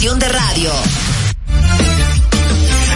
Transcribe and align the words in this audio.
de 0.00 0.28
radio. 0.30 0.70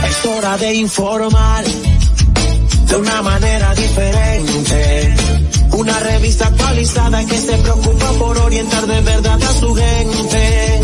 Es 0.08 0.24
hora 0.24 0.56
de 0.56 0.72
informar 0.72 1.62
de 1.62 2.96
una 2.96 3.20
manera 3.20 3.74
diferente. 3.74 5.14
Una 5.72 6.00
revista 6.00 6.46
actualizada 6.46 7.22
que 7.26 7.36
se 7.36 7.58
preocupa 7.58 8.10
por 8.12 8.38
orientar 8.38 8.86
de 8.86 9.00
verdad 9.02 9.38
a 9.42 9.52
su 9.52 9.74
gente. 9.74 10.80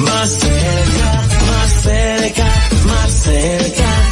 Más 0.00 0.30
cerca, 0.30 1.22
más 1.50 1.82
cerca, 1.82 2.52
más 2.84 3.12
cerca, 3.12 4.10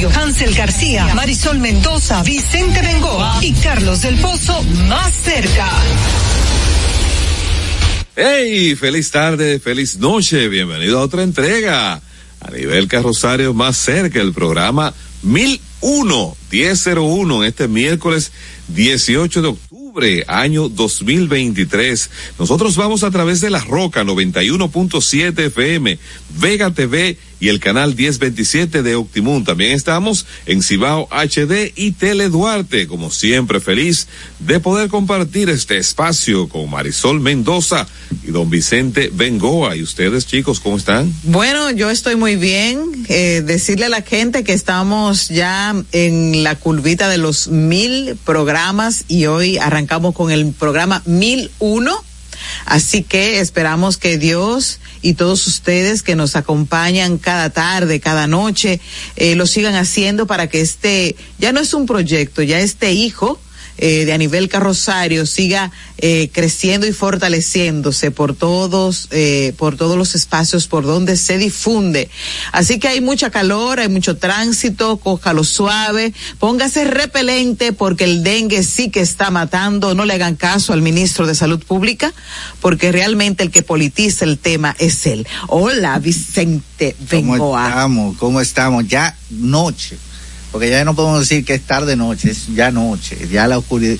carrosario, 0.00 0.10
Hansel 0.10 0.54
García, 0.54 1.14
Marisol 1.14 1.58
Mendoza, 1.58 2.22
Vicente 2.22 2.80
Bengoa 2.80 3.38
y 3.42 3.52
Carlos 3.52 4.02
del 4.02 4.16
Pozo 4.16 4.62
más 4.88 5.12
cerca. 5.12 5.68
¡Hey! 8.16 8.74
Feliz 8.76 9.10
tarde, 9.10 9.58
feliz 9.58 9.98
noche, 9.98 10.48
bienvenido 10.48 10.98
a 10.98 11.02
otra 11.02 11.22
entrega. 11.22 12.00
A 12.40 12.50
nivel 12.50 12.88
carrosario 12.88 13.52
más 13.52 13.76
cerca, 13.76 14.20
el 14.20 14.32
programa 14.32 14.94
1001, 15.22 16.36
1001, 16.50 17.42
en 17.42 17.48
este 17.48 17.68
miércoles 17.68 18.32
18 18.68 19.42
de 19.42 19.48
octubre, 19.48 20.24
año 20.26 20.68
2023. 20.70 22.10
Nosotros 22.38 22.76
vamos 22.76 23.04
a 23.04 23.10
través 23.10 23.40
de 23.42 23.50
La 23.50 23.60
Roca 23.60 24.04
91.7 24.04 25.38
FM, 25.46 25.98
Vega 26.38 26.70
TV 26.70 27.18
y 27.40 27.48
el 27.48 27.58
canal 27.58 27.96
1027 27.96 28.82
de 28.82 28.94
Optimum. 28.94 29.44
También 29.44 29.72
estamos 29.72 30.26
en 30.46 30.62
Cibao 30.62 31.08
HD 31.10 31.72
y 31.74 31.92
Tele 31.92 32.28
Duarte, 32.28 32.86
como 32.86 33.10
siempre 33.10 33.60
feliz 33.60 34.06
de 34.38 34.60
poder 34.60 34.88
compartir 34.90 35.48
este 35.48 35.78
espacio 35.78 36.48
con 36.48 36.70
Marisol 36.70 37.20
Mendoza 37.20 37.86
y 38.22 38.30
don 38.30 38.50
Vicente 38.50 39.10
Bengoa. 39.12 39.74
¿Y 39.76 39.82
ustedes 39.82 40.26
chicos 40.26 40.60
cómo 40.60 40.76
están? 40.76 41.12
Bueno, 41.24 41.70
yo 41.70 41.90
estoy 41.90 42.16
muy 42.16 42.36
bien. 42.36 43.06
Eh, 43.08 43.42
decirle 43.44 43.86
a 43.86 43.88
la 43.88 44.02
gente 44.02 44.44
que 44.44 44.52
estamos 44.52 45.28
ya 45.28 45.74
en 45.92 46.42
la 46.42 46.56
curvita 46.56 47.08
de 47.08 47.18
los 47.18 47.48
mil 47.48 48.16
programas 48.24 49.04
y 49.08 49.26
hoy 49.26 49.56
arrancamos 49.58 50.14
con 50.14 50.30
el 50.30 50.52
programa 50.52 51.02
mil 51.06 51.50
uno. 51.58 52.04
Así 52.64 53.02
que 53.02 53.40
esperamos 53.40 53.96
que 53.96 54.18
Dios 54.18 54.80
y 55.02 55.14
todos 55.14 55.46
ustedes 55.46 56.02
que 56.02 56.16
nos 56.16 56.36
acompañan 56.36 57.18
cada 57.18 57.50
tarde, 57.50 58.00
cada 58.00 58.26
noche, 58.26 58.80
eh, 59.16 59.34
lo 59.34 59.46
sigan 59.46 59.74
haciendo 59.74 60.26
para 60.26 60.48
que 60.48 60.60
este, 60.60 61.16
ya 61.38 61.52
no 61.52 61.60
es 61.60 61.74
un 61.74 61.86
proyecto, 61.86 62.42
ya 62.42 62.60
este 62.60 62.92
hijo, 62.92 63.40
eh, 63.78 64.04
de 64.04 64.12
a 64.12 64.18
nivel 64.18 64.48
carrosario 64.48 65.26
siga 65.26 65.70
eh, 65.98 66.30
creciendo 66.32 66.86
y 66.86 66.92
fortaleciéndose 66.92 68.10
por 68.10 68.34
todos 68.34 69.08
eh, 69.10 69.54
por 69.56 69.76
todos 69.76 69.96
los 69.96 70.14
espacios 70.14 70.66
por 70.66 70.84
donde 70.84 71.16
se 71.16 71.38
difunde 71.38 72.10
así 72.52 72.78
que 72.78 72.88
hay 72.88 73.00
mucha 73.00 73.30
calor 73.30 73.80
hay 73.80 73.88
mucho 73.88 74.16
tránsito 74.16 74.96
cójalo 74.98 75.44
suave 75.44 76.12
póngase 76.38 76.84
repelente 76.84 77.72
porque 77.72 78.04
el 78.04 78.22
dengue 78.22 78.62
sí 78.62 78.90
que 78.90 79.00
está 79.00 79.30
matando 79.30 79.94
no 79.94 80.04
le 80.04 80.14
hagan 80.14 80.36
caso 80.36 80.72
al 80.72 80.82
ministro 80.82 81.26
de 81.26 81.34
salud 81.34 81.62
pública 81.64 82.12
porque 82.60 82.92
realmente 82.92 83.42
el 83.42 83.50
que 83.50 83.62
politiza 83.62 84.24
el 84.24 84.38
tema 84.38 84.74
es 84.78 85.06
él 85.06 85.26
hola 85.48 85.98
Vicente 85.98 86.96
¿Cómo 87.10 87.32
Bengoa 87.32 87.68
estamos? 87.68 88.16
¿Cómo 88.16 88.40
estamos? 88.40 88.88
Ya 88.88 89.16
noche. 89.30 89.98
Porque 90.52 90.68
ya 90.70 90.84
no 90.84 90.94
podemos 90.94 91.20
decir 91.20 91.44
que 91.44 91.54
es 91.54 91.62
tarde 91.62 91.96
noche, 91.96 92.30
es 92.30 92.46
ya 92.54 92.70
noche. 92.70 93.28
Ya 93.30 93.46
la 93.46 93.58
oscuridad, 93.58 93.96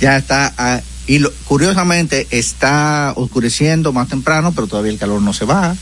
ya 0.00 0.16
está. 0.16 0.52
ah, 0.58 0.80
y 1.06 1.18
lo- 1.18 1.30
curiosamente 1.44 2.26
está 2.30 3.12
oscureciendo 3.16 3.92
más 3.92 4.08
temprano, 4.08 4.52
pero 4.54 4.66
todavía 4.66 4.90
el 4.90 4.98
calor 4.98 5.20
no 5.20 5.34
se 5.34 5.44
va. 5.44 5.76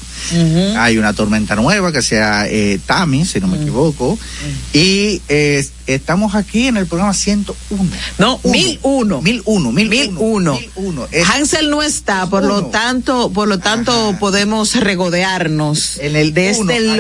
Hay 0.78 0.98
una 0.98 1.12
tormenta 1.12 1.54
nueva 1.54 1.92
que 1.92 2.02
sea 2.02 2.48
eh, 2.48 2.80
Tami, 2.84 3.24
si 3.24 3.38
no 3.38 3.46
me 3.46 3.56
equivoco. 3.60 4.18
Y 4.72 5.22
eh, 5.28 5.64
estamos 5.86 6.34
aquí 6.34 6.66
en 6.66 6.76
el 6.76 6.86
programa 6.86 7.14
101. 7.14 7.88
no 8.18 8.40
mil 8.44 8.80
uno 8.82 9.22
1001, 9.22 9.70
1001. 9.72 10.52
1001. 10.52 10.52
1001. 10.54 11.08
Es 11.12 11.28
Hansel 11.30 11.70
no 11.70 11.82
está, 11.84 12.26
por 12.28 12.42
lo 12.42 12.58
uno. 12.58 12.66
tanto, 12.68 13.30
por 13.30 13.46
lo 13.46 13.58
tanto 13.60 13.92
Ajá. 14.10 14.18
podemos 14.18 14.74
regodearnos 14.74 15.98
En 15.98 16.16
el 16.16 16.34
de 16.34 16.52
uno, 16.58 16.72
este 16.72 16.88
aquí. 16.90 16.96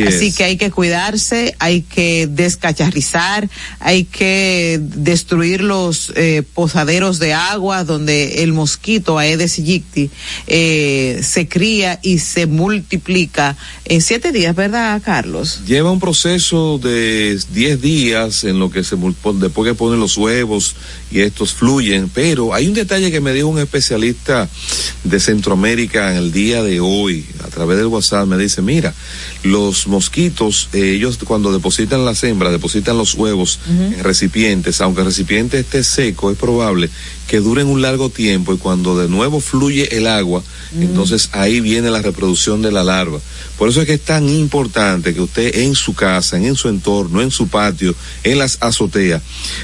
Así 0.08 0.34
que 0.34 0.44
hay 0.44 0.58
que 0.58 0.72
cuidarse, 0.72 1.56
hay 1.60 1.82
que 1.82 2.28
descacharrizar, 2.28 3.50
hay 3.80 4.04
que 4.06 4.80
destruir 4.82 5.62
los 5.62 6.12
eh, 6.16 6.44
posaderos 6.54 7.20
de 7.20 7.34
agua 7.34 7.84
donde 7.84 8.44
el 8.44 8.54
mosquito 8.54 9.18
Aedes 9.18 9.60
aegypti 9.60 10.10
eh, 10.48 11.22
se 11.24 11.48
cría 11.48 12.00
y 12.02 12.20
se 12.20 12.46
multiplica 12.46 13.56
en 13.86 14.02
siete 14.02 14.32
días, 14.32 14.56
¿verdad, 14.56 15.02
Carlos? 15.04 15.62
Lleva 15.66 15.92
un 15.92 16.00
proceso 16.00 16.80
de 16.80 17.40
diez 17.52 17.82
días 17.82 18.44
en 18.44 18.60
lo 18.60 18.72
que 18.72 18.84
se 18.84 18.96
después 18.96 19.68
que 19.68 19.76
ponen 19.76 20.00
los 20.00 20.18
huevos 20.18 20.76
y 21.12 21.22
estos 21.22 21.54
fluyen, 21.54 22.10
pero 22.10 22.54
hay 22.54 22.68
un 22.68 22.74
detalle 22.74 23.12
que 23.12 23.22
me 23.22 23.34
dijo 23.34 23.48
un 23.48 23.60
especialista 23.60 24.50
de 25.04 25.20
Centroamérica 25.20 26.12
en 26.12 26.18
el 26.18 26.32
día 26.32 26.64
de 26.64 26.80
hoy, 26.80 27.26
a 27.44 27.48
través 27.48 27.78
del 27.78 27.88
WhatsApp, 27.88 28.28
me 28.28 28.38
dice, 28.38 28.62
mira, 28.62 28.94
los 29.44 29.88
mosquitos, 29.88 30.70
eh, 30.74 30.94
ellos 30.96 31.18
cuando 31.26 31.52
depositan 31.52 32.06
las 32.06 32.24
hembras, 32.24 32.52
depositan 32.52 32.98
los 32.98 33.14
huevos 33.16 33.60
en 33.68 34.04
recipientes, 34.04 34.82
aunque 34.82 35.02
el 35.02 35.08
recipiente 35.08 35.60
esté 35.60 35.84
seco, 35.84 36.32
es 36.32 36.38
probable 36.38 36.90
que 37.28 37.40
duren 37.40 37.68
un 37.68 37.82
largo 37.82 38.10
tiempo 38.10 38.54
y 38.54 38.58
cuando 38.58 38.98
de 38.98 39.08
nuevo 39.08 39.40
fluye 39.40 39.98
el 39.98 40.08
agua, 40.08 40.44
entonces 40.80 41.30
ahí 41.32 41.60
viene 41.60 41.90
la 41.90 42.02
reproducción 42.02 42.62
de 42.62 42.72
la 42.72 42.84
larva. 42.84 43.20
Por 43.58 43.70
eso 43.70 43.82
es 43.82 43.88
que 43.88 43.94
es 43.94 44.02
tan 44.02 44.30
importante 44.30 45.14
que 45.14 45.22
usted 45.22 45.60
en 45.60 45.76
su 45.76 45.94
casa, 45.94 46.38
en 46.38 46.56
su 46.56 46.68
entorno, 46.68 47.22
en 47.22 47.32
su 47.32 47.48
patio, 47.48 47.96
en 48.24 48.38
las 48.38 48.58
azoteas, 48.62 49.22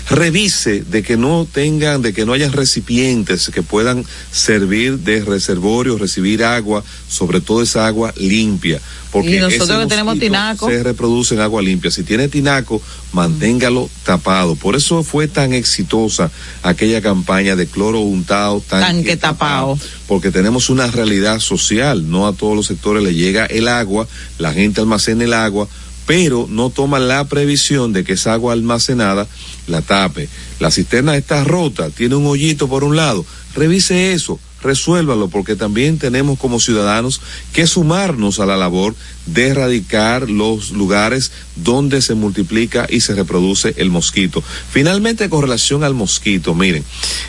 revise 0.09 0.81
de 0.81 1.03
que 1.03 1.17
no 1.17 1.47
tengan, 1.51 2.01
de 2.01 2.13
que 2.13 2.25
no 2.25 2.33
haya 2.33 2.49
recipientes 2.49 3.51
que 3.53 3.61
puedan 3.61 4.05
servir 4.31 4.99
de 4.99 5.23
reservorio, 5.25 5.97
recibir 5.97 6.43
agua, 6.43 6.83
sobre 7.09 7.41
todo 7.41 7.61
esa 7.61 7.85
agua 7.85 8.13
limpia. 8.17 8.81
Porque 9.11 9.35
y 9.35 9.39
nosotros 9.39 9.81
que 9.81 9.87
tenemos 9.87 10.17
tinaco. 10.19 10.69
Se 10.69 10.83
reproduce 10.83 11.35
en 11.35 11.41
agua 11.41 11.61
limpia. 11.61 11.91
Si 11.91 12.03
tiene 12.03 12.29
tinaco, 12.29 12.81
manténgalo 13.11 13.89
tapado. 14.05 14.55
Por 14.55 14.75
eso 14.77 15.03
fue 15.03 15.27
tan 15.27 15.51
exitosa 15.53 16.31
aquella 16.63 17.01
campaña 17.01 17.50
de 17.55 17.67
cloro 17.67 17.99
untado, 17.99 18.61
tanque, 18.61 19.17
tapado. 19.17 19.77
Porque 20.07 20.31
tenemos 20.31 20.69
una 20.69 20.87
realidad 20.87 21.39
social. 21.39 22.09
No 22.09 22.27
a 22.27 22.33
todos 22.33 22.55
los 22.55 22.67
sectores 22.67 23.03
le 23.03 23.13
llega 23.13 23.45
el 23.45 23.67
agua, 23.67 24.07
la 24.37 24.53
gente 24.53 24.81
almacena 24.81 25.23
el 25.23 25.33
agua, 25.33 25.67
pero 26.05 26.47
no 26.49 26.69
toma 26.69 26.99
la 26.99 27.25
previsión 27.25 27.93
de 27.93 28.03
que 28.03 28.13
esa 28.13 28.33
agua 28.33 28.53
almacenada 28.53 29.27
la 29.67 29.81
tape. 29.81 30.27
La 30.59 30.71
cisterna 30.71 31.15
está 31.15 31.43
rota, 31.43 31.89
tiene 31.89 32.15
un 32.15 32.25
hoyito 32.25 32.67
por 32.67 32.83
un 32.83 32.95
lado. 32.95 33.25
Revise 33.55 34.13
eso 34.13 34.39
resuélvalo, 34.63 35.27
porque 35.27 35.55
también 35.55 35.97
tenemos 35.97 36.39
como 36.39 36.59
ciudadanos 36.59 37.21
que 37.53 37.67
sumarnos 37.67 38.39
a 38.39 38.45
la 38.45 38.57
labor 38.57 38.95
de 39.25 39.47
erradicar 39.47 40.29
los 40.29 40.71
lugares 40.71 41.31
donde 41.55 42.01
se 42.01 42.15
multiplica 42.15 42.87
y 42.89 43.01
se 43.01 43.15
reproduce 43.15 43.73
el 43.77 43.89
mosquito. 43.89 44.43
Finalmente, 44.71 45.29
con 45.29 45.41
relación 45.41 45.83
al 45.83 45.93
mosquito, 45.93 46.55
miren, 46.55 46.83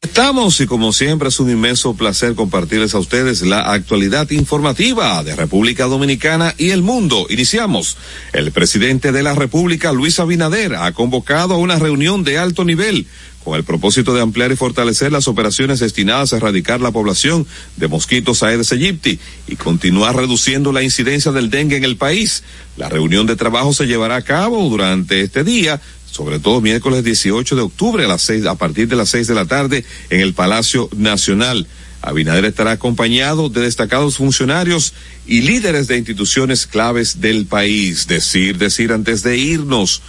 Estamos 0.00 0.60
y 0.60 0.66
como 0.66 0.92
siempre 0.92 1.28
es 1.28 1.40
un 1.40 1.50
inmenso 1.50 1.94
placer 1.94 2.34
compartirles 2.34 2.94
a 2.94 2.98
ustedes 2.98 3.42
la 3.42 3.72
actualidad 3.72 4.30
informativa 4.30 5.22
de 5.24 5.34
República 5.34 5.86
Dominicana 5.86 6.54
y 6.56 6.70
el 6.70 6.82
mundo. 6.82 7.26
Iniciamos. 7.30 7.96
El 8.32 8.52
presidente 8.52 9.12
de 9.12 9.22
la 9.22 9.34
República, 9.34 9.92
Luis 9.92 10.20
Abinader, 10.20 10.76
ha 10.76 10.92
convocado 10.92 11.54
a 11.54 11.58
una 11.58 11.78
reunión 11.78 12.22
de 12.22 12.38
alto 12.38 12.64
nivel 12.64 13.06
con 13.44 13.56
el 13.56 13.64
propósito 13.64 14.14
de 14.14 14.22
ampliar 14.22 14.50
y 14.50 14.56
fortalecer 14.56 15.12
las 15.12 15.28
operaciones 15.28 15.78
destinadas 15.78 16.32
a 16.32 16.38
erradicar 16.38 16.80
la 16.80 16.90
población 16.90 17.46
de 17.76 17.88
mosquitos 17.88 18.42
Aedes 18.42 18.72
aegypti 18.72 19.18
y 19.46 19.56
continuar 19.56 20.16
reduciendo 20.16 20.72
la 20.72 20.82
incidencia 20.82 21.30
del 21.30 21.50
dengue 21.50 21.76
en 21.76 21.84
el 21.84 21.96
país. 21.96 22.42
La 22.76 22.88
reunión 22.88 23.26
de 23.26 23.36
trabajo 23.36 23.72
se 23.74 23.86
llevará 23.86 24.16
a 24.16 24.22
cabo 24.22 24.68
durante 24.68 25.20
este 25.20 25.44
día, 25.44 25.80
sobre 26.10 26.40
todo 26.40 26.62
miércoles 26.62 27.04
18 27.04 27.54
de 27.54 27.62
octubre 27.62 28.04
a 28.04 28.08
las 28.08 28.22
seis, 28.22 28.46
a 28.46 28.54
partir 28.54 28.88
de 28.88 28.96
las 28.96 29.10
seis 29.10 29.26
de 29.26 29.34
la 29.34 29.44
tarde 29.44 29.84
en 30.08 30.20
el 30.20 30.32
Palacio 30.32 30.88
Nacional. 30.96 31.66
Abinader 32.00 32.44
estará 32.44 32.72
acompañado 32.72 33.48
de 33.48 33.62
destacados 33.62 34.16
funcionarios 34.16 34.94
y 35.26 35.42
líderes 35.42 35.86
de 35.86 35.96
instituciones 35.96 36.66
claves 36.66 37.20
del 37.20 37.46
país. 37.46 38.06
Decir, 38.06 38.58
decir 38.58 38.92
antes 38.92 39.22
de 39.22 39.38
irnos 39.38 40.02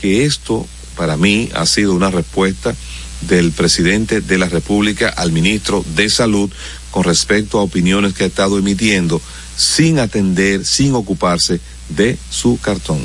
que 0.00 0.24
esto 0.24 0.66
para 0.96 1.16
mí 1.16 1.50
ha 1.54 1.66
sido 1.66 1.94
una 1.94 2.10
respuesta 2.10 2.74
del 3.22 3.52
presidente 3.52 4.20
de 4.20 4.38
la 4.38 4.48
República 4.48 5.08
al 5.08 5.32
ministro 5.32 5.84
de 5.94 6.08
Salud 6.10 6.50
con 6.90 7.04
respecto 7.04 7.58
a 7.58 7.62
opiniones 7.62 8.14
que 8.14 8.24
ha 8.24 8.26
estado 8.26 8.58
emitiendo 8.58 9.20
sin 9.56 9.98
atender, 9.98 10.64
sin 10.64 10.94
ocuparse 10.94 11.60
de 11.88 12.18
su 12.30 12.58
cartón. 12.58 13.00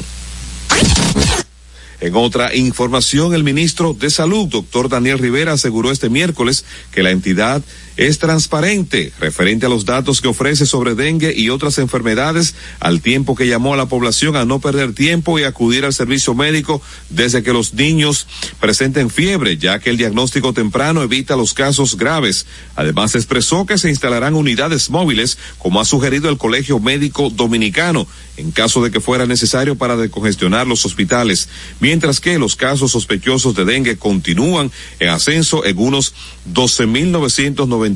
En 2.02 2.16
otra 2.16 2.56
información, 2.56 3.36
el 3.36 3.44
ministro 3.44 3.94
de 3.94 4.10
Salud, 4.10 4.48
doctor 4.48 4.90
Daniel 4.90 5.20
Rivera, 5.20 5.54
aseguró 5.54 5.92
este 5.92 6.10
miércoles 6.10 6.66
que 6.92 7.04
la 7.04 7.12
entidad 7.12 7.62
es 8.02 8.18
transparente 8.18 9.14
referente 9.20 9.68
a 9.68 9.70
los 9.70 9.86
datos 9.86 10.22
que 10.22 10.28
ofrece 10.28 10.66
sobre 10.66 10.96
dengue 10.96 11.36
y 11.38 11.52
otras 11.52 11.78
enfermedades, 11.78 12.56
al 12.80 13.00
tiempo 13.00 13.36
que 13.36 13.46
llamó 13.46 13.76
a 13.76 13.78
la 13.78 13.86
población 13.86 14.36
a 14.36 14.44
no 14.44 14.60
perder 14.60 14.94
tiempo 14.94 15.38
y 15.38 15.44
acudir 15.44 15.86
al 15.86 15.94
servicio 15.94 16.34
médico 16.34 16.82
desde 17.12 17.44
que 17.44 17.54
los 17.54 17.76
niños 17.76 18.26
presenten 18.60 19.12
fiebre, 19.12 19.58
ya 19.58 19.78
que 19.78 19.92
el 19.92 19.98
diagnóstico 19.98 20.52
temprano 20.52 21.04
evita 21.04 21.36
los 21.36 21.54
casos 21.54 21.96
graves. 21.96 22.48
Además, 22.76 23.14
expresó 23.14 23.68
que 23.68 23.78
se 23.78 23.92
instalarán 23.92 24.34
unidades 24.34 24.90
móviles, 24.90 25.38
como 25.60 25.80
ha 25.80 25.86
sugerido 25.86 26.28
el 26.30 26.40
Colegio 26.40 26.80
Médico 26.80 27.30
Dominicano, 27.30 28.08
en 28.38 28.50
caso 28.50 28.84
de 28.84 28.90
que 28.90 29.00
fuera 29.00 29.28
necesario 29.28 29.76
para 29.76 29.96
decongestionar 29.96 30.66
los 30.66 30.88
hospitales, 30.88 31.50
mientras 31.80 32.20
que 32.20 32.40
los 32.40 32.56
casos 32.56 32.94
sospechosos 32.94 33.56
de 33.56 33.66
dengue 33.66 33.98
continúan 33.98 34.72
en 35.00 35.10
ascenso 35.10 35.64
en 35.66 35.78
unos 35.78 36.16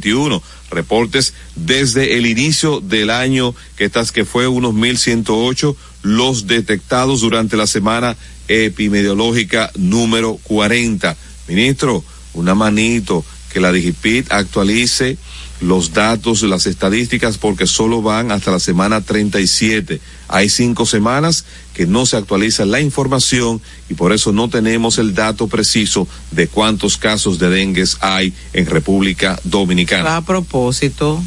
12.991 0.02 0.42
reportes 0.72 1.34
desde 1.56 2.18
el 2.18 2.26
inicio 2.26 2.82
del 2.82 3.10
año, 3.10 3.56
que 3.78 3.86
estas 3.86 4.12
que 4.12 4.26
fue 4.26 4.48
unos 4.48 4.74
1.108 4.74 5.76
los 6.04 6.48
detectados 6.48 7.22
durante 7.22 7.58
la 7.58 7.68
semana 7.68 8.16
epidemiológica 8.48 9.72
número 9.76 10.38
40. 10.44 11.16
Ministro, 11.48 12.04
una 12.34 12.56
manito 12.56 13.26
que 13.52 13.60
la 13.60 13.72
Digipit 13.72 14.32
actualice 14.32 15.18
los 15.62 15.94
datos, 15.94 16.44
las 16.44 16.68
estadísticas, 16.68 17.38
porque 17.38 17.66
solo 17.66 18.02
van 18.02 18.32
hasta 18.32 18.52
la 18.52 18.60
semana 18.60 19.02
37. 19.02 20.02
Hay 20.28 20.50
cinco 20.50 20.86
semanas 20.86 21.46
que 21.76 21.86
no 21.86 22.06
se 22.06 22.16
actualiza 22.16 22.66
la 22.66 22.80
información 22.80 23.62
y 23.90 23.94
por 23.96 24.14
eso 24.14 24.32
no 24.32 24.50
tenemos 24.50 24.98
el 24.98 25.14
dato 25.14 25.48
preciso 25.48 26.08
de 26.32 26.48
cuántos 26.48 26.98
casos 26.98 27.38
de 27.38 27.50
dengue 27.50 27.84
hay 28.00 28.34
en 28.54 28.66
República 28.66 29.38
Dominicana. 29.44 30.16
A 30.16 30.26
propósito. 30.26 31.22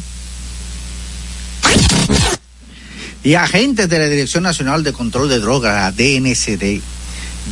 Y 3.23 3.35
agentes 3.35 3.87
de 3.89 3.99
la 3.99 4.07
Dirección 4.07 4.43
Nacional 4.43 4.83
de 4.83 4.91
Control 4.91 5.29
de 5.29 5.39
Drogas, 5.39 5.75
la 5.75 5.91
DNCD, 5.91 6.81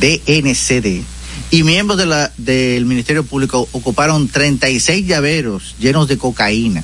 DNCD, 0.00 1.04
y 1.50 1.62
miembros 1.62 1.98
de 1.98 2.06
la, 2.06 2.32
del 2.36 2.84
Ministerio 2.84 3.22
Público 3.22 3.68
ocuparon 3.72 4.28
36 4.28 5.06
llaveros 5.06 5.76
llenos 5.78 6.08
de 6.08 6.18
cocaína 6.18 6.82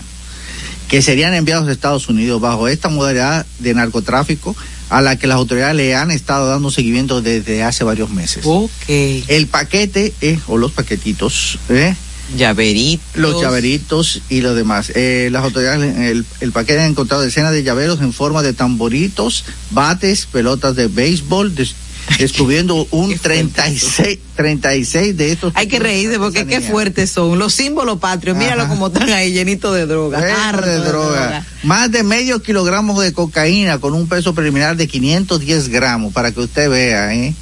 que 0.89 1.03
serían 1.03 1.35
enviados 1.35 1.67
a 1.67 1.73
Estados 1.73 2.09
Unidos 2.09 2.41
bajo 2.41 2.69
esta 2.69 2.89
modalidad 2.89 3.47
de 3.59 3.75
narcotráfico 3.75 4.55
a 4.91 5.01
la 5.03 5.17
que 5.19 5.27
las 5.27 5.37
autoridades 5.37 5.77
le 5.77 5.95
han 5.95 6.11
estado 6.11 6.47
dando 6.49 6.71
seguimiento 6.71 7.21
desde 7.23 7.63
hace 7.63 7.85
varios 7.85 8.11
meses. 8.11 8.43
Ok. 8.47 8.71
El 8.89 9.47
paquete, 9.51 10.13
eh, 10.21 10.39
o 10.47 10.57
los 10.59 10.73
paquetitos, 10.73 11.59
eh, 11.69 11.95
Llaveritos. 12.39 13.05
los 13.17 13.41
llaveritos 13.43 14.23
y 14.31 14.41
lo 14.41 14.55
demás. 14.55 14.91
Eh, 14.95 15.29
las 15.31 15.45
autoridades, 15.45 15.97
el, 15.99 16.25
el 16.41 16.53
paquete 16.53 16.81
han 16.81 16.91
encontrado 16.91 17.23
decenas 17.23 17.53
de 17.53 17.63
llaveros 17.63 18.01
en 18.01 18.13
forma 18.13 18.43
de 18.43 18.53
tamboritos, 18.55 19.45
bates, 19.71 20.27
pelotas 20.27 20.75
de 20.75 20.87
béisbol, 20.89 21.55
des- 21.55 21.75
descubriendo 22.19 22.87
un 22.91 23.11
Qué 23.11 23.19
fuerte 23.19 23.53
36, 23.55 24.19
36 24.37 25.17
de 25.17 25.33
estos. 25.33 25.53
Hay 25.57 25.67
que 25.67 25.79
reírse 25.79 26.19
porque 26.19 26.47
qué 26.47 26.61
fuertes 26.61 27.11
son 27.11 27.39
los 27.39 27.55
símbolos 27.55 27.99
patrios. 27.99 28.37
Míralo 28.37 28.69
como 28.69 28.89
están 28.89 29.11
ahí 29.11 29.33
llenitos 29.33 29.75
de 29.75 29.87
droga. 29.87 30.21
De 30.21 30.79
droga. 30.79 31.45
Más 31.63 31.91
de 31.91 32.03
medio 32.03 32.43
kilogramo 32.43 33.01
de 33.01 33.13
cocaína 33.13 33.79
con 33.79 33.95
un 33.95 34.09
peso 34.09 34.35
preliminar 34.35 34.77
de 34.77 34.87
510 34.89 35.69
gramos, 35.69 36.13
para 36.13 36.33
que 36.33 36.41
usted 36.41 36.69
vea, 36.69 37.15
¿eh? 37.15 37.35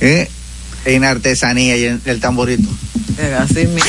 ¿Eh? 0.00 0.28
En 0.84 1.04
artesanía 1.04 1.76
y 1.76 1.84
en 1.84 2.02
el 2.04 2.20
tamborito. 2.20 2.68
Así 3.38 3.66
mismo. 3.66 3.82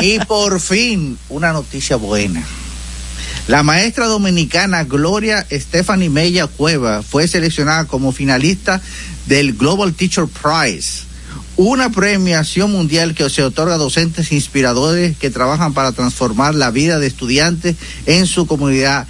Y 0.00 0.18
por 0.20 0.60
fin, 0.60 1.18
una 1.28 1.52
noticia 1.52 1.96
buena. 1.96 2.44
La 3.48 3.62
maestra 3.62 4.06
dominicana 4.06 4.82
Gloria 4.82 5.46
Stephanie 5.52 6.08
Mella 6.08 6.48
Cueva 6.48 7.04
fue 7.04 7.28
seleccionada 7.28 7.84
como 7.84 8.10
finalista 8.10 8.82
del 9.26 9.52
Global 9.52 9.94
Teacher 9.94 10.24
Prize, 10.26 11.04
una 11.56 11.90
premiación 11.90 12.72
mundial 12.72 13.14
que 13.14 13.30
se 13.30 13.44
otorga 13.44 13.74
a 13.74 13.78
docentes 13.78 14.32
inspiradores 14.32 15.16
que 15.16 15.30
trabajan 15.30 15.74
para 15.74 15.92
transformar 15.92 16.56
la 16.56 16.72
vida 16.72 16.98
de 16.98 17.06
estudiantes 17.06 17.76
en 18.06 18.26
su 18.26 18.48
comunidad. 18.48 19.06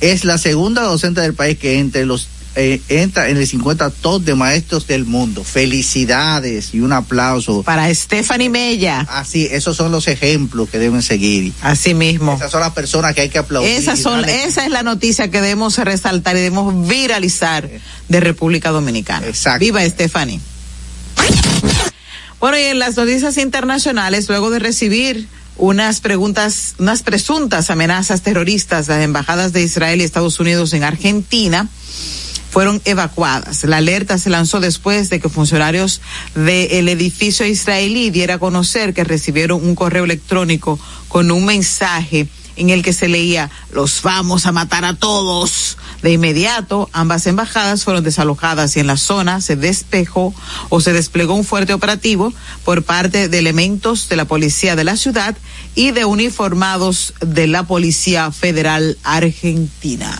Es 0.00 0.24
la 0.24 0.38
segunda 0.38 0.82
docente 0.82 1.20
del 1.20 1.34
país 1.34 1.58
que 1.58 1.78
entre 1.78 2.06
los 2.06 2.28
eh, 2.58 2.80
entra 2.88 3.28
en 3.28 3.36
el 3.36 3.46
50 3.46 3.90
top 3.90 4.22
de 4.22 4.34
maestros 4.34 4.86
del 4.86 5.04
mundo. 5.04 5.44
Felicidades 5.44 6.72
y 6.72 6.80
un 6.80 6.92
aplauso. 6.94 7.62
Para 7.62 7.94
Stephanie 7.94 8.48
Mella. 8.48 9.06
Así, 9.10 9.46
esos 9.50 9.76
son 9.76 9.92
los 9.92 10.08
ejemplos 10.08 10.70
que 10.70 10.78
deben 10.78 11.02
seguir. 11.02 11.52
Así 11.60 11.92
mismo. 11.92 12.34
Esas 12.34 12.50
son 12.50 12.60
las 12.60 12.72
personas 12.72 13.14
que 13.14 13.20
hay 13.20 13.28
que 13.28 13.38
aplaudir. 13.38 13.70
Esas 13.70 13.98
son, 13.98 14.22
Dale. 14.22 14.44
esa 14.44 14.64
es 14.64 14.70
la 14.70 14.82
noticia 14.82 15.30
que 15.30 15.42
debemos 15.42 15.76
resaltar 15.76 16.34
y 16.34 16.40
debemos 16.40 16.88
viralizar 16.88 17.68
de 18.08 18.20
República 18.20 18.70
Dominicana. 18.70 19.26
Exacto. 19.26 19.60
Viva 19.60 19.84
Stephanie. 19.84 20.40
Bueno, 22.40 22.58
y 22.58 22.62
en 22.62 22.78
las 22.78 22.96
noticias 22.96 23.36
internacionales, 23.38 24.28
luego 24.28 24.50
de 24.50 24.58
recibir 24.60 25.28
unas 25.58 26.00
preguntas, 26.00 26.74
unas 26.78 27.02
presuntas 27.02 27.70
amenazas 27.70 28.22
terroristas, 28.22 28.88
las 28.88 29.02
embajadas 29.02 29.52
de 29.52 29.62
Israel 29.62 30.00
y 30.00 30.04
Estados 30.04 30.38
Unidos 30.40 30.72
en 30.72 30.84
Argentina 30.84 31.68
fueron 32.56 32.80
evacuadas. 32.86 33.64
La 33.64 33.76
alerta 33.76 34.16
se 34.16 34.30
lanzó 34.30 34.60
después 34.60 35.10
de 35.10 35.20
que 35.20 35.28
funcionarios 35.28 36.00
del 36.34 36.88
edificio 36.88 37.44
israelí 37.44 38.08
diera 38.08 38.36
a 38.36 38.38
conocer 38.38 38.94
que 38.94 39.04
recibieron 39.04 39.62
un 39.62 39.74
correo 39.74 40.04
electrónico 40.04 40.78
con 41.08 41.30
un 41.30 41.44
mensaje 41.44 42.28
en 42.56 42.70
el 42.70 42.82
que 42.82 42.94
se 42.94 43.08
leía 43.08 43.50
los 43.74 44.00
vamos 44.00 44.46
a 44.46 44.52
matar 44.52 44.86
a 44.86 44.94
todos. 44.94 45.76
De 46.00 46.12
inmediato, 46.12 46.88
ambas 46.94 47.26
embajadas 47.26 47.84
fueron 47.84 48.02
desalojadas 48.02 48.74
y 48.78 48.80
en 48.80 48.86
la 48.86 48.96
zona 48.96 49.42
se 49.42 49.56
despejó 49.56 50.34
o 50.70 50.80
se 50.80 50.94
desplegó 50.94 51.34
un 51.34 51.44
fuerte 51.44 51.74
operativo 51.74 52.32
por 52.64 52.84
parte 52.84 53.28
de 53.28 53.38
elementos 53.38 54.08
de 54.08 54.16
la 54.16 54.24
policía 54.24 54.76
de 54.76 54.84
la 54.84 54.96
ciudad 54.96 55.36
y 55.74 55.90
de 55.90 56.06
uniformados 56.06 57.12
de 57.20 57.48
la 57.48 57.64
Policía 57.64 58.32
Federal 58.32 58.96
Argentina. 59.04 60.18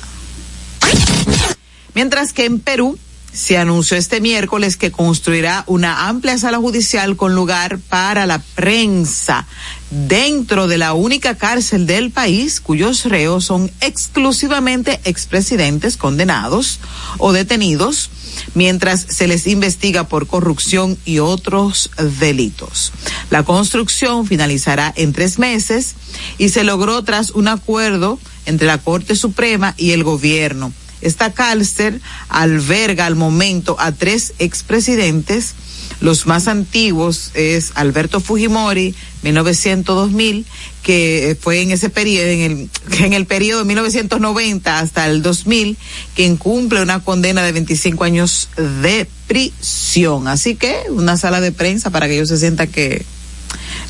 Mientras 1.96 2.34
que 2.34 2.44
en 2.44 2.60
Perú 2.60 2.98
se 3.32 3.56
anunció 3.56 3.96
este 3.96 4.20
miércoles 4.20 4.76
que 4.76 4.92
construirá 4.92 5.64
una 5.66 6.08
amplia 6.08 6.36
sala 6.36 6.58
judicial 6.58 7.16
con 7.16 7.34
lugar 7.34 7.78
para 7.78 8.26
la 8.26 8.38
prensa 8.54 9.46
dentro 9.90 10.66
de 10.66 10.76
la 10.76 10.92
única 10.92 11.36
cárcel 11.36 11.86
del 11.86 12.10
país 12.10 12.60
cuyos 12.60 13.06
reos 13.06 13.46
son 13.46 13.70
exclusivamente 13.80 15.00
expresidentes 15.04 15.96
condenados 15.96 16.80
o 17.16 17.32
detenidos 17.32 18.10
mientras 18.52 19.00
se 19.00 19.26
les 19.26 19.46
investiga 19.46 20.04
por 20.04 20.26
corrupción 20.26 20.98
y 21.06 21.20
otros 21.20 21.90
delitos. 22.20 22.92
La 23.30 23.42
construcción 23.42 24.26
finalizará 24.26 24.92
en 24.96 25.14
tres 25.14 25.38
meses 25.38 25.94
y 26.36 26.50
se 26.50 26.62
logró 26.62 27.02
tras 27.04 27.30
un 27.30 27.48
acuerdo 27.48 28.18
entre 28.44 28.66
la 28.66 28.76
Corte 28.76 29.16
Suprema 29.16 29.72
y 29.78 29.92
el 29.92 30.04
gobierno. 30.04 30.74
Esta 31.06 31.32
cárcel 31.32 32.02
alberga 32.28 33.06
al 33.06 33.14
momento 33.14 33.76
a 33.78 33.92
tres 33.92 34.34
expresidentes. 34.40 35.54
Los 36.00 36.26
más 36.26 36.48
antiguos 36.48 37.30
es 37.34 37.70
Alberto 37.76 38.20
Fujimori, 38.20 38.92
1900-2000, 39.22 40.44
que 40.82 41.38
fue 41.40 41.62
en 41.62 41.70
ese 41.70 41.90
periodo, 41.90 42.26
en 42.26 42.40
el, 42.40 42.70
en 43.04 43.12
el 43.12 43.24
periodo 43.26 43.60
de 43.60 43.66
1990 43.66 44.78
hasta 44.80 45.08
el 45.08 45.22
2000, 45.22 45.76
quien 46.16 46.36
cumple 46.36 46.82
una 46.82 46.98
condena 47.04 47.44
de 47.44 47.52
25 47.52 48.02
años 48.02 48.48
de 48.56 49.06
prisión. 49.28 50.26
Así 50.26 50.56
que 50.56 50.76
una 50.90 51.16
sala 51.16 51.40
de 51.40 51.52
prensa 51.52 51.90
para 51.90 52.08
que 52.08 52.14
ellos 52.14 52.28
se 52.28 52.38
sientan 52.38 52.66
que 52.66 53.06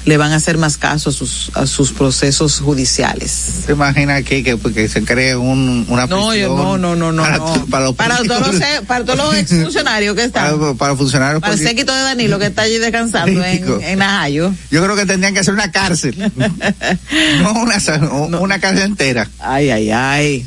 le 0.05 0.17
van 0.17 0.33
a 0.33 0.37
hacer 0.37 0.59
más 0.59 0.77
caso 0.77 1.11
a 1.11 1.13
sus, 1.13 1.51
a 1.55 1.67
sus 1.67 1.93
procesos 1.93 2.61
judiciales. 2.61 3.31
¿Se 3.67 3.73
imagina 3.73 4.17
aquí 4.17 4.43
que, 4.43 4.59
que 4.59 4.89
se 4.89 5.05
cree 5.05 5.37
un, 5.37 5.87
una 5.89 6.07
No, 6.07 6.29
prisión 6.29 6.57
no, 6.57 6.79
no, 6.79 6.97
no, 6.97 7.13
no. 7.13 7.23
Para, 7.23 7.39
no. 7.39 7.67
para 7.67 7.85
los 7.85 7.95
para 7.95 8.17
todos 8.19 8.55
los, 8.55 8.63
para 8.87 9.05
todos 9.05 9.19
los 9.19 9.37
exfuncionarios 9.37 10.15
que 10.15 10.25
están. 10.25 10.59
Para, 10.59 10.75
para 10.75 10.97
funcionarios 10.97 11.41
Para 11.41 11.55
el 11.55 11.59
séquito 11.61 11.95
de 11.95 12.03
Danilo 12.03 12.39
que 12.39 12.47
está 12.47 12.63
allí 12.63 12.79
descansando 12.79 13.45
en, 13.45 13.59
Político. 13.59 13.81
en 13.83 13.99
Najayo. 13.99 14.53
Yo 14.71 14.83
creo 14.83 14.97
que 14.97 15.07
tendrían 15.07 15.35
que 15.35 15.41
hacer 15.41 15.55
una 15.55 15.71
cárcel. 15.71 16.17
no 17.41 17.53
una, 17.53 18.39
una 18.39 18.59
cárcel 18.59 18.85
entera. 18.85 19.29
Ay, 19.39 19.71
ay, 19.71 19.91
ay. 19.91 20.47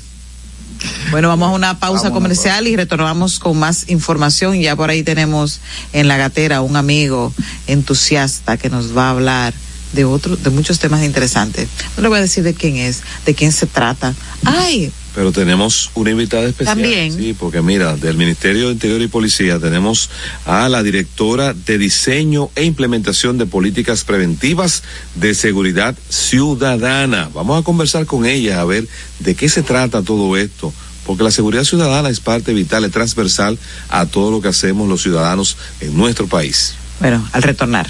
Bueno, 1.11 1.27
vamos 1.27 1.49
a 1.49 1.51
una 1.51 1.79
pausa 1.79 2.03
Vámonos, 2.03 2.13
comercial 2.13 2.67
y 2.67 2.75
retornamos 2.75 3.39
con 3.39 3.57
más 3.57 3.89
información. 3.89 4.59
Ya 4.59 4.75
por 4.75 4.89
ahí 4.89 5.03
tenemos 5.03 5.59
en 5.93 6.07
la 6.07 6.17
gatera 6.17 6.61
un 6.61 6.75
amigo 6.75 7.33
entusiasta 7.67 8.57
que 8.57 8.69
nos 8.69 8.95
va 8.95 9.07
a 9.07 9.11
hablar 9.11 9.53
de 9.93 10.05
otro, 10.05 10.35
de 10.35 10.49
muchos 10.49 10.79
temas 10.79 11.03
interesantes. 11.03 11.67
No 11.97 12.03
le 12.03 12.09
voy 12.09 12.19
a 12.19 12.21
decir 12.21 12.43
de 12.43 12.53
quién 12.53 12.77
es, 12.77 13.01
de 13.25 13.33
quién 13.33 13.51
se 13.51 13.65
trata. 13.65 14.13
Ay, 14.45 14.91
Pero 15.15 15.31
tenemos 15.31 15.91
una 15.95 16.11
invitada 16.11 16.47
especial. 16.47 16.77
También. 16.77 17.13
Sí, 17.13 17.35
porque 17.37 17.61
mira, 17.61 17.95
del 17.95 18.17
Ministerio 18.17 18.67
de 18.67 18.73
Interior 18.73 19.01
y 19.01 19.07
Policía 19.07 19.59
tenemos 19.59 20.09
a 20.45 20.69
la 20.69 20.83
directora 20.83 21.53
de 21.53 21.77
Diseño 21.77 22.49
e 22.55 22.63
Implementación 22.63 23.37
de 23.37 23.45
Políticas 23.45 24.03
Preventivas 24.03 24.83
de 25.15 25.33
Seguridad 25.33 25.95
Ciudadana. 26.09 27.29
Vamos 27.33 27.59
a 27.59 27.63
conversar 27.63 28.05
con 28.05 28.25
ella 28.25 28.61
a 28.61 28.65
ver 28.65 28.87
de 29.19 29.35
qué 29.35 29.49
se 29.49 29.63
trata 29.63 30.03
todo 30.03 30.37
esto. 30.37 30.73
Porque 31.05 31.23
la 31.23 31.31
seguridad 31.31 31.63
ciudadana 31.63 32.09
es 32.09 32.19
parte 32.19 32.53
vital 32.53 32.85
y 32.85 32.89
transversal 32.89 33.57
a 33.89 34.05
todo 34.05 34.29
lo 34.29 34.41
que 34.41 34.49
hacemos 34.49 34.87
los 34.87 35.01
ciudadanos 35.01 35.57
en 35.81 35.97
nuestro 35.97 36.27
país. 36.27 36.75
bueno, 36.99 37.27
al 37.31 37.41
retornar. 37.41 37.89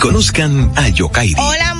Conozcan 0.00 0.72
a 0.76 0.88
Yokairi. 0.88 1.34
Hola. 1.36 1.79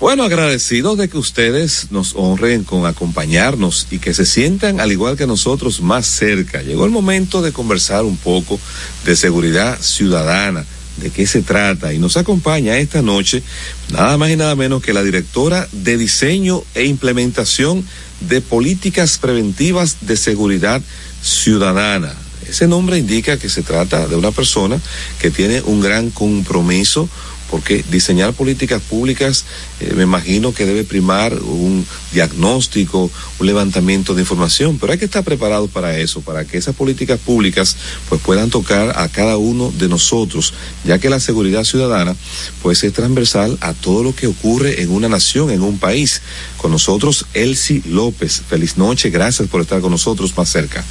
bueno, 0.00 0.22
agradecidos 0.22 0.96
de 0.96 1.08
que 1.08 1.18
ustedes 1.18 1.88
nos 1.90 2.14
honren 2.14 2.62
con 2.62 2.86
acompañarnos 2.86 3.88
y 3.90 3.98
que 3.98 4.14
se 4.14 4.26
sientan 4.26 4.80
al 4.80 4.92
igual 4.92 5.16
que 5.16 5.26
nosotros 5.26 5.80
más 5.80 6.06
cerca. 6.06 6.62
Llegó 6.62 6.84
el 6.84 6.92
momento 6.92 7.42
de 7.42 7.52
conversar 7.52 8.04
un 8.04 8.16
poco 8.16 8.60
de 9.04 9.16
seguridad 9.16 9.80
ciudadana, 9.80 10.64
de 10.98 11.10
qué 11.10 11.26
se 11.26 11.42
trata 11.42 11.92
y 11.92 11.98
nos 11.98 12.16
acompaña 12.16 12.76
esta 12.76 13.02
noche 13.02 13.42
nada 13.90 14.16
más 14.18 14.30
y 14.30 14.36
nada 14.36 14.54
menos 14.54 14.82
que 14.82 14.92
la 14.92 15.02
directora 15.02 15.68
de 15.72 15.96
diseño 15.96 16.62
e 16.74 16.84
implementación 16.84 17.84
de 18.20 18.40
políticas 18.40 19.18
preventivas 19.18 19.98
de 20.02 20.16
seguridad 20.16 20.80
ciudadana. 21.22 22.14
Ese 22.48 22.66
nombre 22.66 22.98
indica 22.98 23.36
que 23.36 23.50
se 23.50 23.62
trata 23.62 24.06
de 24.06 24.16
una 24.16 24.30
persona 24.30 24.80
que 25.20 25.30
tiene 25.30 25.60
un 25.62 25.80
gran 25.80 26.10
compromiso, 26.10 27.08
porque 27.50 27.84
diseñar 27.90 28.32
políticas 28.32 28.82
públicas 28.82 29.44
eh, 29.80 29.92
me 29.94 30.02
imagino 30.02 30.52
que 30.52 30.66
debe 30.66 30.84
primar 30.84 31.34
un 31.34 31.86
diagnóstico, 32.12 33.10
un 33.38 33.46
levantamiento 33.46 34.14
de 34.14 34.22
información, 34.22 34.78
pero 34.78 34.92
hay 34.92 34.98
que 34.98 35.04
estar 35.04 35.24
preparado 35.24 35.68
para 35.68 35.98
eso, 35.98 36.20
para 36.20 36.44
que 36.44 36.58
esas 36.58 36.74
políticas 36.74 37.18
públicas 37.18 37.76
pues 38.08 38.20
puedan 38.20 38.50
tocar 38.50 38.98
a 38.98 39.08
cada 39.08 39.36
uno 39.36 39.72
de 39.76 39.88
nosotros, 39.88 40.54
ya 40.84 40.98
que 40.98 41.10
la 41.10 41.20
seguridad 41.20 41.64
ciudadana 41.64 42.16
pues 42.62 42.84
es 42.84 42.92
transversal 42.92 43.56
a 43.60 43.74
todo 43.74 44.02
lo 44.02 44.14
que 44.14 44.26
ocurre 44.26 44.82
en 44.82 44.90
una 44.90 45.08
nación, 45.08 45.50
en 45.50 45.62
un 45.62 45.78
país. 45.78 46.22
Con 46.56 46.72
nosotros 46.72 47.26
Elsie 47.34 47.82
López. 47.86 48.42
Feliz 48.48 48.76
noche, 48.76 49.10
gracias 49.10 49.48
por 49.48 49.60
estar 49.60 49.80
con 49.80 49.92
nosotros 49.92 50.36
más 50.36 50.48
cerca. 50.48 50.84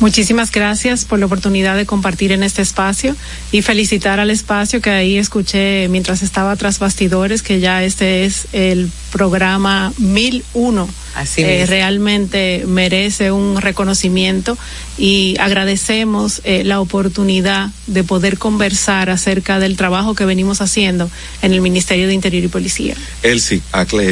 Muchísimas 0.00 0.50
gracias 0.50 1.04
por 1.04 1.20
la 1.20 1.26
oportunidad 1.26 1.76
de 1.76 1.86
compartir 1.86 2.32
en 2.32 2.42
este 2.42 2.62
espacio 2.62 3.14
y 3.52 3.62
felicitar 3.62 4.18
al 4.18 4.30
espacio 4.30 4.80
que 4.80 4.90
ahí 4.90 5.18
escuché 5.18 5.88
mientras 5.88 6.22
estaba 6.22 6.56
tras 6.56 6.80
bastidores 6.80 7.42
que 7.42 7.60
ya 7.60 7.84
este 7.84 8.24
es 8.24 8.48
el 8.52 8.90
programa 9.12 9.92
1001. 9.98 10.88
Así 11.14 11.42
eh, 11.42 11.64
realmente 11.66 12.64
merece 12.66 13.30
un 13.30 13.60
reconocimiento 13.60 14.58
y 14.98 15.36
agradecemos 15.38 16.40
eh, 16.42 16.64
la 16.64 16.80
oportunidad 16.80 17.70
de 17.86 18.02
poder 18.02 18.36
conversar 18.36 19.10
acerca 19.10 19.60
del 19.60 19.76
trabajo 19.76 20.14
que 20.14 20.24
venimos 20.24 20.60
haciendo 20.60 21.08
en 21.40 21.52
el 21.52 21.60
Ministerio 21.60 22.08
de 22.08 22.14
Interior 22.14 22.42
y 22.42 22.48
Policía. 22.48 22.96
Elsie, 23.22 23.62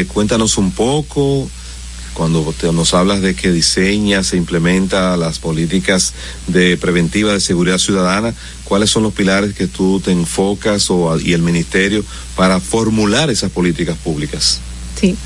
cuéntanos 0.07 0.59
un 0.59 0.71
poco 0.71 1.51
cuando 2.14 2.55
nos 2.72 2.94
hablas 2.94 3.20
de 3.20 3.35
que 3.35 3.51
diseña, 3.51 4.22
se 4.22 4.37
implementa 4.37 5.16
las 5.16 5.38
políticas 5.38 6.12
de 6.46 6.77
preventiva 6.77 7.33
de 7.33 7.40
seguridad 7.40 7.79
ciudadana, 7.79 8.35
¿cuáles 8.64 8.90
son 8.90 9.03
los 9.03 9.12
pilares 9.12 9.55
que 9.55 9.66
tú 9.66 10.01
te 10.01 10.12
enfocas 10.12 10.90
o, 10.90 11.18
y 11.18 11.33
el 11.33 11.42
ministerio 11.42 12.05
para 12.37 12.61
formular 12.61 13.31
esas 13.31 13.51
políticas 13.51 13.96
públicas? 13.98 14.61
Sí, 15.01 15.16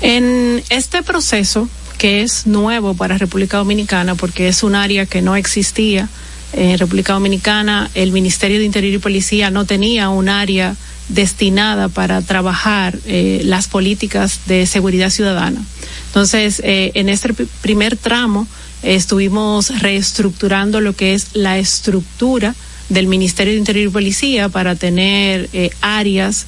en 0.00 0.62
este 0.68 1.02
proceso 1.02 1.68
que 1.98 2.22
es 2.22 2.46
nuevo 2.46 2.94
para 2.94 3.16
República 3.16 3.58
Dominicana 3.58 4.14
porque 4.14 4.48
es 4.48 4.62
un 4.62 4.74
área 4.74 5.06
que 5.06 5.22
no 5.22 5.36
existía 5.36 6.08
en 6.52 6.78
República 6.78 7.14
Dominicana, 7.14 7.90
el 7.94 8.12
Ministerio 8.12 8.58
de 8.58 8.64
Interior 8.64 8.94
y 8.94 8.98
Policía 8.98 9.50
no 9.50 9.64
tenía 9.64 10.10
un 10.10 10.28
área 10.28 10.76
destinada 11.14 11.88
para 11.88 12.22
trabajar 12.22 12.98
eh, 13.06 13.42
las 13.44 13.68
políticas 13.68 14.40
de 14.46 14.66
seguridad 14.66 15.10
ciudadana. 15.10 15.62
Entonces, 16.06 16.60
eh, 16.64 16.92
en 16.94 17.08
este 17.08 17.34
primer 17.60 17.96
tramo 17.96 18.46
estuvimos 18.82 19.80
reestructurando 19.80 20.80
lo 20.80 20.94
que 20.94 21.14
es 21.14 21.28
la 21.34 21.58
estructura 21.58 22.54
del 22.88 23.06
Ministerio 23.06 23.52
de 23.52 23.58
Interior 23.58 23.88
y 23.88 23.92
Policía 23.92 24.48
para 24.48 24.74
tener 24.74 25.48
eh, 25.52 25.70
áreas 25.80 26.46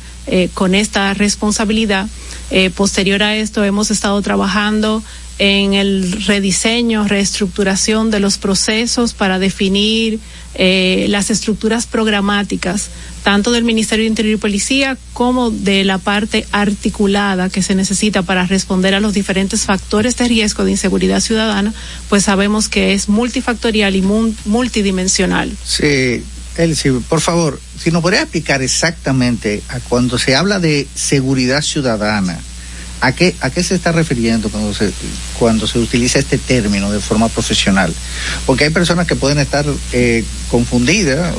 con 0.54 0.74
esta 0.74 1.12
responsabilidad. 1.12 2.08
posterior 2.74 3.22
a 3.22 3.36
esto 3.36 3.62
hemos 3.62 3.90
estado 3.90 4.22
trabajando 4.22 5.02
en 5.38 5.74
el 5.74 6.24
rediseño, 6.26 7.08
reestructuración 7.08 8.10
de 8.10 8.20
los 8.20 8.38
procesos 8.38 9.14
para 9.14 9.38
definir 9.38 10.20
eh, 10.54 11.06
las 11.08 11.30
estructuras 11.30 11.86
programáticas, 11.86 12.88
tanto 13.24 13.50
del 13.50 13.64
Ministerio 13.64 14.04
de 14.04 14.10
Interior 14.10 14.34
y 14.34 14.40
Policía 14.40 14.96
como 15.12 15.50
de 15.50 15.82
la 15.82 15.98
parte 15.98 16.46
articulada 16.52 17.48
que 17.48 17.62
se 17.62 17.74
necesita 17.74 18.22
para 18.22 18.46
responder 18.46 18.94
a 18.94 19.00
los 19.00 19.14
diferentes 19.14 19.62
factores 19.62 20.16
de 20.16 20.28
riesgo 20.28 20.64
de 20.64 20.70
inseguridad 20.70 21.20
ciudadana, 21.20 21.74
pues 22.08 22.24
sabemos 22.24 22.68
que 22.68 22.92
es 22.92 23.08
multifactorial 23.08 23.96
y 23.96 24.02
multidimensional. 24.44 25.56
Sí, 25.64 26.22
Elsie, 26.56 26.92
por 27.08 27.20
favor, 27.20 27.60
si 27.76 27.90
nos 27.90 28.02
podría 28.02 28.22
explicar 28.22 28.62
exactamente 28.62 29.62
a 29.68 29.80
cuando 29.80 30.18
se 30.18 30.36
habla 30.36 30.60
de 30.60 30.86
seguridad 30.94 31.62
ciudadana, 31.62 32.38
¿A 33.00 33.12
qué, 33.12 33.34
¿A 33.40 33.50
qué 33.50 33.62
se 33.62 33.74
está 33.74 33.92
refiriendo 33.92 34.48
cuando 34.48 34.72
se, 34.72 34.90
cuando 35.38 35.66
se 35.66 35.78
utiliza 35.78 36.18
este 36.18 36.38
término 36.38 36.90
de 36.90 37.00
forma 37.00 37.28
profesional? 37.28 37.92
Porque 38.46 38.64
hay 38.64 38.70
personas 38.70 39.06
que 39.06 39.14
pueden 39.14 39.38
estar 39.38 39.66
eh, 39.92 40.24
confundidas 40.50 41.34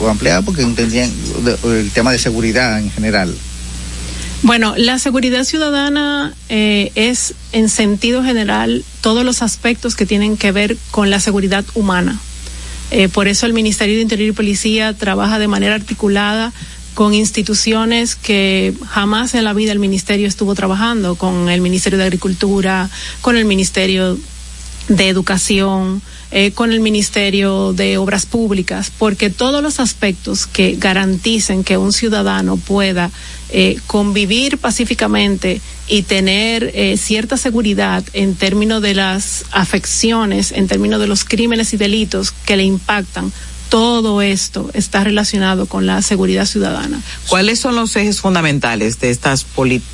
o, 0.00 0.08
ampliadas 0.08 0.44
porque 0.44 0.62
entendían 0.62 1.12
el 1.64 1.90
tema 1.90 2.12
de 2.12 2.18
seguridad 2.18 2.78
en 2.78 2.90
general. 2.90 3.34
Bueno, 4.42 4.74
la 4.76 4.98
seguridad 4.98 5.44
ciudadana 5.44 6.34
eh, 6.48 6.90
es 6.96 7.34
en 7.52 7.68
sentido 7.68 8.24
general 8.24 8.84
todos 9.00 9.24
los 9.24 9.40
aspectos 9.40 9.94
que 9.94 10.04
tienen 10.04 10.36
que 10.36 10.50
ver 10.50 10.76
con 10.90 11.10
la 11.10 11.20
seguridad 11.20 11.64
humana. 11.74 12.18
Eh, 12.90 13.08
por 13.08 13.28
eso 13.28 13.46
el 13.46 13.52
Ministerio 13.52 13.96
de 13.96 14.02
Interior 14.02 14.30
y 14.30 14.32
Policía 14.32 14.92
trabaja 14.94 15.38
de 15.38 15.48
manera 15.48 15.76
articulada 15.76 16.52
con 16.94 17.14
instituciones 17.14 18.16
que 18.16 18.74
jamás 18.86 19.34
en 19.34 19.44
la 19.44 19.52
vida 19.52 19.72
el 19.72 19.78
ministerio 19.78 20.26
estuvo 20.26 20.54
trabajando, 20.54 21.14
con 21.14 21.48
el 21.48 21.60
Ministerio 21.60 21.98
de 21.98 22.04
Agricultura, 22.04 22.90
con 23.20 23.36
el 23.36 23.44
Ministerio 23.44 24.18
de 24.88 25.08
educación, 25.08 26.02
eh, 26.30 26.52
con 26.52 26.72
el 26.72 26.80
Ministerio 26.80 27.72
de 27.72 27.98
Obras 27.98 28.26
Públicas, 28.26 28.90
porque 28.96 29.30
todos 29.30 29.62
los 29.62 29.80
aspectos 29.80 30.46
que 30.46 30.76
garanticen 30.76 31.62
que 31.62 31.76
un 31.76 31.92
ciudadano 31.92 32.56
pueda 32.56 33.10
eh, 33.50 33.78
convivir 33.86 34.58
pacíficamente 34.58 35.60
y 35.88 36.02
tener 36.02 36.70
eh, 36.74 36.96
cierta 36.96 37.36
seguridad 37.36 38.02
en 38.14 38.34
términos 38.34 38.80
de 38.80 38.94
las 38.94 39.44
afecciones, 39.52 40.52
en 40.52 40.68
términos 40.68 41.00
de 41.00 41.06
los 41.06 41.24
crímenes 41.24 41.74
y 41.74 41.76
delitos 41.76 42.32
que 42.32 42.56
le 42.56 42.64
impactan, 42.64 43.30
todo 43.72 44.20
esto 44.20 44.68
está 44.74 45.02
relacionado 45.02 45.64
con 45.64 45.86
la 45.86 46.02
seguridad 46.02 46.44
ciudadana. 46.44 47.00
¿Cuáles 47.28 47.58
son 47.58 47.74
los 47.74 47.96
ejes 47.96 48.20
fundamentales 48.20 49.00
de 49.00 49.08
estas, 49.08 49.46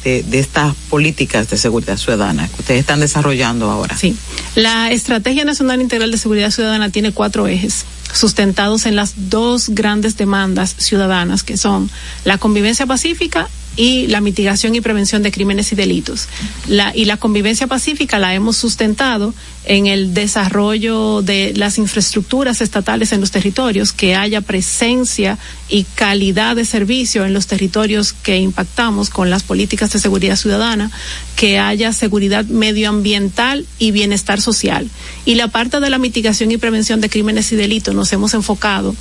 de, 0.02 0.24
estas 0.32 0.74
políticas 0.90 1.48
de 1.48 1.58
seguridad 1.58 1.96
ciudadana 1.96 2.48
que 2.48 2.56
ustedes 2.60 2.80
están 2.80 2.98
desarrollando 2.98 3.70
ahora? 3.70 3.96
Sí, 3.96 4.16
la 4.56 4.90
Estrategia 4.90 5.44
Nacional 5.44 5.80
Integral 5.80 6.10
de 6.10 6.18
Seguridad 6.18 6.50
Ciudadana 6.50 6.90
tiene 6.90 7.12
cuatro 7.12 7.46
ejes 7.46 7.84
sustentados 8.12 8.84
en 8.84 8.96
las 8.96 9.12
dos 9.30 9.68
grandes 9.68 10.16
demandas 10.16 10.74
ciudadanas 10.78 11.44
que 11.44 11.56
son 11.56 11.88
la 12.24 12.36
convivencia 12.36 12.84
pacífica 12.84 13.48
y 13.78 14.08
la 14.08 14.20
mitigación 14.20 14.74
y 14.74 14.80
prevención 14.80 15.22
de 15.22 15.30
crímenes 15.30 15.70
y 15.72 15.76
delitos. 15.76 16.28
La, 16.66 16.94
y 16.94 17.04
la 17.04 17.16
convivencia 17.16 17.68
pacífica 17.68 18.18
la 18.18 18.34
hemos 18.34 18.56
sustentado 18.56 19.32
en 19.64 19.86
el 19.86 20.14
desarrollo 20.14 21.22
de 21.22 21.52
las 21.54 21.78
infraestructuras 21.78 22.60
estatales 22.60 23.12
en 23.12 23.20
los 23.20 23.30
territorios, 23.30 23.92
que 23.92 24.16
haya 24.16 24.40
presencia 24.40 25.38
y 25.68 25.84
calidad 25.94 26.56
de 26.56 26.64
servicio 26.64 27.24
en 27.24 27.34
los 27.34 27.46
territorios 27.46 28.12
que 28.12 28.38
impactamos 28.38 29.10
con 29.10 29.30
las 29.30 29.44
políticas 29.44 29.92
de 29.92 30.00
seguridad 30.00 30.34
ciudadana, 30.34 30.90
que 31.36 31.60
haya 31.60 31.92
seguridad 31.92 32.46
medioambiental 32.46 33.64
y 33.78 33.92
bienestar 33.92 34.40
social. 34.40 34.90
Y 35.24 35.36
la 35.36 35.48
parte 35.48 35.78
de 35.78 35.90
la 35.90 35.98
mitigación 35.98 36.50
y 36.50 36.56
prevención 36.56 37.00
de 37.00 37.10
crímenes 37.10 37.52
y 37.52 37.56
delitos 37.56 37.94
nos 37.94 38.12
hemos 38.12 38.34
enfocado 38.34 38.96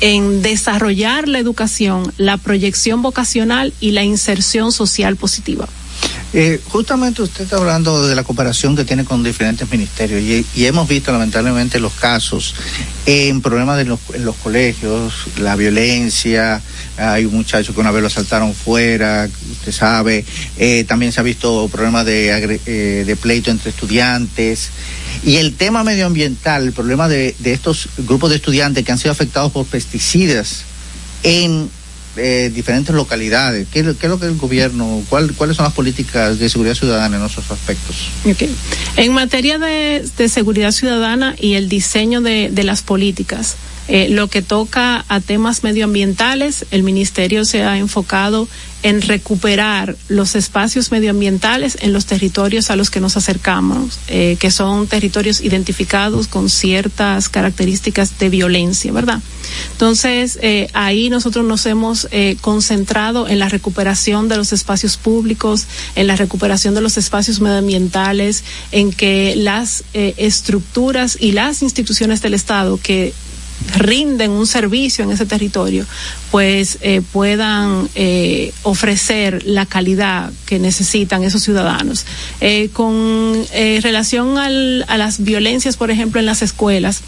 en 0.00 0.42
desarrollar 0.42 1.28
la 1.28 1.38
educación, 1.38 2.12
la 2.16 2.36
proyección 2.36 3.02
vocacional 3.02 3.72
y 3.80 3.92
la 3.92 4.04
inserción 4.04 4.72
social 4.72 5.16
positiva. 5.16 5.68
Eh, 6.32 6.60
justamente 6.68 7.22
usted 7.22 7.42
está 7.42 7.56
hablando 7.56 8.06
de 8.06 8.14
la 8.14 8.22
cooperación 8.22 8.76
que 8.76 8.84
tiene 8.84 9.04
con 9.04 9.24
diferentes 9.24 9.68
ministerios 9.68 10.22
y, 10.22 10.64
hemos 10.64 10.86
visto 10.86 11.10
lamentablemente 11.10 11.80
los 11.80 11.92
casos 11.94 12.54
en 13.04 13.40
problemas 13.40 13.78
de 13.78 13.84
los, 13.86 13.98
en 14.14 14.24
los 14.24 14.36
colegios, 14.36 15.12
la 15.38 15.56
violencia, 15.56 16.62
hay 16.96 17.24
un 17.24 17.34
muchacho 17.34 17.74
que 17.74 17.80
una 17.80 17.90
vez 17.90 18.02
lo 18.02 18.06
asaltaron 18.06 18.54
fuera, 18.54 19.28
usted 19.50 19.72
sabe, 19.72 20.24
eh, 20.56 20.84
también 20.84 21.10
se 21.10 21.18
ha 21.18 21.24
visto 21.24 21.68
problemas 21.68 22.06
de, 22.06 22.60
eh, 22.64 23.04
de 23.04 23.16
pleito 23.16 23.50
entre 23.50 23.70
estudiantes 23.70 24.70
y 25.24 25.36
el 25.36 25.54
tema 25.54 25.82
medioambiental, 25.82 26.62
el 26.62 26.72
problema 26.72 27.08
de, 27.08 27.34
de 27.40 27.52
estos 27.52 27.88
grupos 27.98 28.30
de 28.30 28.36
estudiantes 28.36 28.84
que 28.84 28.92
han 28.92 28.98
sido 28.98 29.10
afectados 29.10 29.50
por 29.50 29.66
pesticidas 29.66 30.62
en 31.24 31.68
eh, 32.16 32.50
diferentes 32.52 32.94
localidades. 32.94 33.68
¿Qué, 33.70 33.82
¿Qué, 33.82 34.06
es 34.06 34.10
lo 34.10 34.18
que 34.18 34.26
el 34.26 34.36
gobierno, 34.36 35.02
cuál, 35.08 35.32
cuáles 35.34 35.56
son 35.56 35.64
las 35.64 35.74
políticas 35.74 36.38
de 36.38 36.48
seguridad 36.48 36.74
ciudadana 36.74 37.16
en 37.16 37.24
esos 37.24 37.50
aspectos? 37.50 38.10
En 38.96 39.12
materia 39.12 39.58
de, 39.58 40.04
de, 40.16 40.28
seguridad 40.28 40.72
ciudadana 40.72 41.34
y 41.38 41.54
el 41.54 41.68
diseño 41.68 42.20
de, 42.20 42.50
de 42.50 42.64
las 42.64 42.82
políticas, 42.82 43.56
eh, 43.92 44.08
lo 44.08 44.28
que 44.28 44.40
toca 44.40 45.04
a 45.08 45.18
temas 45.18 45.64
medioambientales, 45.64 46.64
el 46.70 46.84
ministerio 46.84 47.44
se 47.44 47.64
ha 47.64 47.76
enfocado 47.76 48.46
en 48.84 49.02
recuperar 49.02 49.96
los 50.06 50.36
espacios 50.36 50.92
medioambientales 50.92 51.76
en 51.80 51.92
los 51.92 52.06
territorios 52.06 52.70
a 52.70 52.76
los 52.76 52.88
que 52.88 53.00
nos 53.00 53.16
acercamos, 53.16 53.98
eh, 54.06 54.36
que 54.38 54.52
son 54.52 54.86
territorios 54.86 55.40
identificados 55.40 56.28
con 56.28 56.48
ciertas 56.48 57.28
características 57.28 58.16
de 58.20 58.28
violencia, 58.28 58.92
¿verdad? 58.92 59.18
Entonces, 59.72 60.38
eh, 60.40 60.68
ahí 60.72 61.10
nosotros 61.10 61.44
nos 61.44 61.66
hemos 61.66 62.06
concentrado 62.40 63.26
en 63.26 63.40
la 63.40 63.48
recuperación 63.48 64.28
de 64.28 64.36
los 64.36 64.52
espacios 64.52 64.98
públicos, 64.98 65.66
en 65.96 66.06
la 66.06 66.14
recuperación 66.14 66.76
de 66.76 66.80
los 66.80 66.96
espacios 66.96 67.40
medioambientales, 67.40 68.44
en 68.70 68.92
que 68.92 69.34
las 69.34 69.82
estructuras 69.92 71.18
y 71.20 71.32
las 71.32 71.62
instituciones 71.62 72.22
del 72.22 72.34
Estado 72.34 72.78
que 72.80 73.12
rinden 73.76 74.30
un 74.30 74.46
servicio 74.46 75.04
en 75.04 75.10
ese 75.10 75.26
territorio, 75.26 75.86
pues 76.30 76.78
eh, 76.80 77.02
puedan 77.12 77.88
eh, 77.94 78.52
ofrecer 78.62 79.44
la 79.44 79.66
calidad 79.66 80.32
que 80.46 80.58
necesitan 80.58 81.22
esos 81.24 81.42
ciudadanos. 81.42 82.04
Eh, 82.40 82.70
con 82.72 83.46
relación 83.82 84.38
al, 84.38 84.84
a 84.88 84.96
las 84.96 85.22
violencias, 85.22 85.76
por 85.76 85.90
ejemplo, 85.90 86.20
en 86.20 86.26
las 86.26 86.42
escuelas, 86.42 87.02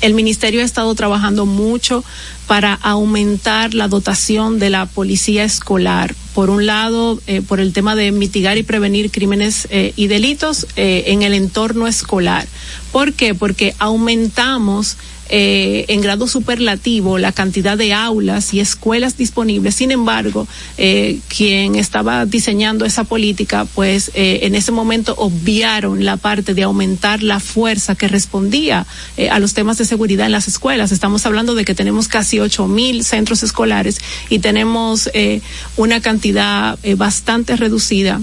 el 0.00 0.14
ministerio 0.14 0.62
ha 0.62 0.64
estado 0.64 0.92
trabajando 0.96 1.46
mucho 1.46 2.04
para 2.48 2.74
aumentar 2.74 3.72
la 3.72 3.86
dotación 3.86 4.58
de 4.58 4.68
la 4.68 4.86
policía 4.86 5.44
escolar. 5.44 6.12
Por 6.34 6.50
un 6.50 6.66
lado, 6.66 7.20
por 7.46 7.60
el 7.60 7.72
tema 7.72 7.94
de 7.94 8.10
mitigar 8.10 8.58
y 8.58 8.64
prevenir 8.64 9.12
crímenes 9.12 9.68
y 9.70 10.08
delitos 10.08 10.66
en 10.74 11.22
el 11.22 11.34
entorno 11.34 11.86
escolar. 11.86 12.48
¿Por 12.90 13.12
qué? 13.12 13.36
Porque 13.36 13.76
aumentamos 13.78 14.96
eh, 15.32 15.86
en 15.88 16.02
grado 16.02 16.28
superlativo 16.28 17.16
la 17.16 17.32
cantidad 17.32 17.78
de 17.78 17.94
aulas 17.94 18.52
y 18.52 18.60
escuelas 18.60 19.16
disponibles. 19.16 19.74
Sin 19.74 19.90
embargo, 19.90 20.46
eh, 20.76 21.18
quien 21.26 21.74
estaba 21.74 22.26
diseñando 22.26 22.84
esa 22.84 23.04
política, 23.04 23.66
pues 23.74 24.10
eh, 24.14 24.40
en 24.42 24.54
ese 24.54 24.72
momento 24.72 25.14
obviaron 25.16 26.04
la 26.04 26.18
parte 26.18 26.52
de 26.52 26.62
aumentar 26.62 27.22
la 27.22 27.40
fuerza 27.40 27.94
que 27.94 28.08
respondía 28.08 28.86
eh, 29.16 29.30
a 29.30 29.38
los 29.38 29.54
temas 29.54 29.78
de 29.78 29.86
seguridad 29.86 30.26
en 30.26 30.32
las 30.32 30.48
escuelas. 30.48 30.92
Estamos 30.92 31.24
hablando 31.24 31.54
de 31.54 31.64
que 31.64 31.74
tenemos 31.74 32.08
casi 32.08 32.38
ocho 32.38 32.68
mil 32.68 33.02
centros 33.02 33.42
escolares 33.42 33.98
y 34.28 34.38
tenemos 34.40 35.08
eh, 35.14 35.40
una 35.78 36.02
cantidad 36.02 36.78
eh, 36.82 36.94
bastante 36.94 37.56
reducida 37.56 38.20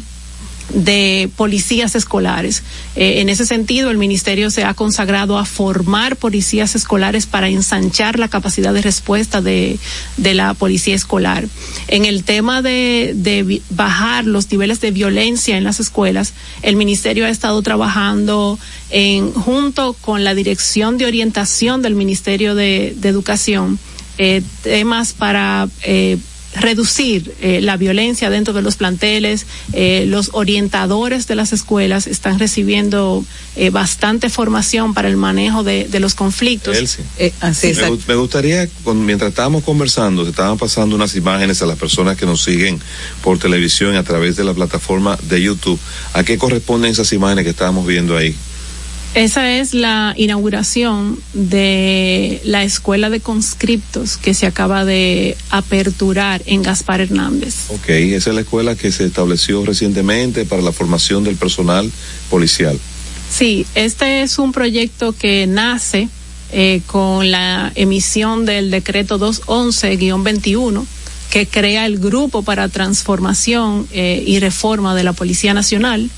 de 0.70 1.30
policías 1.36 1.96
escolares. 1.96 2.64
Eh, 2.96 3.22
en 3.22 3.30
ese 3.30 3.46
sentido, 3.46 3.92
el 3.92 3.98
ministerio 3.98 4.52
se 4.52 4.64
ha 4.64 4.74
consagrado 4.74 5.38
a 5.38 5.46
formar 5.46 6.16
policías 6.16 6.76
escolares 6.76 7.26
para 7.26 7.50
ensanchar 7.50 8.20
la 8.20 8.28
capacidad 8.28 8.74
de 8.74 8.82
respuesta 8.82 9.42
de, 9.42 9.80
de 10.18 10.34
la 10.34 10.54
policía 10.54 10.96
escolar. 10.96 11.48
En 11.88 12.06
el 12.06 12.24
tema 12.24 12.62
de, 12.62 13.14
de, 13.16 13.62
bajar 13.70 14.26
los 14.26 14.52
niveles 14.52 14.82
de 14.82 14.92
violencia 14.92 15.58
en 15.58 15.64
las 15.64 15.80
escuelas, 15.80 16.34
el 16.62 16.76
ministerio 16.76 17.26
ha 17.26 17.30
estado 17.30 17.62
trabajando 17.62 18.60
en, 18.90 19.32
junto 19.34 19.94
con 19.94 20.24
la 20.24 20.34
Dirección 20.34 20.98
de 20.98 21.06
Orientación 21.06 21.82
del 21.82 21.96
Ministerio 21.96 22.56
de, 22.56 22.96
Educación, 23.10 23.80
eh, 24.20 24.44
temas 24.62 25.14
para 25.14 25.68
eh, 25.82 26.18
reducir 26.56 27.34
eh, 27.42 27.62
la 27.62 27.78
violencia 27.78 28.30
dentro 28.30 28.54
de 28.54 28.62
los 28.62 28.76
planteles. 28.76 29.46
Eh, 29.74 30.06
los 30.08 30.32
orientadores 30.34 31.28
de 31.28 31.36
las 31.36 31.54
escuelas 31.54 32.08
están 32.08 32.40
recibiendo 32.40 33.24
eh, 33.56 33.70
bastante 33.70 34.30
formación 34.30 34.94
para 34.94 35.08
el 35.08 35.18
manejo 35.18 35.64
de, 35.64 35.86
de 35.86 36.00
los 36.00 36.16
conflictos. 36.16 36.98
Eh, 37.18 37.34
así 37.42 37.74
me, 37.74 37.98
me, 38.08 38.16
gustaría, 38.16 38.68
mientras 38.96 39.30
estábamos 39.30 39.64
conversando, 39.64 40.24
se 40.24 40.32
estaban 40.32 40.58
pasando 40.58 40.96
unas 40.96 41.16
imágenes 41.16 41.62
a 41.62 41.66
las 41.66 41.78
personas 41.78 42.18
que 42.18 42.26
nos 42.26 42.44
siguen 42.44 42.80
por 43.24 43.38
televisión 43.38 43.96
a 43.96 44.04
través 44.04 44.36
de 44.36 44.44
la 44.44 44.54
plataforma 44.54 45.18
de 45.30 45.42
YouTube. 45.42 45.80
¿A 46.14 46.24
qué 46.24 46.38
corresponden 46.38 46.92
esas 46.92 47.12
imágenes 47.14 47.44
que 47.44 47.52
estábamos 47.52 47.86
viendo 47.86 48.18
ahí? 48.18 48.36
Esa 49.16 49.58
es 49.58 49.74
la 49.74 50.14
inauguración 50.18 51.20
de 51.34 52.42
la 52.44 52.64
escuela 52.64 53.10
de 53.10 53.20
conscriptos 53.20 54.18
que 54.18 54.36
se 54.36 54.46
acaba 54.46 54.86
de 54.86 55.36
aperturar 55.50 56.44
en 56.46 56.62
Gaspar 56.62 57.02
Hernández. 57.02 57.56
Ok, 57.70 57.90
esa 57.90 58.30
es 58.30 58.36
la 58.36 58.42
escuela 58.42 58.76
que 58.76 58.92
se 58.92 59.06
estableció 59.06 59.66
recientemente 59.66 60.46
para 60.46 60.62
la 60.62 60.72
formación 60.72 61.24
del 61.24 61.38
personal 61.38 61.92
policial. 62.30 62.80
Sí, 63.32 63.66
este 63.74 64.22
es 64.22 64.38
un 64.38 64.52
proyecto 64.52 65.14
que 65.14 65.48
nace 65.48 66.08
eh, 66.52 66.82
con 66.86 67.32
la 67.32 67.72
emisión 67.76 68.46
del 68.46 68.70
decreto 68.70 69.20
211-21 69.20 70.86
que 71.30 71.48
crea 71.48 71.86
el 71.86 72.00
grupo 72.00 72.42
para 72.42 72.70
transformación 72.70 73.88
eh, 73.92 74.24
y 74.26 74.40
reforma 74.40 74.96
de 74.96 75.04
la 75.04 75.14
Policía 75.14 75.54
Nacional 75.54 76.10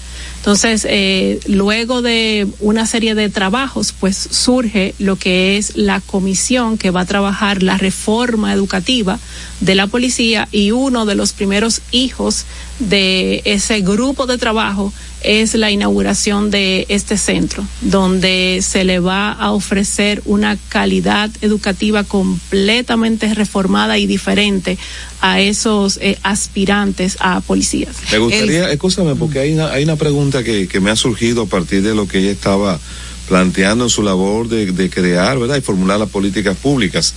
entonces, 0.42 0.88
eh, 0.90 1.40
luego 1.46 2.02
de 2.02 2.48
una 2.62 2.88
serie 2.88 3.14
de 3.14 3.30
trabajos, 3.30 3.94
pues 4.00 4.18
surge 4.18 4.96
lo 4.98 5.16
que 5.16 5.58
es 5.58 5.78
la 5.78 6.02
comisión 6.02 6.80
que 6.80 6.90
va 6.90 7.02
a 7.02 7.06
trabajar 7.06 7.62
la 7.62 7.78
reforma 7.78 8.52
educativa 8.52 9.20
de 9.60 9.76
la 9.76 9.86
policía 9.86 10.48
y 10.52 10.72
uno 10.72 11.06
de 11.06 11.14
los 11.14 11.34
primeros 11.34 11.82
hijos 11.92 12.46
de 12.80 13.44
ese 13.46 13.82
grupo 13.82 14.26
de 14.26 14.40
trabajo 14.40 14.92
es 15.24 15.54
la 15.54 15.72
inauguración 15.72 16.52
de 16.52 16.86
este 16.90 17.18
centro, 17.18 17.66
donde 17.82 18.60
se 18.62 18.84
le 18.84 19.00
va 19.00 19.32
a 19.32 19.52
ofrecer 19.52 20.22
una 20.26 20.58
calidad 20.70 21.30
educativa 21.42 22.04
completamente 22.04 23.34
reformada 23.34 23.98
y 23.98 24.08
diferente 24.08 24.78
a 25.22 25.40
esos 25.40 25.98
eh, 26.02 26.18
aspirantes 26.24 27.18
a 27.20 27.42
policías. 27.42 27.96
Me 28.12 28.18
gustaría, 28.18 28.72
escúchame, 28.72 29.16
porque 29.16 29.40
hay 29.40 29.54
una, 29.54 29.72
hay 29.72 29.84
una 29.84 29.96
pregunta 29.96 30.44
que, 30.44 30.68
que 30.68 30.80
me 30.80 30.90
ha 30.90 30.96
surgido 30.96 31.44
a 31.44 31.46
partir 31.46 31.84
de 31.84 31.94
lo 31.94 32.08
que 32.08 32.20
ella 32.20 32.32
estaba 32.32 32.80
planteando 33.28 33.86
en 33.86 33.90
su 33.90 34.04
labor 34.04 34.50
de, 34.50 34.72
de 34.72 34.90
crear, 34.90 35.40
¿verdad? 35.40 35.58
Y 35.58 35.62
formular 35.62 36.00
las 36.00 36.10
políticas 36.10 36.58
públicas. 36.58 37.14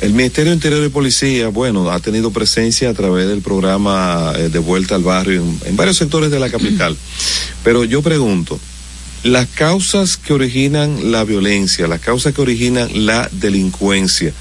El 0.00 0.12
Ministerio 0.12 0.50
de 0.50 0.56
Interior 0.56 0.84
y 0.84 0.88
Policía, 0.88 1.48
bueno, 1.48 1.90
ha 1.90 2.00
tenido 2.00 2.30
presencia 2.30 2.90
a 2.90 2.94
través 2.94 3.28
del 3.28 3.40
programa 3.40 4.32
eh, 4.36 4.48
de 4.48 4.58
vuelta 4.58 4.94
al 4.94 5.02
barrio 5.02 5.42
en, 5.42 5.60
en, 5.64 5.76
varios 5.76 5.96
sectores 5.96 6.30
de 6.30 6.40
la 6.40 6.50
capital. 6.50 6.96
Pero 7.64 7.84
yo 7.84 8.02
pregunto, 8.02 8.58
las 9.22 9.46
causas 9.46 10.16
que 10.16 10.32
originan 10.32 11.12
la 11.12 11.24
violencia, 11.24 11.86
las 11.86 12.00
causas 12.00 12.34
que 12.34 12.40
originan 12.40 13.06
la 13.06 13.28
delincuencia, 13.32 14.32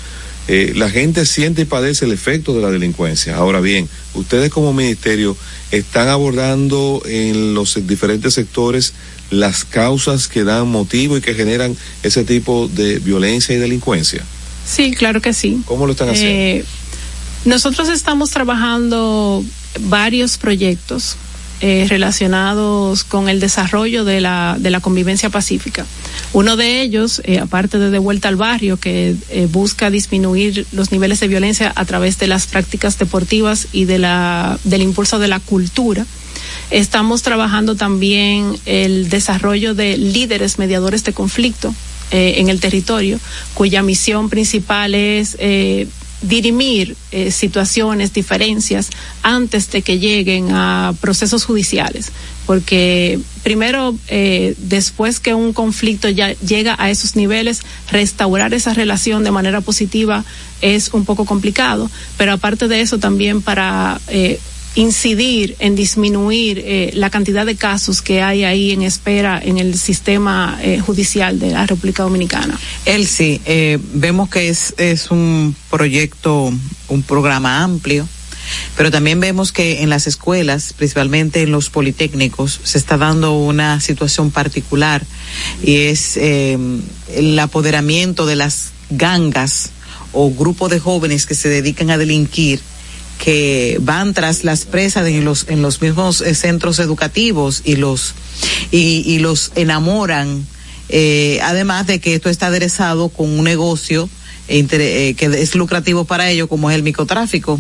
eh, 0.48 0.74
la 0.76 0.90
gente 0.90 1.26
siente 1.26 1.62
y 1.62 1.66
padece 1.66 2.06
el 2.06 2.12
efecto 2.12 2.54
de 2.54 2.62
la 2.62 2.72
delincuencia. 2.72 3.36
Ahora 3.38 3.62
bien, 3.62 3.88
ustedes 4.16 4.50
como 4.50 4.74
ministerio 4.74 5.38
están 5.72 6.08
abordando 6.08 7.02
en 7.06 7.54
los 7.54 7.80
diferentes 7.88 8.34
sectores 8.34 8.94
las 9.30 9.64
causas 9.64 10.28
que 10.28 10.44
dan 10.44 10.68
motivo 10.68 11.16
y 11.16 11.22
que 11.22 11.36
generan 11.36 11.78
ese 12.04 12.24
tipo 12.24 12.68
de 12.68 13.00
violencia 13.00 13.56
y 13.56 13.60
delincuencia. 13.60 14.26
Sí, 14.66 14.92
claro 14.92 15.22
que 15.22 15.34
sí. 15.34 15.62
¿Cómo 15.66 15.86
lo 15.86 15.94
están 15.94 16.10
haciendo? 16.10 16.32
Eh, 16.34 16.66
nosotros 17.46 17.90
estamos 17.90 18.30
trabajando 18.30 19.44
varios 19.80 20.38
proyectos 20.38 21.18
eh, 21.64 21.86
relacionados 21.88 23.04
con 23.04 23.30
el 23.30 23.40
desarrollo 23.40 24.04
de 24.04 24.20
la, 24.20 24.58
de 24.60 24.72
la 24.72 24.80
convivencia 24.80 25.30
pacífica. 25.30 25.86
Uno 26.34 26.56
de 26.56 26.82
ellos, 26.82 27.22
eh, 27.24 27.38
aparte 27.38 27.78
de 27.78 27.92
De 27.92 28.00
Vuelta 28.00 28.30
al 28.30 28.36
Barrio, 28.36 28.78
que 28.78 29.16
eh, 29.30 29.48
busca 29.52 29.92
disminuir 29.92 30.66
los 30.72 30.92
niveles 30.92 31.20
de 31.20 31.28
violencia 31.28 31.72
a 31.76 31.86
través 31.86 32.18
de 32.18 32.26
las 32.26 32.48
prácticas 32.48 32.98
deportivas 32.98 33.68
y 33.72 33.86
de 33.86 34.00
la, 34.00 34.60
del 34.64 34.82
impulso 34.82 35.20
de 35.20 35.28
la 35.28 35.40
cultura, 35.40 36.08
estamos 36.72 37.22
trabajando 37.22 37.76
también 37.76 38.58
el 38.66 39.10
desarrollo 39.10 39.76
de 39.76 39.98
líderes 39.98 40.58
mediadores 40.58 41.04
de 41.04 41.14
conflicto 41.14 41.76
eh, 42.12 42.36
en 42.38 42.50
el 42.50 42.60
territorio, 42.60 43.20
cuya 43.54 43.82
misión 43.84 44.30
principal 44.30 44.96
es 44.96 45.38
eh, 45.40 45.88
dirimir 46.22 46.96
eh, 47.12 47.32
situaciones, 47.32 48.14
diferencias, 48.14 48.90
antes 49.24 49.72
de 49.72 49.82
que 49.82 49.98
lleguen 49.98 50.50
a 50.52 50.94
procesos 51.00 51.46
judiciales. 51.46 52.12
Porque 52.46 53.20
primero, 53.44 53.96
después 54.58 55.20
que 55.20 55.34
un 55.34 55.54
conflicto 55.54 56.10
ya 56.10 56.34
llega 56.34 56.76
a 56.78 56.90
esos 56.90 57.16
niveles, 57.16 57.62
restaurar 57.90 58.54
esa 58.54 58.74
relación 58.74 59.24
de 59.24 59.32
manera 59.32 59.62
positiva 59.62 60.26
es 60.62 60.90
un 60.94 61.06
poco 61.06 61.24
complicado. 61.26 61.90
Pero 62.18 62.34
aparte 62.34 62.68
de 62.68 62.82
eso, 62.82 62.98
también 62.98 63.42
para 63.42 64.02
incidir 64.76 65.56
en 65.60 65.76
disminuir 65.76 66.64
eh, 66.66 66.92
la 66.94 67.10
cantidad 67.10 67.46
de 67.46 67.56
casos 67.56 68.02
que 68.02 68.22
hay 68.22 68.44
ahí 68.44 68.72
en 68.72 68.82
espera 68.82 69.40
en 69.44 69.58
el 69.58 69.78
sistema 69.78 70.58
eh, 70.62 70.80
judicial 70.80 71.40
de 71.40 71.52
la 71.52 71.66
República 71.66 72.04
Dominicana. 72.04 72.58
Sí, 73.06 73.42
eh, 73.46 73.80
vemos 73.94 74.30
que 74.30 74.48
es, 74.48 74.74
es 74.78 75.12
un 75.12 75.56
proyecto, 75.70 76.54
un 76.88 77.04
programa 77.04 77.64
amplio, 77.64 78.08
pero 78.78 78.92
también 78.92 79.20
vemos 79.20 79.52
que 79.52 79.82
en 79.82 79.90
las 79.90 80.08
escuelas, 80.08 80.74
principalmente 80.74 81.42
en 81.42 81.52
los 81.52 81.70
politécnicos, 81.70 82.62
se 82.64 82.78
está 82.78 82.98
dando 82.98 83.34
una 83.34 83.82
situación 83.82 84.32
particular 84.32 85.06
y 85.64 85.78
es 85.78 86.18
el 86.18 87.40
apoderamiento 87.40 88.26
de 88.26 88.36
las 88.36 88.72
gangas 88.90 89.70
o 90.14 90.32
grupos 90.32 90.72
de 90.72 90.80
jóvenes 90.80 91.26
que 91.26 91.36
se 91.36 91.50
dedican 91.50 91.92
a 91.92 91.98
delinquir 91.98 92.62
que 93.24 93.78
van 93.82 94.16
tras 94.16 94.44
las 94.44 94.66
presas 94.66 95.08
en 95.08 95.24
los 95.24 95.46
en 95.48 95.62
los 95.62 95.80
mismos 95.80 96.22
eh, 96.22 96.34
centros 96.34 96.80
educativos 96.80 97.62
y 97.64 97.76
los 97.76 98.16
y, 98.72 99.20
los 99.20 99.52
enamoran 99.56 100.48
eh, 100.90 101.40
además 101.44 101.86
de 101.86 102.00
que 102.00 102.16
esto 102.16 102.30
está 102.30 102.48
aderezado 102.48 103.10
con 103.10 103.30
un 103.30 103.44
negocio 103.44 104.10
eh, 104.48 105.14
que 105.16 105.26
es 105.26 105.56
lucrativo 105.56 106.06
para 106.06 106.30
ellos 106.32 106.50
como 106.50 106.70
es 106.72 106.76
el 106.76 106.84
microtráfico. 106.84 107.60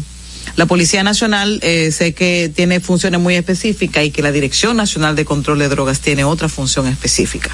La 0.56 0.65
Policía 0.65 1.04
Nacional 1.04 1.60
eh, 1.62 1.91
sé 1.91 2.13
que 2.13 2.52
tiene 2.54 2.80
funciones 2.80 3.21
muy 3.21 3.36
específicas 3.36 4.04
y 4.04 4.12
que 4.12 4.24
la 4.24 4.32
Dirección 4.32 4.76
Nacional 4.76 5.15
de 5.15 5.26
Control 5.26 5.60
de 5.60 5.69
Drogas 5.69 6.00
tiene 6.00 6.24
otra 6.24 6.50
función 6.50 6.88
específica, 6.88 7.52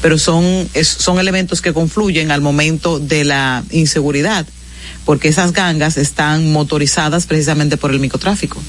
pero 0.00 0.16
son, 0.16 0.68
es, 0.72 0.88
son 0.88 1.18
elementos 1.18 1.60
que 1.60 1.72
confluyen 1.72 2.30
al 2.30 2.40
momento 2.40 3.00
de 3.00 3.24
la 3.24 3.64
inseguridad 3.70 4.46
porque 5.08 5.28
esas 5.28 5.54
gangas 5.54 5.96
están 5.96 6.52
motorizadas 6.52 7.24
precisamente 7.24 7.78
por 7.78 7.92
el 7.92 7.98
microtráfico. 7.98 8.62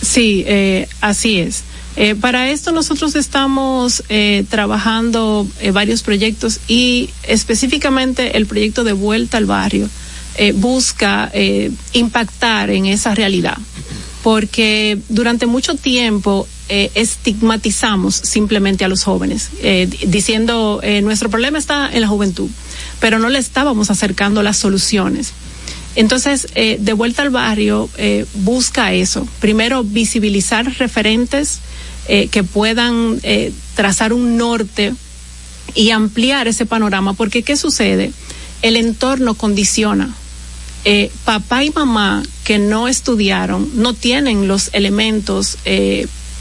Sí, 0.00 0.44
eh, 0.46 0.86
así 1.00 1.40
es. 1.40 1.64
Eh, 1.96 2.14
para 2.14 2.48
esto 2.48 2.70
nosotros 2.70 3.16
estamos 3.16 4.04
eh, 4.08 4.44
trabajando 4.48 5.48
eh, 5.58 5.72
varios 5.72 6.04
proyectos 6.04 6.60
y 6.68 7.10
específicamente 7.24 8.36
el 8.36 8.46
proyecto 8.46 8.84
de 8.84 8.92
vuelta 8.92 9.36
al 9.36 9.46
barrio 9.46 9.90
eh, 10.36 10.52
busca 10.52 11.32
impactar 11.92 12.70
en 12.70 12.86
esa 12.86 13.16
realidad, 13.16 13.58
porque 14.22 14.96
durante 15.08 15.46
mucho 15.46 15.74
tiempo 15.74 16.46
estigmatizamos 16.68 18.14
simplemente 18.14 18.84
a 18.84 18.88
los 18.88 19.02
jóvenes, 19.02 19.48
diciendo 20.06 20.80
eh, 20.84 21.00
nuestro 21.00 21.30
problema 21.30 21.58
está 21.58 21.90
en 21.90 22.02
la 22.02 22.06
juventud, 22.06 22.48
pero 23.00 23.18
no 23.18 23.28
le 23.28 23.40
estábamos 23.40 23.90
acercando 23.90 24.44
las 24.44 24.58
soluciones. 24.58 25.32
Entonces, 25.98 26.46
eh, 26.54 26.76
de 26.78 26.92
vuelta 26.92 27.22
al 27.22 27.30
barrio, 27.30 27.90
eh, 27.96 28.24
busca 28.34 28.92
eso. 28.92 29.26
Primero, 29.40 29.82
visibilizar 29.82 30.64
referentes 30.78 31.58
eh, 32.06 32.28
que 32.28 32.44
puedan 32.44 33.20
trazar 33.74 34.12
un 34.12 34.36
norte 34.36 34.94
y 35.74 35.90
ampliar 35.90 36.46
ese 36.46 36.66
panorama, 36.66 37.14
porque 37.14 37.42
¿qué 37.42 37.56
sucede? 37.56 38.12
El 38.62 38.76
entorno 38.76 39.34
condiciona. 39.34 40.14
Papá 41.24 41.64
y 41.64 41.70
mamá 41.70 42.22
que 42.44 42.60
no 42.60 42.86
estudiaron 42.86 43.68
no 43.74 43.92
tienen 43.92 44.46
los 44.46 44.70
elementos 44.72 45.58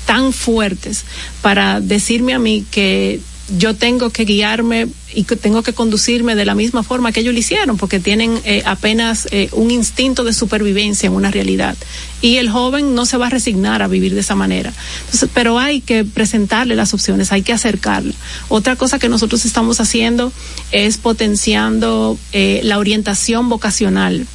tan 0.06 0.34
fuertes 0.34 1.04
para 1.42 1.82
decirme 1.82 2.36
a 2.36 2.40
mí 2.40 2.64
que 2.70 3.20
yo 3.58 3.76
tengo 3.76 4.10
que 4.10 4.26
guiarme 4.26 4.88
y 5.14 5.24
que 5.24 5.36
tengo 5.36 5.64
que 5.64 5.74
conducirme 5.74 6.36
de 6.36 6.46
la 6.46 6.54
misma 6.54 6.84
forma 6.84 7.12
que 7.12 7.22
ellos 7.22 7.34
lo 7.34 7.40
hicieron, 7.40 7.78
porque 7.78 8.00
tienen 8.00 8.40
eh, 8.44 8.62
apenas 8.66 9.28
eh, 9.32 9.50
un 9.54 9.72
instinto 9.72 10.24
de 10.24 10.34
supervivencia 10.34 11.08
en 11.08 11.14
una 11.14 11.32
realidad. 11.32 11.78
Y 12.22 12.38
el 12.38 12.50
joven 12.50 12.94
no 12.94 13.06
se 13.06 13.18
va 13.18 13.28
a 13.28 13.30
resignar 13.30 13.82
a 13.82 13.88
vivir 13.88 14.14
de 14.14 14.20
esa 14.20 14.36
manera. 14.36 14.74
Pero 15.34 15.60
hay 15.60 15.82
que 15.82 16.04
presentarle 16.04 16.76
las 16.76 16.94
opciones, 16.94 17.32
hay 17.32 17.42
que 17.42 17.54
acercarle. 17.54 18.14
Otra 18.50 18.76
cosa 18.76 19.00
que 19.00 19.10
nosotros 19.10 19.46
estamos 19.46 19.80
haciendo 19.80 20.34
es 20.72 20.98
potenciando 20.98 22.18
eh, 22.34 22.62
la 22.64 22.80
orientación 22.80 23.50
vocacional. 23.50 24.28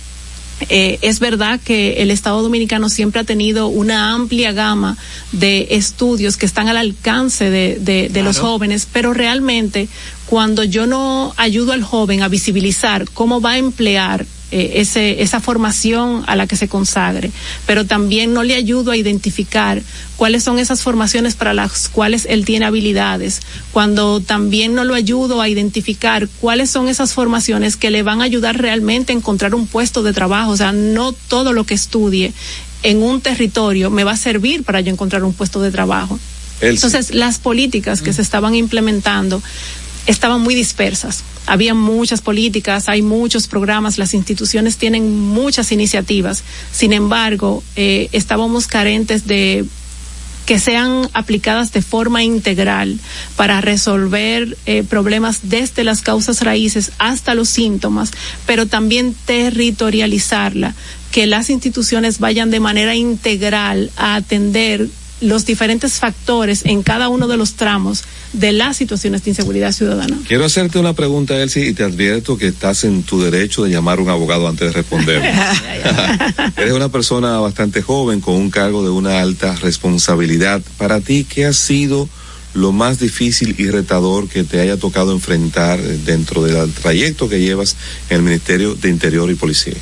Eh, 0.68 0.98
es 1.02 1.20
verdad 1.20 1.60
que 1.60 2.02
el 2.02 2.10
Estado 2.10 2.42
Dominicano 2.42 2.88
siempre 2.88 3.20
ha 3.20 3.24
tenido 3.24 3.68
una 3.68 4.12
amplia 4.12 4.52
gama 4.52 4.96
de 5.32 5.68
estudios 5.70 6.36
que 6.36 6.46
están 6.46 6.68
al 6.68 6.76
alcance 6.76 7.50
de, 7.50 7.78
de, 7.80 8.02
de 8.02 8.08
claro. 8.08 8.24
los 8.26 8.38
jóvenes, 8.38 8.86
pero 8.92 9.12
realmente 9.14 9.88
cuando 10.26 10.64
yo 10.64 10.86
no 10.86 11.34
ayudo 11.36 11.72
al 11.72 11.82
joven 11.82 12.22
a 12.22 12.28
visibilizar 12.28 13.08
cómo 13.10 13.40
va 13.40 13.52
a 13.52 13.58
emplear 13.58 14.26
eh, 14.52 14.80
ese, 14.80 15.22
esa 15.22 15.40
formación 15.40 16.24
a 16.26 16.36
la 16.36 16.46
que 16.46 16.56
se 16.56 16.68
consagre, 16.68 17.30
pero 17.66 17.86
también 17.86 18.34
no 18.34 18.42
le 18.42 18.54
ayudo 18.54 18.90
a 18.90 18.96
identificar 18.98 19.82
cuáles 20.16 20.44
son 20.44 20.58
esas 20.58 20.82
formaciones 20.82 21.34
para 21.34 21.54
las 21.54 21.88
cuales 21.88 22.26
él 22.28 22.44
tiene 22.44 22.66
habilidades, 22.66 23.40
cuando 23.72 24.20
también 24.20 24.74
no 24.74 24.84
lo 24.84 24.94
ayudo 24.94 25.40
a 25.40 25.48
identificar 25.48 26.28
cuáles 26.40 26.70
son 26.70 26.88
esas 26.88 27.14
formaciones 27.14 27.76
que 27.76 27.90
le 27.90 28.02
van 28.02 28.20
a 28.20 28.24
ayudar 28.24 28.58
realmente 28.58 29.12
a 29.12 29.16
encontrar 29.16 29.54
un 29.54 29.66
puesto 29.66 30.02
de 30.02 30.12
trabajo, 30.12 30.50
o 30.50 30.56
sea, 30.56 30.72
no 30.72 31.12
todo 31.12 31.54
lo 31.54 31.64
que 31.64 31.72
estudie 31.72 32.34
en 32.82 33.02
un 33.02 33.20
territorio 33.20 33.90
me 33.90 34.04
va 34.04 34.12
a 34.12 34.16
servir 34.16 34.64
para 34.64 34.80
yo 34.80 34.92
encontrar 34.92 35.24
un 35.24 35.32
puesto 35.32 35.62
de 35.62 35.70
trabajo. 35.70 36.18
Entonces, 36.60 37.14
las 37.14 37.38
políticas 37.38 38.02
que 38.02 38.10
mm. 38.10 38.14
se 38.14 38.22
estaban 38.22 38.54
implementando 38.54 39.42
estaban 40.06 40.40
muy 40.40 40.54
dispersas. 40.54 41.22
Había 41.46 41.74
muchas 41.74 42.20
políticas, 42.20 42.88
hay 42.88 43.02
muchos 43.02 43.46
programas, 43.46 43.98
las 43.98 44.14
instituciones 44.14 44.76
tienen 44.76 45.18
muchas 45.20 45.72
iniciativas. 45.72 46.44
Sin 46.72 46.92
embargo, 46.92 47.62
eh, 47.76 48.08
estábamos 48.12 48.66
carentes 48.66 49.26
de 49.26 49.64
que 50.46 50.58
sean 50.58 51.08
aplicadas 51.12 51.72
de 51.72 51.82
forma 51.82 52.24
integral 52.24 52.98
para 53.36 53.60
resolver 53.60 54.56
eh, 54.66 54.82
problemas 54.82 55.40
desde 55.44 55.84
las 55.84 56.02
causas 56.02 56.42
raíces 56.42 56.92
hasta 56.98 57.34
los 57.34 57.48
síntomas, 57.48 58.10
pero 58.44 58.66
también 58.66 59.14
territorializarla, 59.24 60.74
que 61.12 61.26
las 61.26 61.48
instituciones 61.50 62.18
vayan 62.18 62.50
de 62.50 62.58
manera 62.58 62.96
integral 62.96 63.90
a 63.96 64.16
atender 64.16 64.88
los 65.20 65.46
diferentes 65.46 65.94
factores 66.00 66.62
en 66.64 66.82
cada 66.82 67.08
uno 67.08 67.28
de 67.28 67.36
los 67.36 67.54
tramos 67.54 68.02
de 68.32 68.52
las 68.52 68.76
situaciones 68.76 69.24
de 69.24 69.30
inseguridad 69.30 69.72
ciudadana. 69.72 70.18
Quiero 70.26 70.44
hacerte 70.44 70.78
una 70.78 70.94
pregunta, 70.94 71.40
Elsie, 71.40 71.68
y 71.68 71.74
te 71.74 71.84
advierto 71.84 72.38
que 72.38 72.48
estás 72.48 72.84
en 72.84 73.02
tu 73.02 73.20
derecho 73.20 73.64
de 73.64 73.70
llamar 73.70 73.98
a 73.98 74.02
un 74.02 74.08
abogado 74.08 74.48
antes 74.48 74.68
de 74.68 74.72
responder. 74.72 75.22
Eres 76.56 76.72
una 76.72 76.88
persona 76.88 77.38
bastante 77.38 77.82
joven 77.82 78.20
con 78.20 78.34
un 78.34 78.50
cargo 78.50 78.82
de 78.82 78.90
una 78.90 79.20
alta 79.20 79.54
responsabilidad. 79.56 80.62
Para 80.78 81.00
ti, 81.00 81.26
¿qué 81.28 81.46
ha 81.46 81.52
sido 81.52 82.08
lo 82.54 82.72
más 82.72 82.98
difícil 82.98 83.54
y 83.58 83.70
retador 83.70 84.28
que 84.28 84.44
te 84.44 84.60
haya 84.60 84.76
tocado 84.76 85.12
enfrentar 85.12 85.80
dentro 85.80 86.42
del 86.42 86.72
trayecto 86.72 87.28
que 87.28 87.40
llevas 87.40 87.76
en 88.10 88.18
el 88.18 88.22
Ministerio 88.22 88.74
de 88.74 88.88
Interior 88.88 89.30
y 89.30 89.34
Policía? 89.34 89.76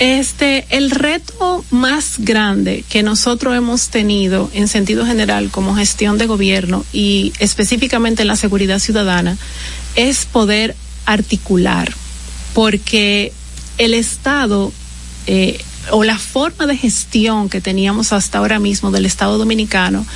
Este, 0.00 0.64
el 0.70 0.90
reto 0.90 1.62
más 1.70 2.14
grande 2.16 2.86
que 2.88 3.02
nosotros 3.02 3.54
hemos 3.54 3.90
tenido 3.90 4.50
en 4.54 4.66
sentido 4.66 5.04
general 5.04 5.50
como 5.50 5.74
gestión 5.74 6.16
de 6.16 6.24
gobierno 6.24 6.86
y 6.90 7.34
específicamente 7.38 8.22
en 8.22 8.28
la 8.28 8.36
seguridad 8.36 8.78
ciudadana 8.78 9.36
es 9.96 10.24
poder 10.24 10.74
articular, 11.04 11.92
porque 12.54 13.34
el 13.76 13.92
Estado 13.92 14.72
eh, 15.26 15.60
o 15.90 16.02
la 16.02 16.18
forma 16.18 16.66
de 16.66 16.78
gestión 16.78 17.50
que 17.50 17.60
teníamos 17.60 18.14
hasta 18.14 18.38
ahora 18.38 18.58
mismo 18.58 18.90
del 18.90 19.04
Estado 19.04 19.36
dominicano 19.36 20.06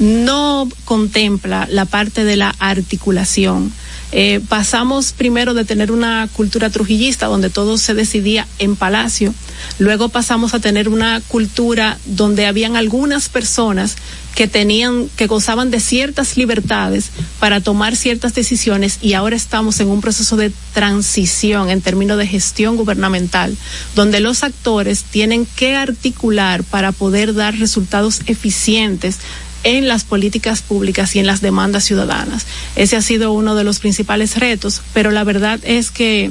no 0.00 0.68
contempla 0.84 1.66
la 1.70 1.86
parte 1.86 2.24
de 2.24 2.36
la 2.36 2.54
articulación 2.58 3.72
eh, 4.12 4.40
pasamos 4.48 5.12
primero 5.12 5.54
de 5.54 5.64
tener 5.64 5.92
una 5.92 6.28
cultura 6.32 6.70
trujillista 6.70 7.26
donde 7.26 7.50
todo 7.50 7.78
se 7.78 7.94
decidía 7.94 8.46
en 8.58 8.76
palacio, 8.76 9.34
luego 9.78 10.08
pasamos 10.08 10.52
a 10.54 10.60
tener 10.60 10.88
una 10.88 11.20
cultura 11.28 11.98
donde 12.06 12.46
habían 12.46 12.76
algunas 12.76 13.28
personas 13.28 13.96
que 14.34 14.46
tenían, 14.46 15.08
que 15.16 15.26
gozaban 15.26 15.70
de 15.70 15.80
ciertas 15.80 16.36
libertades 16.36 17.10
para 17.38 17.60
tomar 17.60 17.96
ciertas 17.96 18.34
decisiones 18.34 18.98
y 19.02 19.14
ahora 19.14 19.36
estamos 19.36 19.80
en 19.80 19.88
un 19.88 20.00
proceso 20.00 20.36
de 20.36 20.52
transición 20.72 21.70
en 21.70 21.80
términos 21.80 22.16
de 22.18 22.26
gestión 22.26 22.76
gubernamental, 22.76 23.56
donde 23.94 24.20
los 24.20 24.42
actores 24.42 25.04
tienen 25.04 25.46
que 25.46 25.76
articular 25.76 26.64
para 26.64 26.92
poder 26.92 27.34
dar 27.34 27.58
resultados 27.58 28.20
eficientes 28.26 29.18
en 29.64 29.88
las 29.88 30.04
políticas 30.04 30.62
públicas 30.62 31.14
y 31.16 31.18
en 31.18 31.26
las 31.26 31.40
demandas 31.40 31.84
ciudadanas. 31.84 32.46
Ese 32.76 32.96
ha 32.96 33.02
sido 33.02 33.32
uno 33.32 33.54
de 33.54 33.64
los 33.64 33.78
principales 33.78 34.38
retos, 34.38 34.82
pero 34.92 35.10
la 35.10 35.24
verdad 35.24 35.60
es 35.62 35.90
que 35.90 36.30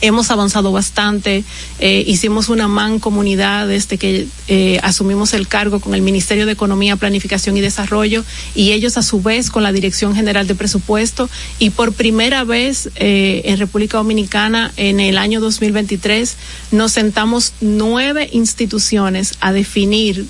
hemos 0.00 0.30
avanzado 0.30 0.72
bastante. 0.72 1.44
Eh, 1.78 2.04
hicimos 2.06 2.48
una 2.48 2.68
mancomunidad 2.68 3.68
desde 3.68 3.98
que 3.98 4.26
eh, 4.48 4.80
asumimos 4.82 5.34
el 5.34 5.48
cargo 5.48 5.80
con 5.80 5.94
el 5.94 6.02
Ministerio 6.02 6.46
de 6.46 6.52
Economía, 6.52 6.96
Planificación 6.96 7.56
y 7.56 7.60
Desarrollo 7.60 8.24
y 8.54 8.72
ellos 8.72 8.96
a 8.96 9.02
su 9.02 9.22
vez 9.22 9.50
con 9.50 9.62
la 9.62 9.72
Dirección 9.72 10.14
General 10.14 10.46
de 10.46 10.54
Presupuesto 10.54 11.28
y 11.58 11.70
por 11.70 11.92
primera 11.92 12.44
vez 12.44 12.90
eh, 12.96 13.42
en 13.44 13.58
República 13.58 13.98
Dominicana 13.98 14.72
en 14.76 15.00
el 15.00 15.18
año 15.18 15.40
2023 15.40 16.36
nos 16.72 16.92
sentamos 16.92 17.52
nueve 17.60 18.28
instituciones 18.32 19.34
a 19.40 19.52
definir 19.52 20.26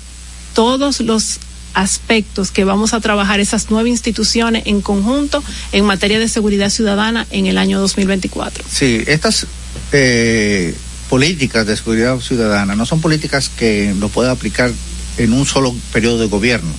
todos 0.53 0.99
los 0.99 1.39
aspectos 1.73 2.51
que 2.51 2.63
vamos 2.63 2.93
a 2.93 2.99
trabajar 2.99 3.39
esas 3.39 3.67
nueve 3.69 3.89
instituciones 3.89 4.63
en 4.65 4.81
conjunto 4.81 5.43
en 5.71 5.85
materia 5.85 6.19
de 6.19 6.27
seguridad 6.27 6.69
ciudadana 6.69 7.27
en 7.31 7.45
el 7.45 7.57
año 7.57 7.79
2024. 7.79 8.63
Sí, 8.69 9.03
estas 9.07 9.47
eh, 9.91 10.75
políticas 11.09 11.65
de 11.67 11.75
seguridad 11.75 12.19
ciudadana 12.19 12.75
no 12.75 12.85
son 12.85 13.01
políticas 13.01 13.49
que 13.49 13.93
lo 13.99 14.09
pueda 14.09 14.31
aplicar 14.31 14.71
en 15.17 15.33
un 15.33 15.45
solo 15.45 15.75
periodo 15.91 16.19
de 16.19 16.27
gobierno, 16.27 16.71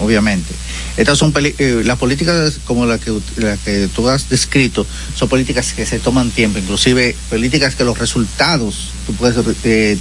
obviamente. 0.00 0.54
Estas 0.96 1.18
son 1.18 1.32
eh, 1.36 1.82
las 1.84 1.98
políticas 1.98 2.60
como 2.64 2.86
la 2.86 2.98
que, 2.98 3.12
la 3.36 3.56
que 3.56 3.88
tú 3.94 4.08
has 4.08 4.28
descrito, 4.28 4.86
son 5.16 5.28
políticas 5.28 5.72
que 5.72 5.86
se 5.86 5.98
toman 5.98 6.30
tiempo, 6.30 6.58
inclusive 6.58 7.16
políticas 7.28 7.74
que 7.74 7.84
los 7.84 7.98
resultados 7.98 8.90
tú 9.06 9.14
puedes 9.14 9.36
eh, 9.64 9.98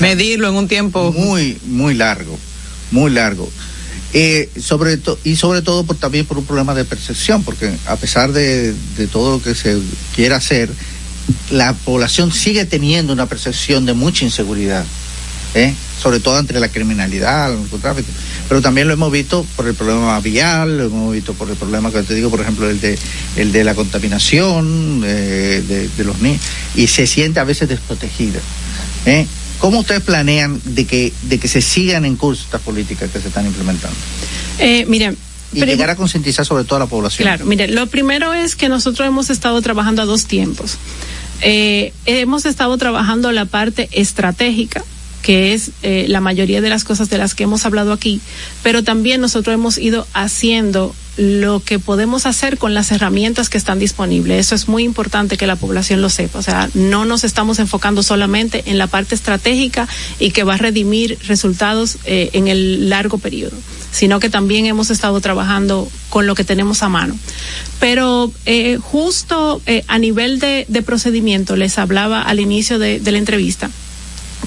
medirlo 0.00 0.48
en 0.48 0.54
un 0.54 0.68
tiempo 0.68 1.12
muy, 1.12 1.58
muy 1.66 1.94
largo, 1.94 2.38
muy 2.90 3.10
largo. 3.10 3.50
Eh, 4.16 4.48
sobre 4.60 4.96
y 5.24 5.34
sobre 5.34 5.60
todo 5.60 5.82
por, 5.82 5.96
también 5.96 6.24
por 6.24 6.38
un 6.38 6.46
problema 6.46 6.72
de 6.72 6.84
percepción, 6.84 7.42
porque 7.42 7.74
a 7.86 7.96
pesar 7.96 8.30
de, 8.30 8.72
todo 9.10 9.38
lo 9.38 9.42
que 9.42 9.56
se 9.56 9.76
quiera 10.14 10.36
hacer, 10.36 10.70
la 11.50 11.72
población 11.72 12.30
sigue 12.30 12.64
teniendo 12.64 13.12
una 13.12 13.26
percepción 13.26 13.86
de 13.86 13.92
mucha 13.92 14.24
inseguridad, 14.24 14.84
¿eh? 15.56 15.74
sobre 16.00 16.20
todo 16.20 16.38
entre 16.38 16.60
la 16.60 16.68
criminalidad, 16.68 17.54
el 17.54 17.62
narcotráfico. 17.62 18.08
Pero 18.48 18.62
también 18.62 18.86
lo 18.86 18.94
hemos 18.94 19.10
visto 19.10 19.44
por 19.56 19.66
el 19.66 19.74
problema 19.74 20.20
vial, 20.20 20.78
lo 20.78 20.84
hemos 20.84 21.12
visto 21.12 21.34
por 21.34 21.50
el 21.50 21.56
problema 21.56 21.90
que 21.90 22.04
te 22.04 22.14
digo, 22.14 22.30
por 22.30 22.40
ejemplo, 22.40 22.70
el 22.70 22.80
de, 22.80 22.96
el 23.34 23.50
de 23.50 23.64
la 23.64 23.74
contaminación 23.74 25.02
eh, 25.04 25.60
de, 25.66 25.88
de, 25.88 26.04
los 26.04 26.20
niños, 26.20 26.40
y 26.76 26.86
se 26.86 27.08
siente 27.08 27.40
a 27.40 27.44
veces 27.44 27.68
desprotegida. 27.68 28.38
¿eh? 29.06 29.26
¿Cómo 29.58 29.80
ustedes 29.80 30.02
planean 30.02 30.60
de 30.64 30.86
que, 30.86 31.12
de 31.22 31.38
que 31.38 31.48
se 31.48 31.62
sigan 31.62 32.04
en 32.04 32.16
curso 32.16 32.44
estas 32.44 32.60
políticas 32.60 33.10
que 33.10 33.20
se 33.20 33.28
están 33.28 33.46
implementando? 33.46 33.96
Eh, 34.58 34.84
miren, 34.86 35.16
y 35.54 35.64
llegar 35.64 35.90
a 35.90 35.96
concientizar 35.96 36.44
sobre 36.44 36.64
toda 36.64 36.80
la 36.80 36.86
población. 36.86 37.26
Claro, 37.26 37.46
mire, 37.46 37.68
lo 37.68 37.86
primero 37.86 38.32
es 38.32 38.56
que 38.56 38.68
nosotros 38.68 39.06
hemos 39.06 39.30
estado 39.30 39.60
trabajando 39.62 40.02
a 40.02 40.04
dos 40.04 40.26
tiempos. 40.26 40.78
Eh, 41.40 41.92
hemos 42.06 42.44
estado 42.44 42.76
trabajando 42.76 43.30
la 43.32 43.44
parte 43.44 43.88
estratégica, 43.92 44.84
que 45.22 45.54
es 45.54 45.70
eh, 45.82 46.06
la 46.08 46.20
mayoría 46.20 46.60
de 46.60 46.68
las 46.68 46.84
cosas 46.84 47.08
de 47.08 47.18
las 47.18 47.34
que 47.34 47.44
hemos 47.44 47.64
hablado 47.66 47.92
aquí, 47.92 48.20
pero 48.62 48.82
también 48.82 49.20
nosotros 49.20 49.54
hemos 49.54 49.78
ido 49.78 50.06
haciendo 50.12 50.94
lo 51.16 51.60
que 51.60 51.78
podemos 51.78 52.26
hacer 52.26 52.58
con 52.58 52.74
las 52.74 52.90
herramientas 52.92 53.48
que 53.48 53.58
están 53.58 53.78
disponibles. 53.78 54.46
Eso 54.46 54.54
es 54.54 54.68
muy 54.68 54.84
importante 54.84 55.36
que 55.36 55.46
la 55.46 55.56
población 55.56 56.02
lo 56.02 56.10
sepa. 56.10 56.38
O 56.38 56.42
sea, 56.42 56.68
no 56.74 57.04
nos 57.04 57.24
estamos 57.24 57.58
enfocando 57.58 58.02
solamente 58.02 58.64
en 58.66 58.78
la 58.78 58.86
parte 58.86 59.14
estratégica 59.14 59.88
y 60.18 60.30
que 60.30 60.44
va 60.44 60.54
a 60.54 60.58
redimir 60.58 61.18
resultados 61.26 61.98
eh, 62.04 62.30
en 62.32 62.48
el 62.48 62.88
largo 62.88 63.18
periodo, 63.18 63.56
sino 63.92 64.20
que 64.20 64.30
también 64.30 64.66
hemos 64.66 64.90
estado 64.90 65.20
trabajando 65.20 65.88
con 66.10 66.26
lo 66.26 66.34
que 66.34 66.44
tenemos 66.44 66.82
a 66.82 66.88
mano. 66.88 67.16
Pero 67.80 68.32
eh, 68.46 68.78
justo 68.80 69.60
eh, 69.66 69.84
a 69.88 69.98
nivel 69.98 70.38
de, 70.38 70.66
procedimiento, 70.84 71.56
les 71.56 71.78
hablaba 71.78 72.22
al 72.22 72.40
inicio 72.40 72.78
de 72.78 73.00
la 73.00 73.18
entrevista, 73.18 73.70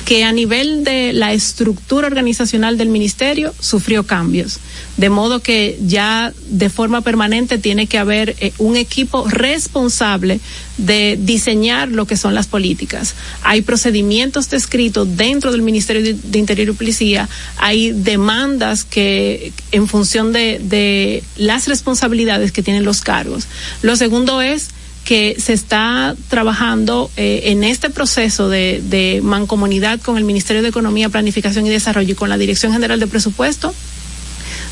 que 0.05 0.23
a 0.23 0.31
nivel 0.31 0.83
de 0.83 1.13
la 1.13 1.33
estructura 1.33 2.07
organizacional 2.07 2.77
del 2.77 2.89
ministerio 2.89 3.53
sufrió 3.59 4.05
cambios, 4.05 4.59
de 4.97 5.09
modo 5.09 5.41
que 5.41 5.77
ya 5.85 6.33
de 6.49 6.69
forma 6.69 7.01
permanente 7.01 7.57
tiene 7.57 7.87
que 7.87 7.97
haber 7.97 8.35
eh, 8.39 8.53
un 8.57 8.75
equipo 8.75 9.27
responsable 9.27 10.39
de 10.77 11.17
diseñar 11.19 11.89
lo 11.89 12.05
que 12.05 12.17
son 12.17 12.35
las 12.35 12.47
políticas. 12.47 13.15
Hay 13.43 13.61
procedimientos 13.61 14.49
descritos 14.49 15.17
dentro 15.17 15.51
del 15.51 15.61
Ministerio 15.61 16.15
de, 16.15 16.39
Interior 16.39 16.69
y 16.69 16.73
Policía, 16.73 17.27
hay 17.57 17.91
demandas 17.91 18.83
que 18.83 19.51
en 19.71 19.87
función 19.87 20.33
de, 20.33 20.59
de 20.63 21.23
las 21.37 21.67
responsabilidades 21.67 22.51
que 22.51 22.63
tienen 22.63 22.83
los 22.83 23.01
cargos. 23.01 23.47
Lo 23.81 23.95
segundo 23.95 24.41
es 24.41 24.69
que 25.07 25.37
se 25.39 25.53
está 25.53 26.17
trabajando 26.27 27.09
eh, 27.15 27.43
en 27.45 27.63
este 27.63 27.89
proceso 27.89 28.49
de, 28.49 29.21
mancomunidad 29.23 30.01
con 30.01 30.17
el 30.17 30.25
Ministerio 30.25 30.61
de 30.61 30.67
Economía, 30.67 31.07
Planificación 31.07 31.65
y 31.65 31.69
Desarrollo 31.69 32.11
y 32.11 32.15
con 32.15 32.27
la 32.27 32.37
Dirección 32.37 32.73
General 32.73 32.99
de 32.99 33.07
Presupuesto 33.07 33.73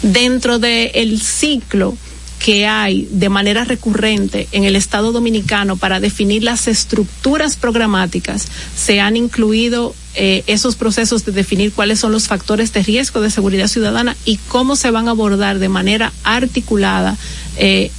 dentro 0.01 0.59
del 0.59 1.21
ciclo 1.21 1.95
que 2.37 2.67
hay 2.67 3.07
de 3.11 3.29
manera 3.29 3.63
recurrente 3.63 4.49
en 4.51 4.65
el 4.65 4.75
Estado 4.75 5.13
dominicano 5.13 5.77
para 5.77 6.01
definir 6.01 6.43
las 6.43 6.67
estructuras 6.67 7.55
programáticas, 7.55 8.49
se 8.75 8.99
han 8.99 9.15
incluido 9.15 9.95
eh, 10.15 10.43
esos 10.47 10.75
procesos 10.75 11.23
de 11.23 11.31
definir 11.31 11.71
cuáles 11.71 11.99
son 12.01 12.11
los 12.11 12.27
factores 12.27 12.73
de 12.73 12.83
riesgo 12.83 13.21
de 13.21 13.31
seguridad 13.31 13.69
ciudadana 13.69 14.17
y 14.25 14.35
cómo 14.49 14.75
se 14.75 14.91
van 14.91 15.07
a 15.07 15.11
abordar 15.11 15.59
de 15.59 15.69
manera 15.69 16.11
articulada 16.25 17.17
eh, 17.55 17.89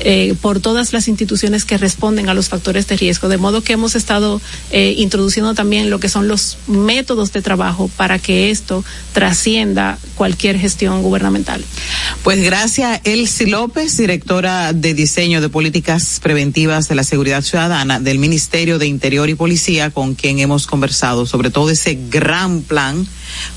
eh, 0.00 0.34
por 0.40 0.60
todas 0.60 0.92
las 0.92 1.08
instituciones 1.08 1.64
que 1.64 1.78
responden 1.78 2.28
a 2.28 2.34
los 2.34 2.48
factores 2.48 2.86
de 2.88 2.96
riesgo, 2.96 3.28
de 3.28 3.38
modo 3.38 3.62
que 3.62 3.72
hemos 3.72 3.94
estado 3.94 4.40
eh, 4.72 4.94
introduciendo 4.98 5.54
también 5.54 5.90
lo 5.90 6.00
que 6.00 6.08
son 6.08 6.28
los 6.28 6.58
métodos 6.66 7.32
de 7.32 7.40
trabajo 7.40 7.88
para 7.96 8.18
que 8.18 8.50
esto 8.50 8.84
trascienda 9.12 9.98
cualquier 10.16 10.58
gestión 10.58 11.02
gubernamental. 11.02 11.64
Pues 12.22 12.42
gracias, 12.42 13.00
Elsie 13.04 13.46
López, 13.46 13.96
directora 13.96 14.72
de 14.72 14.94
diseño 14.94 15.40
de 15.40 15.48
políticas 15.48 16.20
preventivas 16.22 16.88
de 16.88 16.94
la 16.96 17.04
seguridad 17.04 17.42
ciudadana 17.42 18.00
del 18.00 18.18
Ministerio 18.18 18.78
de 18.78 18.86
Interior 18.86 19.28
y 19.28 19.34
Policía, 19.34 19.90
con 19.90 20.14
quien 20.14 20.38
hemos 20.40 20.66
conversado 20.66 21.26
sobre 21.26 21.50
todo 21.50 21.70
ese 21.70 21.98
gran 22.10 22.62
plan 22.62 23.06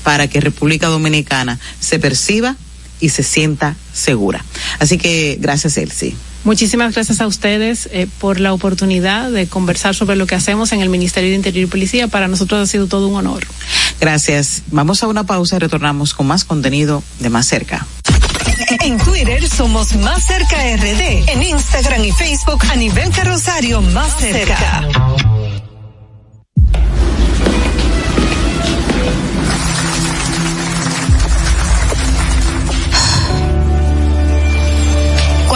para 0.02 0.28
que 0.28 0.40
República 0.40 0.88
Dominicana 0.88 1.58
se 1.80 1.98
perciba 1.98 2.56
y 3.00 3.10
se 3.10 3.22
sienta 3.22 3.76
segura. 3.92 4.44
Así 4.78 4.98
que 4.98 5.38
gracias, 5.40 5.76
Elsie. 5.76 6.14
Muchísimas 6.44 6.92
gracias 6.92 7.22
a 7.22 7.26
ustedes 7.26 7.88
eh, 7.90 8.06
por 8.20 8.38
la 8.38 8.52
oportunidad 8.52 9.30
de 9.30 9.46
conversar 9.46 9.94
sobre 9.94 10.14
lo 10.14 10.26
que 10.26 10.34
hacemos 10.34 10.72
en 10.72 10.80
el 10.80 10.90
Ministerio 10.90 11.30
de 11.30 11.36
Interior 11.36 11.64
y 11.64 11.70
Policía. 11.70 12.06
Para 12.08 12.28
nosotros 12.28 12.60
ha 12.60 12.70
sido 12.70 12.86
todo 12.86 13.08
un 13.08 13.16
honor. 13.16 13.46
Gracias. 13.98 14.62
Vamos 14.70 15.02
a 15.02 15.06
una 15.06 15.24
pausa 15.24 15.56
y 15.56 15.58
retornamos 15.58 16.12
con 16.12 16.26
más 16.26 16.44
contenido 16.44 17.02
de 17.20 17.30
más 17.30 17.46
cerca. 17.46 17.86
En 18.82 18.98
Twitter 18.98 19.48
somos 19.48 19.96
Más 19.96 20.26
Cerca 20.26 20.56
RD. 20.76 21.30
En 21.30 21.42
Instagram 21.42 22.04
y 22.04 22.12
Facebook 22.12 22.62
a 22.70 22.76
nivel 22.76 23.10
carrosario 23.10 23.80
Más 23.80 24.14
Cerca. 24.18 24.86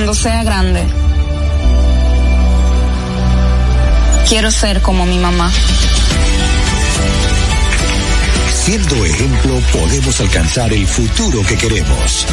Cuando 0.00 0.14
sea 0.14 0.42
grande, 0.42 0.82
quiero 4.26 4.50
ser 4.50 4.80
como 4.80 5.04
mi 5.04 5.18
mamá. 5.18 5.52
Siendo 8.50 9.04
ejemplo, 9.04 9.60
podemos 9.70 10.18
alcanzar 10.22 10.72
el 10.72 10.86
futuro 10.86 11.42
que 11.46 11.54
queremos. 11.54 12.26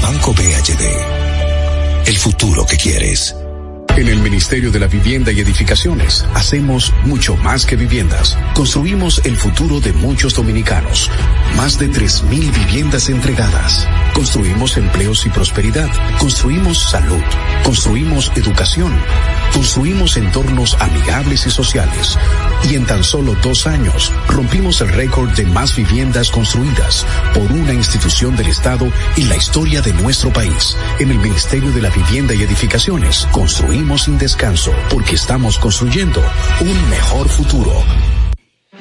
Banco 0.00 0.32
BHD. 0.32 2.08
El 2.08 2.16
futuro 2.16 2.64
que 2.64 2.78
quieres. 2.78 3.36
En 3.94 4.08
el 4.08 4.20
Ministerio 4.20 4.70
de 4.70 4.80
la 4.80 4.86
Vivienda 4.86 5.30
y 5.30 5.40
Edificaciones 5.40 6.24
hacemos 6.34 6.94
mucho 7.04 7.36
más 7.36 7.66
que 7.66 7.76
viviendas. 7.76 8.38
Construimos 8.54 9.20
el 9.26 9.36
futuro 9.36 9.78
de 9.78 9.92
muchos 9.92 10.34
dominicanos. 10.34 11.10
Más 11.54 11.78
de 11.78 11.90
3.000 11.90 12.50
viviendas 12.50 13.10
entregadas. 13.10 13.86
Construimos 14.14 14.76
empleos 14.76 15.26
y 15.26 15.30
prosperidad. 15.30 15.88
Construimos 16.18 16.90
salud. 16.90 17.22
Construimos 17.64 18.30
educación. 18.36 18.92
Construimos 19.52 20.16
entornos 20.16 20.76
amigables 20.80 21.46
y 21.46 21.50
sociales. 21.50 22.18
Y 22.70 22.76
en 22.76 22.86
tan 22.86 23.02
solo 23.02 23.34
dos 23.42 23.66
años 23.66 24.12
rompimos 24.28 24.80
el 24.80 24.88
récord 24.88 25.30
de 25.30 25.46
más 25.46 25.74
viviendas 25.74 26.30
construidas 26.30 27.06
por 27.34 27.50
una 27.52 27.72
institución 27.72 28.36
del 28.36 28.48
Estado 28.48 28.86
en 29.16 29.28
la 29.28 29.36
historia 29.36 29.80
de 29.80 29.92
nuestro 29.94 30.32
país. 30.32 30.76
En 30.98 31.10
el 31.10 31.18
Ministerio 31.18 31.72
de 31.72 31.82
la 31.82 31.90
Vivienda 31.90 32.34
y 32.34 32.42
Edificaciones 32.42 33.26
construimos 33.32 34.04
sin 34.04 34.18
descanso 34.18 34.72
porque 34.90 35.14
estamos 35.14 35.58
construyendo 35.58 36.22
un 36.60 36.90
mejor 36.90 37.28
futuro. 37.28 37.82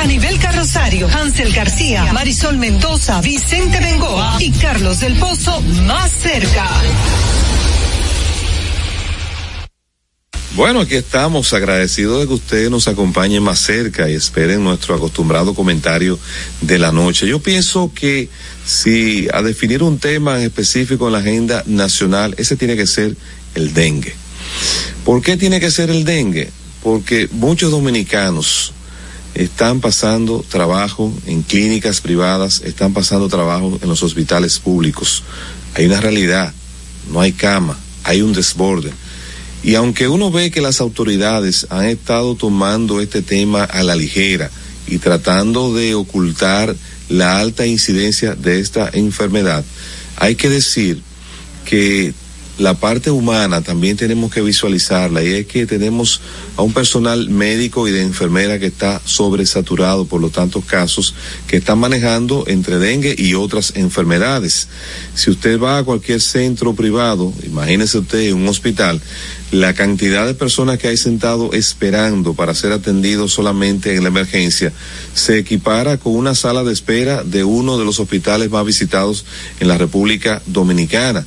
A 0.00 0.06
nivel 0.06 0.38
carrosario, 0.38 1.06
Hansel 1.08 1.52
García, 1.52 2.10
Marisol 2.14 2.56
Mendoza, 2.56 3.20
Vicente 3.20 3.80
Bengoa 3.80 4.38
y 4.40 4.50
Carlos 4.50 4.98
del 5.00 5.14
Pozo 5.18 5.60
más 5.86 6.10
cerca. 6.10 6.66
Bueno, 10.54 10.80
aquí 10.80 10.94
estamos 10.94 11.52
agradecidos 11.52 12.20
de 12.20 12.28
que 12.28 12.32
ustedes 12.32 12.70
nos 12.70 12.88
acompañen 12.88 13.42
más 13.42 13.58
cerca 13.58 14.08
y 14.08 14.14
esperen 14.14 14.64
nuestro 14.64 14.94
acostumbrado 14.94 15.54
comentario 15.54 16.18
de 16.62 16.78
la 16.78 16.92
noche. 16.92 17.28
Yo 17.28 17.40
pienso 17.40 17.92
que 17.94 18.30
si 18.64 19.28
a 19.34 19.42
definir 19.42 19.82
un 19.82 19.98
tema 19.98 20.38
en 20.38 20.44
específico 20.44 21.08
en 21.08 21.12
la 21.12 21.18
agenda 21.18 21.62
nacional, 21.66 22.34
ese 22.38 22.56
tiene 22.56 22.74
que 22.74 22.86
ser 22.86 23.18
el 23.54 23.74
dengue. 23.74 24.14
¿Por 25.04 25.20
qué 25.20 25.36
tiene 25.36 25.60
que 25.60 25.70
ser 25.70 25.90
el 25.90 26.06
dengue? 26.06 26.50
Porque 26.82 27.28
muchos 27.32 27.70
dominicanos 27.70 28.72
están 29.34 29.80
pasando 29.80 30.44
trabajo 30.48 31.12
en 31.26 31.42
clínicas 31.42 32.00
privadas, 32.00 32.62
están 32.64 32.92
pasando 32.92 33.28
trabajo 33.28 33.78
en 33.80 33.88
los 33.88 34.02
hospitales 34.02 34.58
públicos. 34.58 35.22
Hay 35.74 35.86
una 35.86 36.00
realidad, 36.00 36.52
no 37.10 37.20
hay 37.20 37.32
cama, 37.32 37.78
hay 38.04 38.22
un 38.22 38.32
desborde. 38.32 38.92
Y 39.62 39.74
aunque 39.74 40.08
uno 40.08 40.30
ve 40.30 40.50
que 40.50 40.60
las 40.60 40.80
autoridades 40.80 41.66
han 41.70 41.84
estado 41.84 42.34
tomando 42.34 43.00
este 43.00 43.22
tema 43.22 43.64
a 43.64 43.82
la 43.82 43.94
ligera 43.94 44.50
y 44.86 44.98
tratando 44.98 45.74
de 45.74 45.94
ocultar 45.94 46.74
la 47.08 47.38
alta 47.38 47.66
incidencia 47.66 48.34
de 48.34 48.60
esta 48.60 48.88
enfermedad, 48.92 49.64
hay 50.16 50.34
que 50.34 50.48
decir 50.48 51.02
que 51.64 52.14
la 52.60 52.74
parte 52.74 53.10
humana 53.10 53.62
también 53.62 53.96
tenemos 53.96 54.30
que 54.30 54.42
visualizarla 54.42 55.24
y 55.24 55.28
es 55.28 55.46
que 55.46 55.64
tenemos 55.64 56.20
a 56.58 56.62
un 56.62 56.74
personal 56.74 57.30
médico 57.30 57.88
y 57.88 57.90
de 57.90 58.02
enfermera 58.02 58.58
que 58.58 58.66
está 58.66 59.00
sobresaturado 59.06 60.04
por 60.04 60.20
los 60.20 60.32
tantos 60.32 60.66
casos 60.66 61.14
que 61.46 61.56
están 61.56 61.78
manejando 61.78 62.44
entre 62.48 62.78
dengue 62.78 63.14
y 63.16 63.32
otras 63.32 63.72
enfermedades. 63.76 64.68
Si 65.14 65.30
usted 65.30 65.58
va 65.58 65.78
a 65.78 65.84
cualquier 65.84 66.20
centro 66.20 66.74
privado, 66.74 67.32
imagínese 67.46 67.96
usted 67.96 68.30
un 68.32 68.46
hospital, 68.46 69.00
la 69.52 69.72
cantidad 69.72 70.26
de 70.26 70.34
personas 70.34 70.78
que 70.78 70.88
hay 70.88 70.98
sentado 70.98 71.54
esperando 71.54 72.34
para 72.34 72.54
ser 72.54 72.72
atendidos 72.72 73.32
solamente 73.32 73.96
en 73.96 74.02
la 74.02 74.10
emergencia 74.10 74.70
se 75.14 75.38
equipara 75.38 75.96
con 75.96 76.14
una 76.14 76.34
sala 76.34 76.62
de 76.62 76.74
espera 76.74 77.24
de 77.24 77.42
uno 77.42 77.78
de 77.78 77.86
los 77.86 78.00
hospitales 78.00 78.50
más 78.50 78.66
visitados 78.66 79.24
en 79.60 79.68
la 79.68 79.78
República 79.78 80.42
Dominicana. 80.44 81.24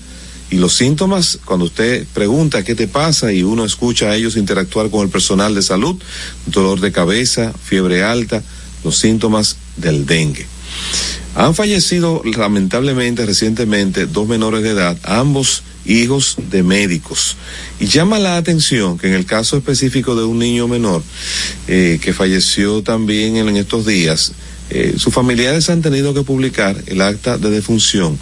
Y 0.53 0.57
los 0.57 0.75
síntomas, 0.75 1.39
cuando 1.45 1.65
usted 1.65 2.05
pregunta 2.13 2.63
qué 2.63 2.75
te 2.75 2.87
pasa 2.87 3.33
y 3.33 3.41
uno 3.41 3.65
escucha 3.65 4.11
a 4.11 4.15
ellos 4.15 4.37
interactuar 4.37 4.91
con 4.91 5.01
el 5.01 5.09
personal 5.09 5.55
de 5.55 5.63
salud, 5.63 5.99
dolor 6.45 6.79
de 6.79 6.91
cabeza, 6.91 7.51
fiebre 7.53 8.03
alta, 8.03 8.43
los 8.83 8.99
síntomas 8.99 9.57
del 9.77 10.05
dengue. 10.05 10.45
Han 11.33 11.55
fallecido 11.55 12.21
lamentablemente 12.23 13.25
recientemente 13.25 14.05
dos 14.05 14.27
menores 14.27 14.61
de 14.61 14.69
edad, 14.69 14.95
ambos 15.01 15.63
hijos 15.87 16.35
de 16.51 16.61
médicos. 16.61 17.35
Y 17.79 17.87
llama 17.87 18.19
la 18.19 18.37
atención 18.37 18.99
que 18.99 19.07
en 19.07 19.15
el 19.15 19.25
caso 19.25 19.57
específico 19.57 20.15
de 20.15 20.23
un 20.23 20.37
niño 20.37 20.67
menor 20.67 21.01
eh, 21.67 21.97
que 21.99 22.13
falleció 22.13 22.83
también 22.83 23.37
en, 23.37 23.57
estos 23.57 23.87
días, 23.87 24.33
eh, 24.69 24.93
sus 24.97 25.11
familiares 25.11 25.71
han 25.71 25.81
tenido 25.81 26.13
que 26.13 26.21
publicar 26.21 26.79
el 26.85 27.01
acta 27.01 27.39
de 27.39 27.49
defunción 27.49 28.19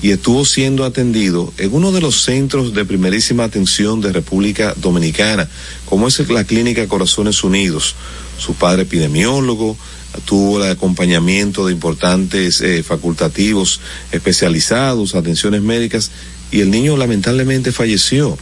y 0.00 0.10
estuvo 0.10 0.44
siendo 0.44 0.84
atendido 0.84 1.52
en 1.58 1.74
uno 1.74 1.90
de 1.92 2.00
los 2.00 2.22
centros 2.22 2.72
de 2.72 2.84
primerísima 2.84 3.44
atención 3.44 4.00
de 4.00 4.12
República 4.12 4.74
Dominicana, 4.76 5.48
como 5.86 6.08
es 6.08 6.28
la 6.28 6.44
Clínica 6.44 6.86
Corazones 6.86 7.42
Unidos. 7.42 7.96
Su 8.38 8.54
padre 8.54 8.82
epidemiólogo, 8.82 9.76
tuvo 10.24 10.62
el 10.62 10.70
acompañamiento 10.70 11.66
de 11.66 11.72
importantes 11.72 12.60
eh, 12.60 12.82
facultativos 12.82 13.80
especializados, 14.12 15.14
atenciones 15.14 15.62
médicas, 15.62 16.10
y 16.50 16.60
el 16.60 16.70
niño 16.70 16.96
lamentablemente 16.96 17.72
falleció. 17.72 18.38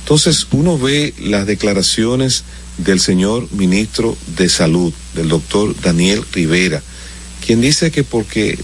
Entonces 0.00 0.46
uno 0.52 0.78
ve 0.78 1.14
las 1.18 1.46
declaraciones 1.46 2.44
del 2.78 3.00
señor 3.00 3.48
ministro 3.52 4.16
de 4.36 4.48
Salud, 4.48 4.92
del 5.14 5.28
doctor 5.28 5.74
Daniel 5.80 6.24
Rivera, 6.32 6.82
quien 7.44 7.60
dice 7.60 7.90
que 7.90 8.04
porque 8.04 8.58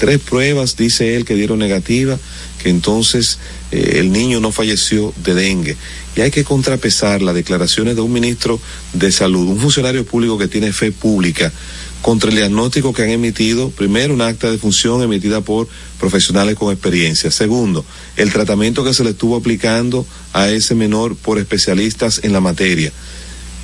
tres 0.00 0.18
pruebas, 0.18 0.76
dice 0.76 1.14
él, 1.14 1.26
que 1.26 1.34
dieron 1.34 1.58
negativa, 1.58 2.18
que 2.62 2.70
entonces 2.70 3.38
eh, 3.70 3.98
el 3.98 4.10
niño 4.10 4.40
no 4.40 4.50
falleció 4.50 5.12
de 5.22 5.34
dengue. 5.34 5.76
Y 6.16 6.22
hay 6.22 6.30
que 6.30 6.42
contrapesar 6.42 7.20
las 7.20 7.34
declaraciones 7.34 7.96
de 7.96 8.00
un 8.00 8.10
ministro 8.10 8.58
de 8.94 9.12
salud, 9.12 9.46
un 9.46 9.60
funcionario 9.60 10.06
público 10.06 10.38
que 10.38 10.48
tiene 10.48 10.72
fe 10.72 10.90
pública, 10.90 11.52
contra 12.00 12.30
el 12.30 12.36
diagnóstico 12.36 12.94
que 12.94 13.02
han 13.02 13.10
emitido, 13.10 13.68
primero, 13.68 14.14
un 14.14 14.22
acta 14.22 14.50
de 14.50 14.56
función 14.56 15.02
emitida 15.02 15.42
por 15.42 15.68
profesionales 16.00 16.56
con 16.56 16.72
experiencia. 16.72 17.30
Segundo, 17.30 17.84
el 18.16 18.32
tratamiento 18.32 18.82
que 18.82 18.94
se 18.94 19.04
le 19.04 19.10
estuvo 19.10 19.36
aplicando 19.36 20.06
a 20.32 20.48
ese 20.48 20.74
menor 20.74 21.14
por 21.14 21.38
especialistas 21.38 22.20
en 22.24 22.32
la 22.32 22.40
materia. 22.40 22.90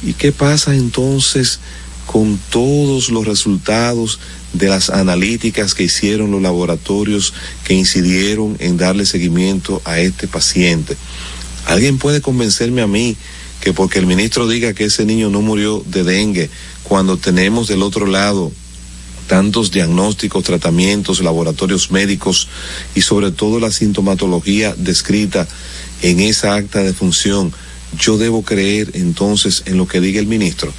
¿Y 0.02 0.12
qué 0.12 0.32
pasa 0.32 0.74
entonces 0.74 1.60
con 2.06 2.38
todos 2.50 3.10
los 3.10 3.26
resultados 3.26 4.18
de 4.52 4.68
las 4.68 4.90
analíticas 4.90 5.74
que 5.74 5.84
hicieron 5.84 6.30
los 6.30 6.40
laboratorios 6.40 7.34
que 7.64 7.74
incidieron 7.74 8.56
en 8.58 8.76
darle 8.76 9.04
seguimiento 9.04 9.82
a 9.84 9.98
este 9.98 10.28
paciente. 10.28 10.96
¿Alguien 11.66 11.98
puede 11.98 12.20
convencerme 12.20 12.80
a 12.80 12.86
mí 12.86 13.16
que 13.60 13.72
porque 13.72 13.98
el 13.98 14.06
ministro 14.06 14.46
diga 14.46 14.74
que 14.74 14.84
ese 14.84 15.04
niño 15.04 15.30
no 15.30 15.40
murió 15.40 15.82
de 15.86 16.04
dengue, 16.04 16.50
cuando 16.84 17.16
tenemos 17.16 17.66
del 17.66 17.82
otro 17.82 18.06
lado 18.06 18.52
tantos 19.26 19.72
diagnósticos, 19.72 20.44
tratamientos, 20.44 21.20
laboratorios 21.20 21.90
médicos 21.90 22.48
y 22.94 23.00
sobre 23.00 23.32
todo 23.32 23.58
la 23.58 23.72
sintomatología 23.72 24.74
descrita 24.76 25.48
en 26.02 26.20
esa 26.20 26.54
acta 26.54 26.82
de 26.82 26.92
función, 26.92 27.52
yo 27.98 28.18
debo 28.18 28.42
creer 28.42 28.90
entonces 28.94 29.64
en 29.66 29.78
lo 29.78 29.88
que 29.88 30.00
diga 30.00 30.20
el 30.20 30.26
ministro. 30.26 30.72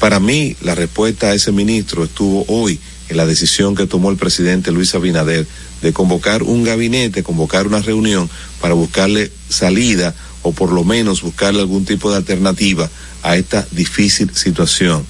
Para 0.00 0.18
mí, 0.18 0.56
la 0.62 0.74
respuesta 0.74 1.28
a 1.28 1.34
ese 1.34 1.52
ministro 1.52 2.04
estuvo 2.04 2.44
hoy 2.48 2.80
en 3.10 3.18
la 3.18 3.26
decisión 3.26 3.74
que 3.74 3.86
tomó 3.86 4.10
el 4.10 4.16
presidente 4.16 4.72
Luis 4.72 4.94
Abinader 4.94 5.46
de 5.82 5.92
convocar 5.92 6.42
un 6.42 6.64
gabinete, 6.64 7.22
convocar 7.22 7.66
una 7.66 7.80
reunión 7.80 8.28
para 8.62 8.74
buscarle 8.74 9.30
salida 9.50 10.14
o 10.42 10.52
por 10.52 10.72
lo 10.72 10.84
menos 10.84 11.20
buscarle 11.20 11.60
algún 11.60 11.84
tipo 11.84 12.10
de 12.10 12.16
alternativa 12.16 12.88
a 13.22 13.36
esta 13.36 13.66
difícil 13.72 14.34
situación. 14.34 15.04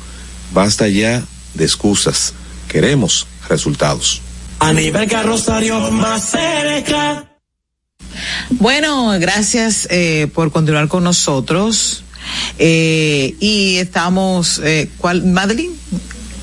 Basta 0.53 0.88
ya 0.88 1.22
de 1.55 1.64
excusas. 1.64 2.34
Queremos 2.68 3.28
resultados. 3.49 4.20
A 4.59 4.72
nivel 4.72 5.09
Rosario 5.24 5.91
más 5.93 6.30
cerca. 6.30 7.26
Bueno, 8.51 9.11
gracias 9.20 9.86
eh, 9.91 10.28
por 10.34 10.51
continuar 10.51 10.88
con 10.88 11.05
nosotros. 11.05 12.03
Eh, 12.59 13.35
y 13.41 13.76
estamos, 13.76 14.61
eh, 14.64 14.89
¿cuál, 14.99 15.24
Madeline? 15.24 15.74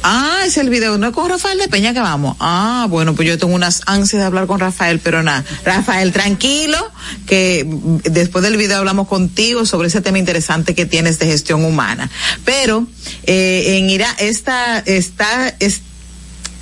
Ah, 0.03 0.43
es 0.45 0.57
el 0.57 0.69
video, 0.69 0.97
no 0.97 1.11
con 1.11 1.29
Rafael 1.29 1.57
de 1.57 1.67
Peña 1.67 1.93
que 1.93 1.99
vamos. 1.99 2.37
Ah, 2.39 2.87
bueno, 2.89 3.13
pues 3.15 3.27
yo 3.27 3.37
tengo 3.37 3.53
unas 3.53 3.81
ansias 3.87 4.21
de 4.21 4.25
hablar 4.25 4.47
con 4.47 4.59
Rafael, 4.59 4.99
pero 4.99 5.23
nada. 5.23 5.43
Rafael, 5.65 6.13
tranquilo, 6.13 6.77
que 7.25 7.67
después 8.03 8.43
del 8.43 8.57
video 8.57 8.77
hablamos 8.77 9.07
contigo 9.07 9.65
sobre 9.65 9.89
ese 9.89 10.01
tema 10.01 10.17
interesante 10.19 10.75
que 10.75 10.85
tienes 10.85 11.19
de 11.19 11.25
gestión 11.25 11.65
humana. 11.65 12.09
Pero 12.45 12.87
eh, 13.23 13.77
en 13.77 13.89
Irán 13.89 14.15
esta 14.19 14.79
está, 14.79 15.53
está 15.59 15.86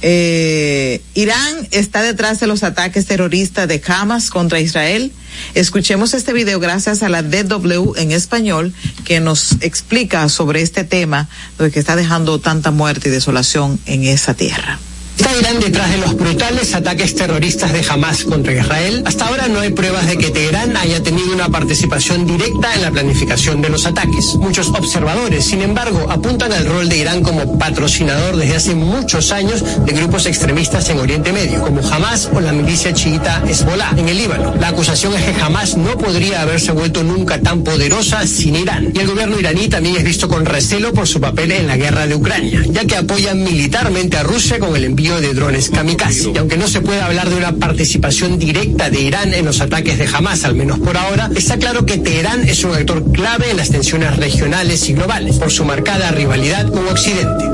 eh, 0.02 1.02
Irán 1.14 1.68
está 1.72 2.02
detrás 2.02 2.40
de 2.40 2.48
los 2.48 2.64
ataques 2.64 3.06
terroristas 3.06 3.68
de 3.68 3.82
Hamas 3.88 4.30
contra 4.30 4.60
Israel. 4.60 5.12
Escuchemos 5.54 6.14
este 6.14 6.34
video 6.34 6.60
gracias 6.60 7.04
a 7.04 7.10
la 7.10 7.24
DW 7.24 7.96
en 7.98 8.12
español 8.12 8.74
que 9.04 9.20
nos 9.20 9.54
explica 9.62 10.28
sobre 10.30 10.62
este 10.62 10.84
tema 10.84 11.28
de 11.58 11.72
que 11.72 11.80
está 11.80 11.96
dejando 11.96 12.40
tanta 12.40 12.72
muerte 12.72 13.10
y 13.10 13.12
desolación 13.12 13.80
en 13.86 14.04
esa 14.04 14.34
tierra. 14.34 14.80
¿Está 15.18 15.34
Irán 15.40 15.62
detrás 15.62 15.90
de 15.92 15.98
los 15.98 16.16
brutales 16.16 16.76
ataques 16.76 17.16
terroristas 17.16 17.72
de 17.72 17.82
Hamas 17.90 18.26
contra 18.26 18.52
Israel? 18.52 19.02
Hasta 19.06 19.28
ahora 19.28 19.48
no 19.48 19.62
hay 19.62 19.72
pruebas 19.72 20.08
de 20.08 20.18
que 20.18 20.30
Teherán 20.30 20.76
haya 20.76 21.02
tenido 21.02 21.34
una 21.34 21.48
participación 21.48 22.28
directa 22.28 22.76
en 22.76 22.82
la 22.82 22.92
planificación 22.92 23.62
de 23.62 23.70
los 23.70 23.86
ataques. 23.86 24.36
Muchos 24.36 24.68
observadores, 24.68 25.46
sin 25.46 25.62
embargo, 25.62 26.08
apuntan 26.10 26.52
al 26.52 26.66
rol 26.66 26.90
de 26.90 26.98
Irán 26.98 27.22
como 27.24 27.58
patrocinador 27.58 28.36
desde 28.36 28.58
hace 28.58 28.76
muchos 28.76 29.32
años 29.32 29.64
de 29.86 29.94
grupos 29.94 30.26
extremistas 30.26 30.90
en 30.90 31.00
Oriente 31.00 31.32
Medio, 31.32 31.62
como 31.62 31.82
Hamas 31.88 32.30
o 32.34 32.42
la 32.42 32.52
milicia 32.52 32.94
chiita 32.94 33.42
Hezbollah 33.48 33.94
en 33.96 34.10
el 34.10 34.18
Líbano. 34.18 34.54
La 34.60 34.68
acusación 34.68 35.14
es 35.16 35.24
que 35.24 35.42
Hamas 35.42 35.78
no 35.78 35.98
podría 35.98 36.42
haberse 36.42 36.74
vuelto 36.74 37.04
nunca 37.04 37.40
tan 37.40 37.64
poderosa 37.64 38.28
sin 38.28 38.58
Irán. 38.58 38.92
Y 38.94 39.00
el 39.00 39.08
gobierno 39.08 39.40
iraní 39.40 39.70
también 39.70 39.96
es 39.96 40.04
visto 40.04 40.28
con 40.28 40.46
recelo 40.46 40.92
por 40.92 41.08
su 41.08 41.22
papel 41.22 41.54
en 41.54 41.68
la 41.68 41.78
guerra 41.78 42.06
de 42.06 42.16
Ucrania, 42.16 42.64
ya 42.70 42.84
que 42.84 42.98
apoya 42.98 43.34
militarmente 43.34 44.18
a 44.18 44.24
Rusia 44.24 44.60
con 44.60 44.76
el 44.76 44.84
envío 44.84 45.05
de 45.14 45.34
drones 45.34 45.70
kamikaze. 45.70 46.32
Y 46.34 46.38
aunque 46.38 46.58
no 46.58 46.68
se 46.68 46.82
puede 46.82 47.00
hablar 47.00 47.30
de 47.30 47.36
una 47.36 47.54
participación 47.54 48.40
directa 48.40 48.90
de 48.90 49.02
Irán 49.02 49.34
en 49.34 49.46
los 49.46 49.62
ataques 49.62 50.00
de 50.00 50.08
Hamas, 50.08 50.44
al 50.46 50.56
menos 50.56 50.80
por 50.80 50.98
ahora, 50.98 51.30
está 51.36 51.58
claro 51.58 51.86
que 51.86 51.98
Teherán 51.98 52.48
es 52.48 52.64
un 52.64 52.74
actor 52.74 53.12
clave 53.12 53.52
en 53.52 53.58
las 53.58 53.70
tensiones 53.70 54.18
regionales 54.18 54.90
y 54.90 54.94
globales, 54.94 55.38
por 55.38 55.52
su 55.52 55.64
marcada 55.64 56.12
rivalidad 56.12 56.72
con 56.72 56.88
Occidente. 56.88 57.46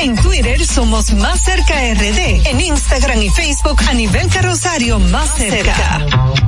En 0.00 0.16
Twitter 0.16 0.66
somos 0.66 1.12
Más 1.14 1.44
Cerca 1.44 1.74
RD. 1.94 2.46
En 2.48 2.60
Instagram 2.60 3.22
y 3.22 3.30
Facebook 3.30 3.80
a 3.88 3.94
nivel 3.94 4.28
carrosario 4.28 4.98
Más 4.98 5.36
Cerca. 5.36 6.47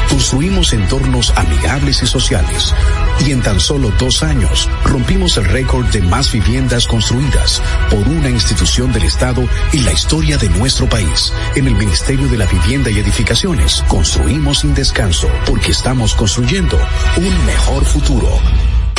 Construimos 0.11 0.73
entornos 0.73 1.33
amigables 1.37 2.03
y 2.03 2.05
sociales. 2.05 2.75
Y 3.25 3.31
en 3.31 3.41
tan 3.41 3.59
solo 3.59 3.91
dos 3.97 4.23
años 4.23 4.69
rompimos 4.83 5.37
el 5.37 5.45
récord 5.45 5.85
de 5.87 6.01
más 6.01 6.31
viviendas 6.31 6.85
construidas 6.85 7.61
por 7.89 8.07
una 8.07 8.29
institución 8.29 8.91
del 8.91 9.03
Estado 9.03 9.41
en 9.71 9.85
la 9.85 9.93
historia 9.93 10.37
de 10.37 10.49
nuestro 10.49 10.87
país. 10.87 11.31
En 11.55 11.65
el 11.65 11.75
Ministerio 11.75 12.27
de 12.27 12.37
la 12.37 12.45
Vivienda 12.45 12.91
y 12.91 12.99
Edificaciones 12.99 13.83
construimos 13.87 14.59
sin 14.59 14.73
descanso 14.75 15.29
porque 15.45 15.71
estamos 15.71 16.13
construyendo 16.13 16.77
un 17.17 17.45
mejor 17.45 17.85
futuro. 17.85 18.80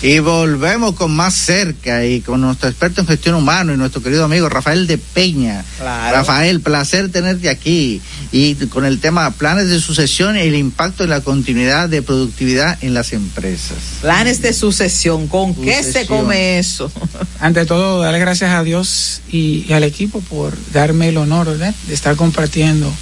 Y 0.00 0.20
volvemos 0.20 0.94
con 0.94 1.10
más 1.10 1.34
cerca 1.34 2.04
y 2.04 2.20
con 2.20 2.40
nuestro 2.40 2.68
experto 2.68 3.00
en 3.00 3.08
gestión 3.08 3.34
humana 3.34 3.74
y 3.74 3.76
nuestro 3.76 4.00
querido 4.00 4.24
amigo 4.24 4.48
Rafael 4.48 4.86
de 4.86 4.96
Peña. 4.96 5.64
Claro. 5.76 6.16
Rafael, 6.16 6.60
placer 6.60 7.10
tenerte 7.10 7.48
aquí 7.48 8.00
y 8.30 8.54
con 8.66 8.84
el 8.84 9.00
tema 9.00 9.28
planes 9.32 9.68
de 9.68 9.80
sucesión 9.80 10.36
y 10.36 10.40
el 10.40 10.54
impacto 10.54 11.02
en 11.02 11.10
la 11.10 11.20
continuidad 11.20 11.88
de 11.88 12.02
productividad 12.02 12.78
en 12.82 12.94
las 12.94 13.12
empresas. 13.12 13.76
Planes 14.00 14.40
de 14.40 14.52
sucesión, 14.52 15.26
¿con 15.26 15.52
qué 15.56 15.82
se 15.82 16.06
come 16.06 16.60
eso? 16.60 16.92
Ante 17.40 17.66
todo, 17.66 18.00
darle 18.00 18.20
gracias 18.20 18.52
a 18.52 18.62
Dios 18.62 19.22
y, 19.32 19.66
y 19.68 19.72
al 19.72 19.82
equipo 19.82 20.20
por 20.20 20.56
darme 20.72 21.08
el 21.08 21.16
honor 21.16 21.46
¿verdad? 21.46 21.74
de 21.88 21.94
estar 21.94 22.14
compartiendo 22.14 22.92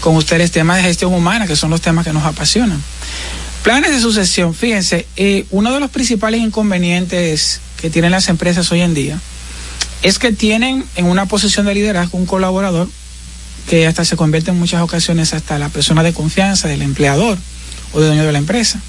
con 0.00 0.14
ustedes 0.14 0.52
temas 0.52 0.76
de 0.76 0.84
gestión 0.84 1.12
humana, 1.12 1.48
que 1.48 1.56
son 1.56 1.70
los 1.70 1.80
temas 1.80 2.04
que 2.04 2.12
nos 2.12 2.24
apasionan. 2.24 2.80
Planes 3.66 3.90
de 3.90 4.00
sucesión, 4.00 4.54
fíjense, 4.54 5.08
eh, 5.16 5.44
uno 5.50 5.74
de 5.74 5.80
los 5.80 5.90
principales 5.90 6.40
inconvenientes 6.40 7.60
que 7.80 7.90
tienen 7.90 8.12
las 8.12 8.28
empresas 8.28 8.70
hoy 8.70 8.80
en 8.80 8.94
día 8.94 9.18
es 10.02 10.20
que 10.20 10.30
tienen 10.30 10.84
en 10.94 11.06
una 11.06 11.26
posición 11.26 11.66
de 11.66 11.74
liderazgo 11.74 12.16
un 12.16 12.26
colaborador 12.26 12.88
que 13.68 13.88
hasta 13.88 14.04
se 14.04 14.14
convierte 14.14 14.52
en 14.52 14.58
muchas 14.60 14.82
ocasiones 14.82 15.34
hasta 15.34 15.58
la 15.58 15.68
persona 15.68 16.04
de 16.04 16.12
confianza 16.12 16.68
del 16.68 16.80
empleador 16.80 17.38
o 17.92 17.98
del 17.98 18.10
dueño 18.10 18.24
de 18.24 18.30
la 18.30 18.38
empresa. 18.38 18.80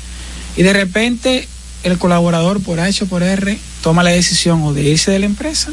Y 0.56 0.62
de 0.62 0.74
repente 0.74 1.48
el 1.82 1.98
colaborador 1.98 2.62
por 2.62 2.80
H 2.80 3.06
o 3.06 3.08
por 3.08 3.24
R 3.24 3.58
toma 3.82 4.04
la 4.04 4.12
decisión 4.12 4.62
o 4.62 4.74
de 4.74 4.84
irse 4.84 5.10
de 5.10 5.18
la 5.18 5.26
empresa 5.26 5.72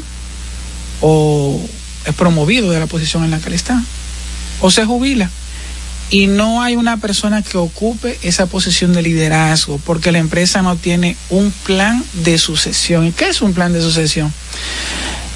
o 1.01 1.61
es 2.07 2.15
promovido 2.15 2.71
de 2.71 2.79
la 2.79 2.87
posición 2.87 3.23
en 3.23 3.29
la 3.29 3.39
que 3.39 3.49
él 3.49 3.53
está 3.53 3.83
o 4.61 4.71
se 4.71 4.83
jubila 4.83 5.29
y 6.09 6.27
no 6.27 6.61
hay 6.61 6.75
una 6.75 6.97
persona 6.97 7.41
que 7.41 7.57
ocupe 7.57 8.19
esa 8.21 8.45
posición 8.45 8.93
de 8.93 9.01
liderazgo 9.01 9.79
porque 9.85 10.11
la 10.11 10.19
empresa 10.19 10.61
no 10.61 10.75
tiene 10.75 11.17
un 11.29 11.51
plan 11.65 12.03
de 12.13 12.37
sucesión. 12.37 13.05
¿Y 13.07 13.11
qué 13.11 13.29
es 13.29 13.41
un 13.41 13.53
plan 13.53 13.73
de 13.73 13.81
sucesión? 13.81 14.31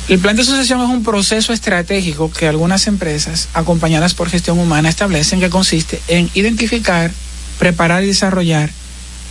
El 0.07 0.19
plan 0.19 0.35
de 0.35 0.43
sucesión 0.43 0.81
es 0.81 0.89
un 0.89 1.03
proceso 1.03 1.53
estratégico 1.53 2.31
que 2.31 2.47
algunas 2.47 2.87
empresas, 2.87 3.47
acompañadas 3.53 4.13
por 4.13 4.29
gestión 4.29 4.59
humana, 4.59 4.89
establecen 4.89 5.39
que 5.39 5.49
consiste 5.49 6.01
en 6.07 6.29
identificar, 6.33 7.11
preparar 7.59 8.03
y 8.03 8.07
desarrollar 8.07 8.71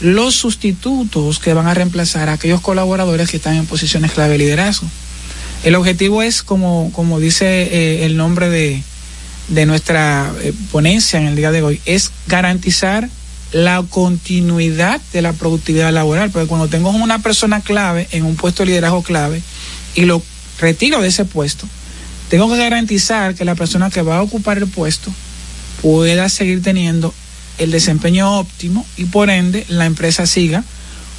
los 0.00 0.36
sustitutos 0.36 1.40
que 1.40 1.54
van 1.54 1.66
a 1.66 1.74
reemplazar 1.74 2.28
a 2.28 2.34
aquellos 2.34 2.60
colaboradores 2.60 3.30
que 3.30 3.38
están 3.38 3.56
en 3.56 3.66
posiciones 3.66 4.12
clave 4.12 4.32
de 4.32 4.38
liderazgo. 4.38 4.86
El 5.64 5.74
objetivo 5.74 6.22
es, 6.22 6.44
como, 6.44 6.92
como 6.92 7.18
dice 7.18 7.46
eh, 7.46 8.06
el 8.06 8.16
nombre 8.16 8.48
de, 8.48 8.80
de 9.48 9.66
nuestra 9.66 10.32
eh, 10.42 10.52
ponencia 10.70 11.20
en 11.20 11.26
el 11.26 11.36
día 11.36 11.50
de 11.50 11.62
hoy, 11.62 11.80
es 11.84 12.10
garantizar 12.26 13.08
la 13.52 13.82
continuidad 13.88 15.00
de 15.12 15.22
la 15.22 15.32
productividad 15.32 15.92
laboral, 15.92 16.30
porque 16.30 16.48
cuando 16.48 16.68
tengo 16.68 16.90
una 16.90 17.20
persona 17.20 17.60
clave 17.60 18.06
en 18.12 18.24
un 18.24 18.36
puesto 18.36 18.62
de 18.62 18.68
liderazgo 18.68 19.02
clave 19.02 19.42
y 19.94 20.04
lo 20.04 20.22
retiro 20.60 21.00
de 21.00 21.08
ese 21.08 21.24
puesto, 21.24 21.66
tengo 22.28 22.50
que 22.50 22.58
garantizar 22.58 23.34
que 23.34 23.44
la 23.44 23.54
persona 23.54 23.90
que 23.90 24.02
va 24.02 24.18
a 24.18 24.22
ocupar 24.22 24.58
el 24.58 24.66
puesto 24.66 25.12
pueda 25.80 26.28
seguir 26.28 26.62
teniendo 26.62 27.14
el 27.56 27.70
desempeño 27.70 28.38
óptimo 28.38 28.86
y 28.96 29.06
por 29.06 29.30
ende 29.30 29.64
la 29.68 29.86
empresa 29.86 30.26
siga 30.26 30.62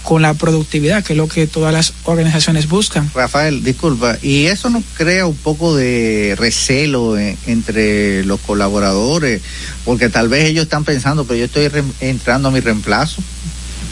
con 0.10 0.24
la 0.24 0.34
productividad, 0.34 1.04
que 1.04 1.14
es 1.14 1.18
lo 1.18 1.28
que 1.28 1.46
todas 1.46 1.72
las 1.72 1.94
organizaciones 2.04 2.68
buscan. 2.68 3.12
Rafael, 3.14 3.64
disculpa, 3.64 4.18
¿y 4.24 4.48
eso 4.48 4.72
no 4.72 4.82
crea 4.98 5.28
un 5.28 5.36
poco 5.36 5.76
de 5.76 6.36
recelo 6.36 7.16
eh, 7.16 7.38
entre 7.46 8.26
los 8.26 8.40
colaboradores? 8.40 9.40
Porque 9.86 10.10
tal 10.10 10.28
vez 10.28 10.46
ellos 10.46 10.64
están 10.64 10.84
pensando, 10.84 11.26
pero 11.26 11.38
yo 11.38 11.46
estoy 11.46 11.70
entrando 12.00 12.48
a 12.48 12.52
mi 12.52 12.60
reemplazo. 12.60 13.22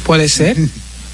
Puede 0.07 0.27
ser, 0.37 0.57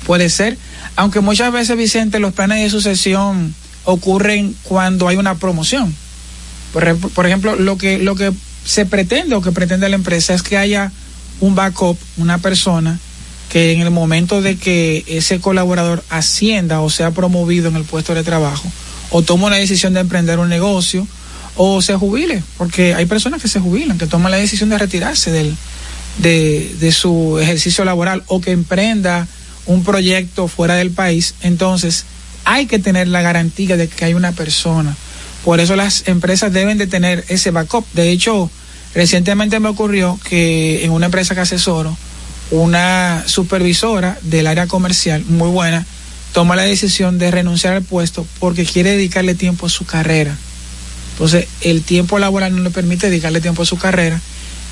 puede 0.05 0.29
ser. 0.29 0.57
Aunque 0.95 1.19
muchas 1.19 1.51
veces, 1.51 1.75
Vicente, 1.75 2.19
los 2.19 2.31
planes 2.31 2.63
de 2.63 2.69
sucesión 2.69 3.53
ocurren 3.83 4.55
cuando 4.63 5.09
hay 5.09 5.17
una 5.17 5.35
promoción. 5.35 5.93
Por, 6.71 6.97
por 7.09 7.25
ejemplo, 7.25 7.57
lo 7.57 7.77
que, 7.77 7.99
lo 7.99 8.15
que 8.15 8.31
se 8.63 8.85
pretende 8.85 9.35
o 9.35 9.41
que 9.41 9.51
pretende 9.51 9.89
la 9.89 9.97
empresa 9.97 10.33
es 10.33 10.43
que 10.43 10.55
haya 10.55 10.93
un 11.41 11.55
backup, 11.55 11.97
una 12.15 12.37
persona 12.37 13.01
que 13.49 13.71
en 13.71 13.81
el 13.81 13.91
momento 13.91 14.41
de 14.41 14.57
que 14.57 15.03
ese 15.07 15.39
colaborador 15.39 16.03
ascienda 16.09 16.81
o 16.81 16.89
sea 16.89 17.11
promovido 17.11 17.69
en 17.69 17.75
el 17.75 17.83
puesto 17.83 18.13
de 18.13 18.23
trabajo, 18.23 18.71
o 19.09 19.21
toma 19.21 19.49
la 19.49 19.57
decisión 19.57 19.93
de 19.93 19.99
emprender 19.99 20.39
un 20.39 20.49
negocio, 20.49 21.07
o 21.55 21.81
se 21.81 21.95
jubile, 21.95 22.41
porque 22.57 22.95
hay 22.95 23.05
personas 23.05 23.41
que 23.41 23.47
se 23.47 23.59
jubilan, 23.59 23.97
que 23.97 24.07
toman 24.07 24.31
la 24.31 24.37
decisión 24.37 24.69
de 24.69 24.77
retirarse 24.77 25.31
del, 25.31 25.55
de, 26.17 26.75
de 26.79 26.91
su 26.91 27.37
ejercicio 27.39 27.85
laboral 27.85 28.23
o 28.27 28.41
que 28.41 28.51
emprenda 28.51 29.27
un 29.65 29.83
proyecto 29.83 30.47
fuera 30.47 30.75
del 30.75 30.91
país, 30.91 31.35
entonces 31.41 32.05
hay 32.45 32.65
que 32.65 32.79
tener 32.79 33.07
la 33.07 33.21
garantía 33.21 33.77
de 33.77 33.87
que 33.87 34.05
hay 34.05 34.13
una 34.13 34.31
persona. 34.31 34.95
Por 35.43 35.59
eso 35.59 35.75
las 35.75 36.07
empresas 36.07 36.51
deben 36.53 36.77
de 36.77 36.87
tener 36.87 37.25
ese 37.27 37.51
backup. 37.51 37.85
De 37.93 38.11
hecho, 38.11 38.49
recientemente 38.93 39.59
me 39.59 39.69
ocurrió 39.69 40.19
que 40.29 40.85
en 40.85 40.91
una 40.91 41.07
empresa 41.07 41.35
que 41.35 41.41
asesoro, 41.41 41.97
una 42.53 43.23
supervisora 43.25 44.19
del 44.21 44.45
área 44.45 44.67
comercial 44.67 45.25
muy 45.25 45.49
buena 45.49 45.87
toma 46.33 46.55
la 46.55 46.61
decisión 46.61 47.17
de 47.17 47.31
renunciar 47.31 47.73
al 47.73 47.81
puesto 47.81 48.27
porque 48.39 48.63
quiere 48.63 48.91
dedicarle 48.91 49.33
tiempo 49.33 49.65
a 49.65 49.69
su 49.69 49.85
carrera. 49.85 50.37
Entonces, 51.13 51.47
el 51.61 51.81
tiempo 51.81 52.19
laboral 52.19 52.55
no 52.55 52.61
le 52.61 52.69
permite 52.69 53.09
dedicarle 53.09 53.41
tiempo 53.41 53.63
a 53.63 53.65
su 53.65 53.77
carrera. 53.77 54.21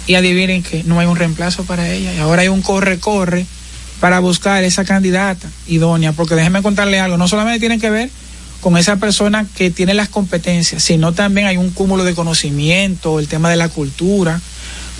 Y 0.05 0.13
adivinen 0.13 0.61
que 0.61 0.83
no 0.83 0.99
hay 0.99 1.07
un 1.07 1.15
reemplazo 1.15 1.63
para 1.63 1.89
ella. 1.89 2.13
Y 2.13 2.19
ahora 2.19 2.43
hay 2.43 2.47
un 2.49 2.61
corre-corre 2.61 3.45
para 3.99 4.19
buscar 4.19 4.63
esa 4.63 4.85
candidata 4.85 5.49
idónea, 5.67 6.11
porque 6.11 6.35
déjenme 6.35 6.61
contarle 6.61 6.99
algo, 6.99 7.17
no 7.17 7.27
solamente 7.27 7.59
tiene 7.59 7.79
que 7.79 7.89
ver 7.89 8.09
con 8.59 8.77
esa 8.77 8.97
persona 8.97 9.45
que 9.55 9.71
tiene 9.71 9.95
las 9.95 10.09
competencias, 10.09 10.83
sino 10.83 11.13
también 11.13 11.47
hay 11.47 11.57
un 11.57 11.71
cúmulo 11.71 12.03
de 12.03 12.13
conocimiento, 12.13 13.19
el 13.19 13.27
tema 13.27 13.49
de 13.49 13.55
la 13.55 13.69
cultura, 13.69 14.39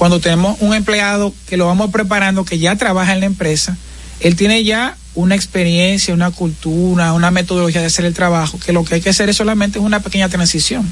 cuando 0.02 0.20
tenemos 0.20 0.58
un 0.62 0.74
empleado 0.74 1.32
que 1.47 1.58
lo 1.58 1.68
vamos 1.68 1.91
preparando, 1.91 2.43
que 2.43 2.58
ya 2.58 2.76
trabaja 2.76 3.14
en 3.14 3.20
la 3.20 3.28
empresa, 3.28 3.78
él 4.20 4.36
tiene 4.36 4.64
ya 4.64 4.97
una 5.14 5.36
experiencia, 5.36 6.12
una 6.12 6.32
cultura, 6.32 7.14
una 7.14 7.30
metodología 7.30 7.82
de 7.82 7.86
hacer 7.86 8.06
el 8.06 8.16
trabajo, 8.16 8.58
que 8.58 8.74
lo 8.74 8.84
que 8.84 8.95
hay 8.95 9.02
que 9.02 9.12
hacer 9.12 9.30
es 9.30 9.38
solamente 9.38 9.78
una 9.78 9.99
pequeña 9.99 10.28
transición. 10.28 10.91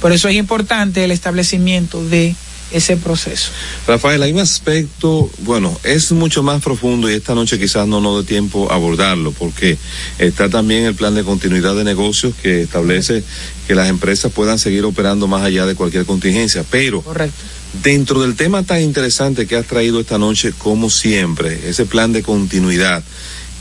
Por 0.00 0.10
eso 0.10 0.28
es 0.28 0.36
importante 0.36 1.04
el 1.04 1.10
establecimiento 1.10 2.02
de 2.02 2.34
ese 2.72 2.96
proceso. 2.96 3.50
Rafael, 3.86 4.22
hay 4.22 4.32
un 4.32 4.40
aspecto, 4.40 5.30
bueno, 5.40 5.78
es 5.84 6.10
mucho 6.12 6.42
más 6.42 6.62
profundo 6.62 7.10
y 7.10 7.12
esta 7.14 7.34
noche 7.34 7.58
quizás 7.58 7.86
no 7.86 8.00
nos 8.00 8.24
dé 8.24 8.26
tiempo 8.26 8.72
a 8.72 8.76
abordarlo, 8.76 9.32
porque 9.32 9.76
está 10.18 10.48
también 10.48 10.86
el 10.86 10.94
plan 10.94 11.14
de 11.14 11.24
continuidad 11.24 11.76
de 11.76 11.84
negocios 11.84 12.32
que 12.42 12.62
establece 12.62 13.22
que 13.66 13.74
las 13.74 13.90
empresas 13.90 14.32
puedan 14.32 14.58
seguir 14.58 14.86
operando 14.86 15.26
más 15.26 15.42
allá 15.42 15.66
de 15.66 15.74
cualquier 15.74 16.06
contingencia, 16.06 16.64
pero 16.70 17.02
Correcto. 17.02 17.55
Dentro 17.82 18.22
del 18.22 18.36
tema 18.36 18.62
tan 18.62 18.80
interesante 18.80 19.46
que 19.46 19.56
has 19.56 19.66
traído 19.66 20.00
esta 20.00 20.18
noche, 20.18 20.52
como 20.56 20.90
siempre, 20.90 21.68
ese 21.68 21.86
plan 21.86 22.12
de 22.12 22.22
continuidad. 22.22 23.02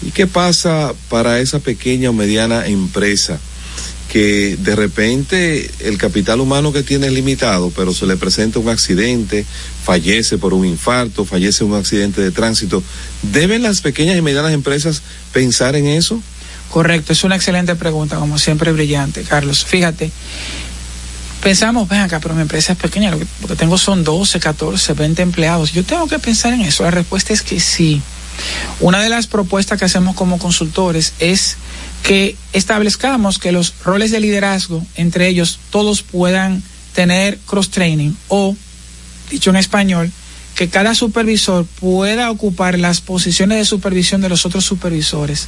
¿Y 0.05 0.11
qué 0.11 0.27
pasa 0.27 0.93
para 1.09 1.39
esa 1.39 1.59
pequeña 1.59 2.09
o 2.09 2.13
mediana 2.13 2.67
empresa 2.67 3.39
que 4.11 4.55
de 4.57 4.75
repente 4.75 5.69
el 5.79 5.97
capital 5.97 6.39
humano 6.39 6.71
que 6.71 6.83
tiene 6.83 7.07
es 7.07 7.13
limitado, 7.13 7.71
pero 7.75 7.93
se 7.93 8.05
le 8.05 8.15
presenta 8.15 8.59
un 8.59 8.69
accidente, 8.69 9.45
fallece 9.83 10.37
por 10.37 10.53
un 10.53 10.65
infarto, 10.65 11.25
fallece 11.25 11.63
un 11.63 11.75
accidente 11.75 12.21
de 12.21 12.31
tránsito? 12.31 12.83
¿Deben 13.23 13.63
las 13.63 13.81
pequeñas 13.81 14.17
y 14.17 14.21
medianas 14.21 14.53
empresas 14.53 15.01
pensar 15.33 15.75
en 15.75 15.87
eso? 15.87 16.21
Correcto, 16.69 17.13
es 17.13 17.23
una 17.23 17.35
excelente 17.35 17.75
pregunta, 17.75 18.17
como 18.17 18.37
siempre 18.37 18.71
brillante, 18.71 19.23
Carlos. 19.23 19.65
Fíjate, 19.65 20.11
pensamos, 21.45 21.87
ven 21.87 22.01
acá, 22.01 22.19
pero 22.19 22.33
mi 22.33 22.41
empresa 22.41 22.73
es 22.73 22.79
pequeña, 22.79 23.11
lo 23.11 23.19
que, 23.19 23.27
lo 23.41 23.47
que, 23.47 23.55
tengo 23.55 23.77
son 23.77 24.03
12, 24.03 24.39
14, 24.39 24.93
20 24.93 25.21
empleados. 25.21 25.73
Yo 25.73 25.83
tengo 25.83 26.07
que 26.07 26.17
pensar 26.17 26.53
en 26.53 26.61
eso. 26.61 26.81
La 26.81 26.89
respuesta 26.89 27.33
es 27.33 27.43
que 27.43 27.59
sí. 27.59 28.01
Una 28.79 28.99
de 28.99 29.09
las 29.09 29.27
propuestas 29.27 29.77
que 29.77 29.85
hacemos 29.85 30.15
como 30.15 30.39
consultores 30.39 31.13
es 31.19 31.57
que 32.01 32.35
establezcamos 32.51 33.37
que 33.37 33.51
los 33.51 33.75
roles 33.83 34.09
de 34.09 34.21
liderazgo, 34.21 34.83
entre 34.95 35.27
ellos, 35.27 35.59
todos 35.69 36.01
puedan 36.01 36.63
tener 36.95 37.37
cross-training 37.45 38.13
o, 38.27 38.55
dicho 39.29 39.51
en 39.51 39.57
español, 39.57 40.11
que 40.55 40.69
cada 40.69 40.95
supervisor 40.95 41.65
pueda 41.65 42.31
ocupar 42.31 42.79
las 42.79 43.01
posiciones 43.01 43.57
de 43.57 43.65
supervisión 43.65 44.21
de 44.21 44.29
los 44.29 44.45
otros 44.45 44.63
supervisores. 44.63 45.47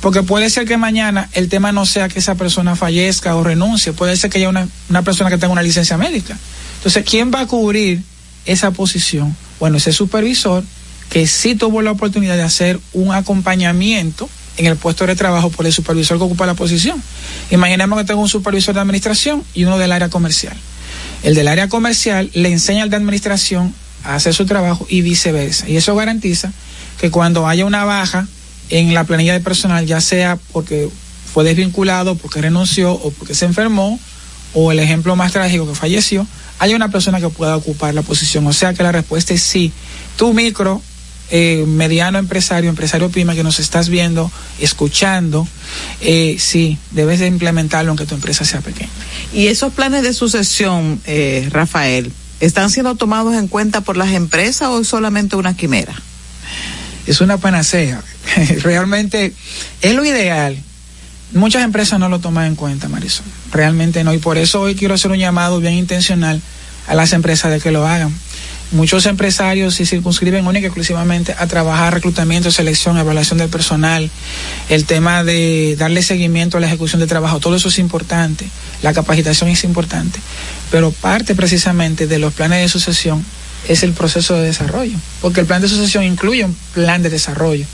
Porque 0.00 0.22
puede 0.22 0.48
ser 0.48 0.64
que 0.66 0.76
mañana 0.76 1.28
el 1.32 1.48
tema 1.48 1.72
no 1.72 1.86
sea 1.86 2.08
que 2.08 2.20
esa 2.20 2.36
persona 2.36 2.76
fallezca 2.76 3.34
o 3.34 3.42
renuncie, 3.42 3.92
puede 3.92 4.16
ser 4.16 4.30
que 4.30 4.38
haya 4.38 4.48
una, 4.48 4.68
una 4.88 5.02
persona 5.02 5.28
que 5.28 5.38
tenga 5.38 5.52
una 5.52 5.62
licencia 5.62 5.98
médica. 5.98 6.38
Entonces, 6.76 7.04
¿quién 7.04 7.32
va 7.34 7.40
a 7.40 7.46
cubrir 7.46 8.02
esa 8.46 8.70
posición? 8.70 9.36
Bueno, 9.58 9.78
ese 9.78 9.92
supervisor 9.92 10.62
que 11.10 11.26
sí 11.26 11.54
tuvo 11.56 11.82
la 11.82 11.90
oportunidad 11.90 12.36
de 12.36 12.42
hacer 12.42 12.78
un 12.92 13.12
acompañamiento 13.12 14.28
en 14.56 14.66
el 14.66 14.76
puesto 14.76 15.06
de 15.06 15.16
trabajo 15.16 15.50
por 15.50 15.66
el 15.66 15.72
supervisor 15.72 16.16
que 16.18 16.24
ocupa 16.24 16.46
la 16.46 16.54
posición. 16.54 17.02
Imaginemos 17.50 17.98
que 17.98 18.04
tengo 18.04 18.20
un 18.20 18.28
supervisor 18.28 18.74
de 18.74 18.80
administración 18.80 19.42
y 19.52 19.64
uno 19.64 19.78
del 19.78 19.90
área 19.90 20.10
comercial. 20.10 20.56
El 21.24 21.34
del 21.34 21.48
área 21.48 21.68
comercial 21.68 22.30
le 22.34 22.50
enseña 22.50 22.84
al 22.84 22.90
de 22.90 22.96
administración 22.96 23.74
hacer 24.04 24.34
su 24.34 24.46
trabajo 24.46 24.86
y 24.88 25.02
viceversa. 25.02 25.68
Y 25.68 25.76
eso 25.76 25.94
garantiza 25.94 26.52
que 27.00 27.10
cuando 27.10 27.48
haya 27.48 27.64
una 27.64 27.84
baja 27.84 28.26
en 28.70 28.94
la 28.94 29.04
planilla 29.04 29.32
de 29.32 29.40
personal, 29.40 29.86
ya 29.86 30.00
sea 30.00 30.38
porque 30.52 30.88
fue 31.32 31.44
desvinculado, 31.44 32.14
porque 32.14 32.40
renunció 32.40 32.92
o 32.92 33.10
porque 33.10 33.34
se 33.34 33.44
enfermó, 33.44 33.98
o 34.54 34.70
el 34.70 34.78
ejemplo 34.78 35.16
más 35.16 35.32
trágico 35.32 35.66
que 35.66 35.74
falleció, 35.74 36.26
haya 36.60 36.76
una 36.76 36.90
persona 36.90 37.20
que 37.20 37.28
pueda 37.28 37.56
ocupar 37.56 37.92
la 37.94 38.02
posición. 38.02 38.46
O 38.46 38.52
sea 38.52 38.72
que 38.72 38.82
la 38.82 38.92
respuesta 38.92 39.34
es 39.34 39.42
sí. 39.42 39.72
Tu 40.16 40.32
micro, 40.32 40.80
eh, 41.30 41.64
mediano 41.66 42.18
empresario, 42.18 42.70
empresario 42.70 43.10
pyme 43.10 43.34
que 43.34 43.42
nos 43.42 43.58
estás 43.58 43.88
viendo, 43.88 44.30
escuchando, 44.60 45.48
eh, 46.00 46.36
sí, 46.38 46.78
debes 46.92 47.18
de 47.18 47.26
implementarlo 47.26 47.90
aunque 47.90 48.06
tu 48.06 48.14
empresa 48.14 48.44
sea 48.44 48.60
pequeña. 48.60 48.90
Y 49.32 49.48
esos 49.48 49.72
planes 49.72 50.04
de 50.04 50.12
sucesión, 50.12 51.00
eh, 51.06 51.48
Rafael, 51.50 52.12
¿están 52.40 52.70
siendo 52.70 52.94
tomados 52.94 53.34
en 53.34 53.48
cuenta 53.48 53.80
por 53.80 53.96
las 53.96 54.12
empresas 54.12 54.68
o 54.68 54.80
es 54.80 54.88
solamente 54.88 55.36
una 55.36 55.56
quimera? 55.56 55.94
Es 57.06 57.20
una 57.20 57.38
panacea. 57.38 58.02
Realmente 58.62 59.32
es 59.82 59.94
lo 59.94 60.04
ideal. 60.04 60.58
Muchas 61.32 61.64
empresas 61.64 61.98
no 61.98 62.08
lo 62.08 62.20
toman 62.20 62.46
en 62.46 62.54
cuenta, 62.54 62.88
Marisol. 62.88 63.26
Realmente 63.50 64.04
no. 64.04 64.14
Y 64.14 64.18
por 64.18 64.38
eso 64.38 64.60
hoy 64.60 64.74
quiero 64.74 64.94
hacer 64.94 65.10
un 65.10 65.18
llamado 65.18 65.60
bien 65.60 65.74
intencional 65.74 66.40
a 66.86 66.94
las 66.94 67.12
empresas 67.12 67.50
de 67.50 67.60
que 67.60 67.72
lo 67.72 67.86
hagan. 67.86 68.14
Muchos 68.74 69.06
empresarios 69.06 69.76
se 69.76 69.86
circunscriben 69.86 70.48
única 70.48 70.64
y 70.64 70.66
exclusivamente 70.66 71.32
a 71.38 71.46
trabajar 71.46 71.94
reclutamiento, 71.94 72.50
selección, 72.50 72.98
evaluación 72.98 73.38
del 73.38 73.48
personal, 73.48 74.10
el 74.68 74.84
tema 74.84 75.22
de 75.22 75.76
darle 75.78 76.02
seguimiento 76.02 76.56
a 76.56 76.60
la 76.60 76.66
ejecución 76.66 77.00
de 77.00 77.06
trabajo, 77.06 77.38
todo 77.38 77.54
eso 77.54 77.68
es 77.68 77.78
importante, 77.78 78.48
la 78.82 78.92
capacitación 78.92 79.48
es 79.48 79.62
importante, 79.62 80.18
pero 80.72 80.90
parte 80.90 81.36
precisamente 81.36 82.08
de 82.08 82.18
los 82.18 82.34
planes 82.34 82.62
de 82.62 82.68
sucesión 82.68 83.24
es 83.68 83.84
el 83.84 83.92
proceso 83.92 84.34
de 84.34 84.46
desarrollo, 84.46 84.98
porque 85.20 85.38
el 85.38 85.46
plan 85.46 85.62
de 85.62 85.68
sucesión 85.68 86.02
incluye 86.02 86.44
un 86.44 86.56
plan 86.74 87.00
de 87.00 87.10
desarrollo. 87.10 87.66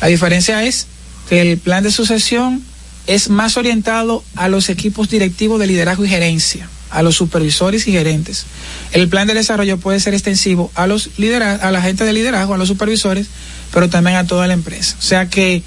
La 0.00 0.06
diferencia 0.06 0.62
es 0.62 0.86
que 1.28 1.40
el 1.40 1.58
plan 1.58 1.82
de 1.82 1.90
sucesión 1.90 2.62
es 3.08 3.28
más 3.28 3.56
orientado 3.56 4.22
a 4.36 4.46
los 4.46 4.68
equipos 4.68 5.08
directivos 5.08 5.58
de 5.58 5.66
liderazgo 5.66 6.04
y 6.04 6.08
gerencia 6.08 6.68
a 6.94 7.02
los 7.02 7.16
supervisores 7.16 7.86
y 7.88 7.92
gerentes. 7.92 8.46
El 8.92 9.08
plan 9.08 9.26
de 9.26 9.34
desarrollo 9.34 9.78
puede 9.78 10.00
ser 10.00 10.14
extensivo 10.14 10.70
a 10.74 10.86
los 10.86 11.10
a 11.60 11.70
la 11.70 11.82
gente 11.82 12.04
de 12.04 12.12
liderazgo, 12.12 12.54
a 12.54 12.58
los 12.58 12.68
supervisores, 12.68 13.26
pero 13.72 13.88
también 13.88 14.16
a 14.16 14.26
toda 14.26 14.46
la 14.46 14.54
empresa. 14.54 14.96
O 14.98 15.02
sea 15.02 15.28
que 15.28 15.62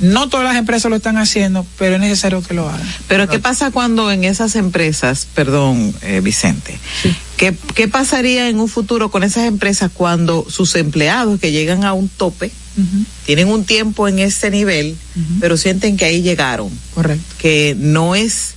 no 0.00 0.28
todas 0.28 0.46
las 0.46 0.56
empresas 0.56 0.90
lo 0.90 0.96
están 0.96 1.18
haciendo, 1.18 1.66
pero 1.78 1.96
es 1.96 2.00
necesario 2.00 2.42
que 2.42 2.54
lo 2.54 2.68
hagan. 2.68 2.86
Pero 3.06 3.28
¿qué 3.28 3.38
pasa 3.38 3.70
cuando 3.70 4.10
en 4.10 4.24
esas 4.24 4.56
empresas, 4.56 5.26
perdón, 5.34 5.94
eh, 6.02 6.20
Vicente, 6.22 6.78
sí. 7.02 7.14
¿qué, 7.36 7.54
¿qué 7.74 7.86
pasaría 7.86 8.48
en 8.48 8.60
un 8.60 8.68
futuro 8.68 9.10
con 9.10 9.22
esas 9.22 9.44
empresas 9.46 9.90
cuando 9.92 10.46
sus 10.48 10.74
empleados 10.76 11.38
que 11.38 11.52
llegan 11.52 11.84
a 11.84 11.92
un 11.92 12.08
tope, 12.08 12.50
uh 12.78 12.80
-huh. 12.80 13.04
tienen 13.26 13.48
un 13.48 13.64
tiempo 13.64 14.08
en 14.08 14.20
ese 14.20 14.50
nivel, 14.50 14.96
uh 15.16 15.18
-huh. 15.18 15.40
pero 15.40 15.58
sienten 15.58 15.98
que 15.98 16.06
ahí 16.06 16.22
llegaron? 16.22 16.70
Correcto. 16.94 17.34
Que 17.38 17.76
no 17.78 18.14
es 18.14 18.54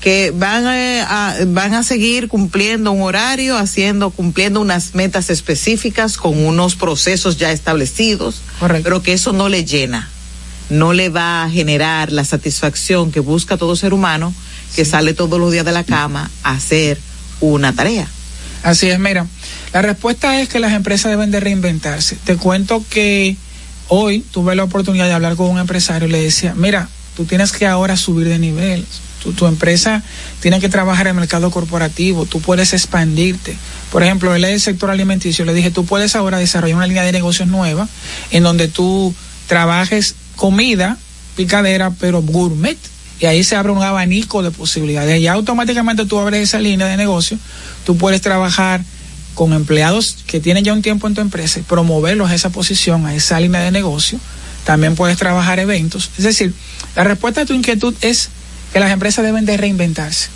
que 0.00 0.32
van 0.34 0.66
eh, 0.66 1.02
a, 1.06 1.36
van 1.48 1.74
a 1.74 1.82
seguir 1.82 2.28
cumpliendo 2.28 2.92
un 2.92 3.02
horario, 3.02 3.56
haciendo, 3.56 4.10
cumpliendo 4.10 4.60
unas 4.60 4.94
metas 4.94 5.30
específicas 5.30 6.16
con 6.16 6.38
unos 6.44 6.76
procesos 6.76 7.36
ya 7.36 7.50
establecidos, 7.50 8.42
pero 8.82 9.02
que 9.02 9.12
eso 9.12 9.32
no 9.32 9.48
le 9.48 9.64
llena, 9.64 10.08
no 10.70 10.92
le 10.92 11.08
va 11.08 11.44
a 11.44 11.50
generar 11.50 12.12
la 12.12 12.24
satisfacción 12.24 13.10
que 13.10 13.20
busca 13.20 13.56
todo 13.56 13.74
ser 13.74 13.92
humano 13.92 14.32
que 14.76 14.84
sale 14.84 15.14
todos 15.14 15.40
los 15.40 15.50
días 15.50 15.64
de 15.64 15.72
la 15.72 15.84
cama 15.84 16.30
a 16.42 16.52
hacer 16.52 16.98
una 17.40 17.72
tarea. 17.72 18.06
Así 18.62 18.88
es, 18.88 18.98
mira, 18.98 19.26
la 19.72 19.82
respuesta 19.82 20.40
es 20.40 20.48
que 20.48 20.58
las 20.58 20.72
empresas 20.72 21.10
deben 21.10 21.30
de 21.30 21.40
reinventarse. 21.40 22.16
Te 22.24 22.36
cuento 22.36 22.84
que 22.90 23.36
hoy 23.88 24.20
tuve 24.20 24.54
la 24.54 24.64
oportunidad 24.64 25.06
de 25.06 25.12
hablar 25.12 25.36
con 25.36 25.48
un 25.48 25.58
empresario 25.58 26.08
y 26.08 26.12
le 26.12 26.22
decía, 26.22 26.54
mira, 26.56 26.88
tú 27.16 27.24
tienes 27.24 27.52
que 27.52 27.66
ahora 27.66 27.96
subir 27.96 28.28
de 28.28 28.38
nivel. 28.38 28.84
Tu, 29.22 29.32
tu 29.32 29.46
empresa 29.46 30.02
tiene 30.40 30.60
que 30.60 30.68
trabajar 30.68 31.06
en 31.06 31.16
el 31.16 31.20
mercado 31.20 31.50
corporativo, 31.50 32.26
tú 32.26 32.40
puedes 32.40 32.72
expandirte. 32.72 33.56
Por 33.90 34.02
ejemplo, 34.02 34.34
él 34.34 34.44
es 34.44 34.50
del 34.50 34.60
sector 34.60 34.90
alimenticio, 34.90 35.44
le 35.44 35.54
dije, 35.54 35.70
tú 35.70 35.84
puedes 35.84 36.14
ahora 36.14 36.38
desarrollar 36.38 36.76
una 36.76 36.86
línea 36.86 37.02
de 37.02 37.12
negocios 37.12 37.48
nueva 37.48 37.88
en 38.30 38.42
donde 38.42 38.68
tú 38.68 39.14
trabajes 39.46 40.14
comida, 40.36 40.98
picadera, 41.36 41.90
pero 41.90 42.22
gourmet. 42.22 42.78
Y 43.20 43.26
ahí 43.26 43.42
se 43.42 43.56
abre 43.56 43.72
un 43.72 43.82
abanico 43.82 44.44
de 44.44 44.52
posibilidades. 44.52 45.20
Y 45.20 45.26
automáticamente 45.26 46.06
tú 46.06 46.18
abres 46.20 46.42
esa 46.42 46.60
línea 46.60 46.86
de 46.86 46.96
negocio, 46.96 47.36
tú 47.84 47.96
puedes 47.96 48.20
trabajar 48.20 48.84
con 49.34 49.52
empleados 49.52 50.18
que 50.26 50.40
tienen 50.40 50.64
ya 50.64 50.72
un 50.72 50.82
tiempo 50.82 51.06
en 51.06 51.14
tu 51.14 51.20
empresa 51.20 51.60
y 51.60 51.62
promoverlos 51.62 52.30
a 52.30 52.34
esa 52.34 52.50
posición, 52.50 53.06
a 53.06 53.14
esa 53.14 53.40
línea 53.40 53.60
de 53.60 53.70
negocio. 53.70 54.18
También 54.64 54.94
puedes 54.94 55.16
trabajar 55.16 55.58
eventos. 55.58 56.10
Es 56.18 56.24
decir, 56.24 56.52
la 56.94 57.04
respuesta 57.04 57.42
a 57.42 57.46
tu 57.46 57.54
inquietud 57.54 57.94
es 58.00 58.30
que 58.72 58.80
las 58.80 58.90
empresas 58.90 59.24
deben 59.24 59.44
de 59.44 59.56
reinventarse 59.56 60.28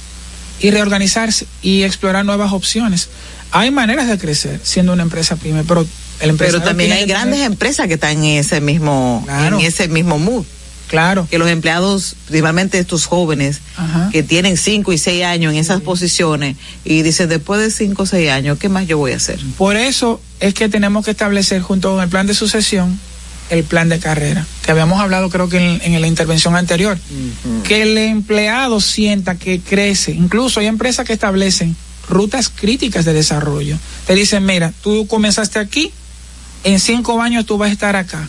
y 0.61 0.71
reorganizarse 0.71 1.47
y 1.63 1.83
explorar 1.83 2.25
nuevas 2.25 2.53
opciones. 2.53 3.09
Hay 3.51 3.71
maneras 3.71 4.09
de 4.09 4.19
crecer 4.19 4.61
siendo 4.63 4.93
una 4.93 5.03
empresa 5.03 5.37
pyme, 5.37 5.65
pero 5.65 5.87
el 6.21 6.37
Pero 6.37 6.63
también 6.63 6.93
hay 6.93 7.05
grandes 7.07 7.41
empresas 7.41 7.87
que 7.89 7.95
están 7.95 8.19
en 8.19 8.39
ese 8.39 8.61
mismo, 8.61 9.23
Claro. 9.27 9.59
en 9.59 9.67
ese 9.67 9.89
mismo 9.89 10.19
mood. 10.19 10.45
Claro. 10.89 11.27
Que 11.31 11.39
los 11.39 11.49
empleados, 11.49 12.17
principalmente 12.27 12.79
estos 12.79 13.07
jóvenes, 13.07 13.61
que 14.13 14.23
tienen 14.23 14.59
cinco 14.59 14.93
y 14.93 14.99
seis 14.99 15.25
años 15.25 15.55
en 15.55 15.59
esas 15.59 15.81
posiciones, 15.81 16.57
y 16.85 17.01
dicen, 17.03 17.31
después 17.31 17.61
de 17.63 17.71
cinco 17.71 18.03
o 18.03 18.07
seis 18.07 18.29
años, 18.31 18.59
¿qué 18.59 18.69
más 18.69 18.87
yo 18.87 18.99
voy 18.99 19.13
a 19.13 19.17
hacer? 19.17 19.41
Por 19.57 19.77
eso 19.77 20.21
es 20.39 20.53
que 20.53 20.69
tenemos 20.69 21.05
que 21.05 21.13
establecer 21.13 21.63
junto 21.63 21.93
con 21.93 22.03
el 22.03 22.11
plan 22.11 22.27
de 22.27 22.35
sucesión 22.35 23.01
el 23.51 23.65
plan 23.65 23.89
de 23.89 23.99
carrera, 23.99 24.47
que 24.65 24.71
habíamos 24.73 25.01
hablado 25.01 25.29
creo 25.29 25.49
que 25.49 25.59
en, 25.59 25.95
en 25.95 26.01
la 26.01 26.07
intervención 26.07 26.57
anterior, 26.57 26.99
que 27.65 27.83
el 27.83 27.99
empleado 27.99 28.81
sienta 28.81 29.35
que 29.35 29.61
crece, 29.61 30.13
incluso 30.13 30.61
hay 30.61 30.67
empresas 30.67 31.07
que 31.07 31.13
establecen 31.13 31.77
rutas 32.09 32.49
críticas 32.49 33.05
de 33.05 33.13
desarrollo. 33.13 33.79
Te 34.07 34.15
dicen, 34.15 34.45
mira, 34.45 34.73
tú 34.83 35.07
comenzaste 35.07 35.59
aquí, 35.59 35.93
en 36.65 36.81
cinco 36.81 37.21
años 37.21 37.47
tú 37.47 37.59
vas 37.59 37.71
a 37.71 37.73
estar 37.73 37.97
acá, 37.97 38.29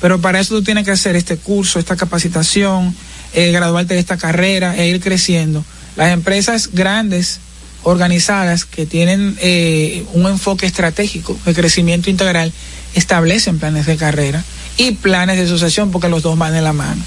pero 0.00 0.20
para 0.20 0.40
eso 0.40 0.54
tú 0.54 0.62
tienes 0.62 0.84
que 0.84 0.90
hacer 0.90 1.16
este 1.16 1.36
curso, 1.36 1.78
esta 1.78 1.96
capacitación, 1.96 2.94
eh, 3.32 3.50
graduarte 3.52 3.94
de 3.94 4.00
esta 4.00 4.16
carrera 4.16 4.76
e 4.76 4.88
ir 4.88 5.00
creciendo. 5.00 5.64
Las 5.96 6.12
empresas 6.12 6.70
grandes, 6.72 7.40
organizadas, 7.82 8.64
que 8.64 8.86
tienen 8.86 9.36
eh, 9.40 10.04
un 10.12 10.26
enfoque 10.26 10.66
estratégico 10.66 11.38
de 11.44 11.54
crecimiento 11.54 12.10
integral, 12.10 12.52
establecen 12.94 13.58
planes 13.58 13.86
de 13.86 13.96
carrera 13.96 14.44
y 14.76 14.92
planes 14.92 15.38
de 15.38 15.46
sucesión 15.46 15.90
porque 15.90 16.08
los 16.08 16.22
dos 16.22 16.36
van 16.38 16.52
de 16.52 16.60
la 16.62 16.72
mano. 16.72 17.02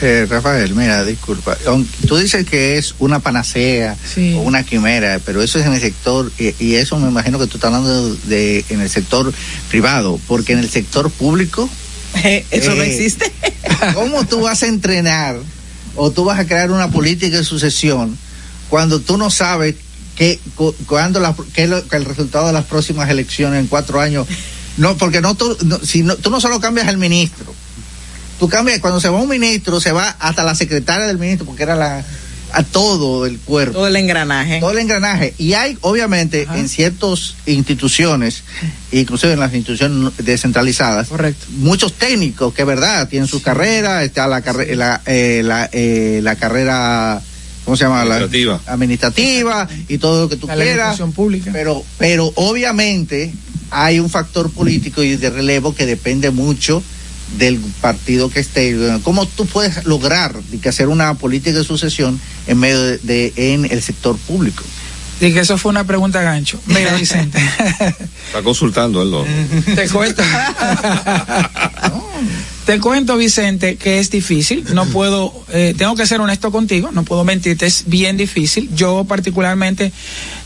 Eh, 0.00 0.26
Rafael, 0.28 0.74
mira, 0.74 1.04
disculpa. 1.04 1.56
Tú 2.08 2.16
dices 2.16 2.44
que 2.46 2.78
es 2.78 2.94
una 2.98 3.20
panacea 3.20 3.96
Sí. 4.12 4.34
o 4.36 4.40
una 4.40 4.64
quimera, 4.64 5.20
pero 5.24 5.42
eso 5.42 5.58
es 5.60 5.66
en 5.66 5.74
el 5.74 5.80
sector, 5.80 6.32
y, 6.38 6.54
y 6.64 6.74
eso 6.76 6.98
me 6.98 7.08
imagino 7.08 7.38
que 7.38 7.46
tú 7.46 7.58
estás 7.58 7.68
hablando 7.72 8.14
de, 8.24 8.64
en 8.70 8.80
el 8.80 8.88
sector 8.90 9.32
privado, 9.68 10.18
porque 10.26 10.52
en 10.54 10.58
el 10.60 10.70
sector 10.70 11.10
público. 11.10 11.68
Eso 12.50 12.74
no 12.74 12.82
eh, 12.82 12.90
existe. 12.90 13.30
¿Cómo 13.94 14.24
tú 14.26 14.40
vas 14.40 14.64
a 14.64 14.66
entrenar 14.66 15.36
o 15.94 16.10
tú 16.10 16.24
vas 16.24 16.40
a 16.40 16.46
crear 16.46 16.72
una 16.72 16.90
política 16.90 17.36
de 17.36 17.44
sucesión 17.44 18.18
cuando 18.68 18.98
tú 19.00 19.16
no 19.16 19.30
sabes 19.30 19.76
que, 20.16 20.40
cu- 20.56 20.74
cuándo 20.86 21.20
la- 21.20 21.36
qué 21.54 21.64
es 21.64 21.68
lo- 21.70 21.86
que 21.86 21.96
el 21.96 22.04
resultado 22.04 22.48
de 22.48 22.52
las 22.52 22.64
próximas 22.64 23.08
elecciones 23.10 23.60
en 23.60 23.68
cuatro 23.68 24.00
años? 24.00 24.26
No, 24.76 24.96
porque 24.96 25.20
no 25.20 25.34
tú, 25.34 25.56
no, 25.64 25.78
si 25.80 26.02
no, 26.02 26.16
tú 26.16 26.30
no 26.30 26.40
solo 26.40 26.60
cambias 26.60 26.88
al 26.88 26.96
ministro, 26.98 27.54
tú 28.38 28.48
cambias, 28.48 28.80
cuando 28.80 29.00
se 29.00 29.08
va 29.08 29.18
un 29.18 29.28
ministro, 29.28 29.80
se 29.80 29.92
va 29.92 30.08
hasta 30.18 30.42
la 30.44 30.54
secretaria 30.54 31.06
del 31.06 31.18
ministro, 31.18 31.44
porque 31.46 31.62
era 31.64 31.76
la 31.76 32.04
a 32.52 32.64
todo 32.64 33.26
el 33.26 33.38
cuerpo. 33.38 33.74
Todo 33.74 33.86
el 33.86 33.94
engranaje. 33.94 34.58
Todo 34.58 34.72
el 34.72 34.78
engranaje. 34.78 35.34
Y 35.38 35.52
hay, 35.52 35.78
obviamente, 35.82 36.48
en 36.52 36.68
ciertas 36.68 37.36
instituciones, 37.46 38.42
inclusive 38.90 39.34
en 39.34 39.38
las 39.40 39.54
instituciones 39.54 40.12
descentralizadas, 40.18 41.08
muchos 41.58 41.92
técnicos 41.92 42.52
que, 42.52 42.64
verdad, 42.64 43.08
tienen 43.08 43.28
sus 43.28 43.40
carreras, 43.42 44.02
está 44.02 44.26
la, 44.26 44.42
carre- 44.42 44.74
la, 44.74 45.00
eh, 45.06 45.42
la, 45.44 45.68
eh, 45.72 46.18
la 46.24 46.34
carrera, 46.34 47.22
¿cómo 47.64 47.76
se 47.76 47.84
llama? 47.84 48.04
La- 48.04 48.16
Administrativa. 48.16 48.60
administrativa 48.66 49.68
y 49.86 49.98
todo 49.98 50.22
lo 50.22 50.28
que 50.28 50.34
tú 50.36 50.48
La 50.48 50.56
quieras. 50.56 50.98
pública. 51.14 51.50
Pero, 51.52 51.84
pero 51.98 52.32
obviamente 52.34 53.32
hay 53.70 54.00
un 54.00 54.10
factor 54.10 54.50
político 54.50 55.02
y 55.02 55.16
de 55.16 55.30
relevo 55.30 55.74
que 55.74 55.86
depende 55.86 56.30
mucho 56.30 56.82
del 57.38 57.58
partido 57.80 58.28
que 58.28 58.40
esté. 58.40 58.76
¿Cómo 59.04 59.26
tú 59.26 59.46
puedes 59.46 59.84
lograr 59.84 60.34
hacer 60.68 60.88
una 60.88 61.14
política 61.14 61.56
de 61.56 61.64
sucesión 61.64 62.20
en 62.46 62.58
medio 62.58 62.80
de- 62.98 63.32
en 63.36 63.64
el 63.66 63.82
sector 63.82 64.16
público? 64.18 64.64
Y 65.20 65.32
que 65.32 65.40
eso 65.40 65.58
fue 65.58 65.70
una 65.70 65.84
pregunta 65.84 66.22
gancho. 66.22 66.58
Mira, 66.66 66.94
Vicente, 66.94 67.38
Está 68.26 68.42
consultando 68.42 69.02
él, 69.02 69.10
¿no? 69.10 69.24
te 69.74 69.88
cuento. 69.88 70.22
Te 72.64 72.78
cuento, 72.78 73.16
Vicente, 73.16 73.76
que 73.76 73.98
es 73.98 74.10
difícil. 74.10 74.64
No 74.74 74.86
puedo, 74.86 75.32
eh, 75.52 75.74
tengo 75.76 75.96
que 75.96 76.06
ser 76.06 76.20
honesto 76.20 76.52
contigo, 76.52 76.90
no 76.92 77.02
puedo 77.02 77.24
mentirte, 77.24 77.66
es 77.66 77.84
bien 77.86 78.16
difícil. 78.16 78.70
Yo 78.74 79.04
particularmente 79.04 79.92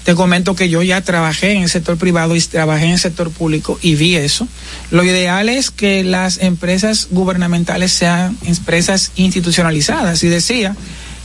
te 0.05 0.15
comento 0.15 0.57
que 0.57 0.71
yo 0.71 0.83
ya 0.83 1.03
trabajé 1.03 1.53
en 1.53 1.65
el 1.65 1.69
sector 1.69 1.99
privado 1.99 2.35
y 2.35 2.41
trabajé 2.41 2.87
en 2.87 2.93
el 2.93 2.99
sector 2.99 3.31
público 3.31 3.79
y 3.83 3.95
vi 3.97 4.17
eso. 4.17 4.49
Lo 4.91 5.05
ideal 5.05 5.49
es 5.49 5.71
que 5.71 6.03
las 6.03 6.39
empresas 6.39 7.09
gubernamentales 7.11 7.93
sean 7.93 8.39
empresas 8.47 9.13
institucionalizadas. 9.17 10.23
Y 10.25 10.29
decía 10.29 10.77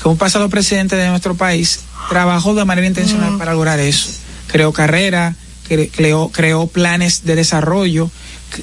que 0.01 0.07
un 0.07 0.17
pasado 0.17 0.49
presidente 0.49 0.95
de 0.95 1.07
nuestro 1.09 1.35
país 1.35 1.81
trabajó 2.09 2.53
de 2.55 2.65
manera 2.65 2.87
intencional 2.87 3.37
para 3.37 3.53
lograr 3.53 3.79
eso. 3.79 4.09
Creó 4.47 4.71
carrera, 4.73 5.35
cre- 5.69 5.89
creó, 5.93 6.29
creó 6.29 6.67
planes 6.67 7.25
de 7.25 7.35
desarrollo 7.35 8.09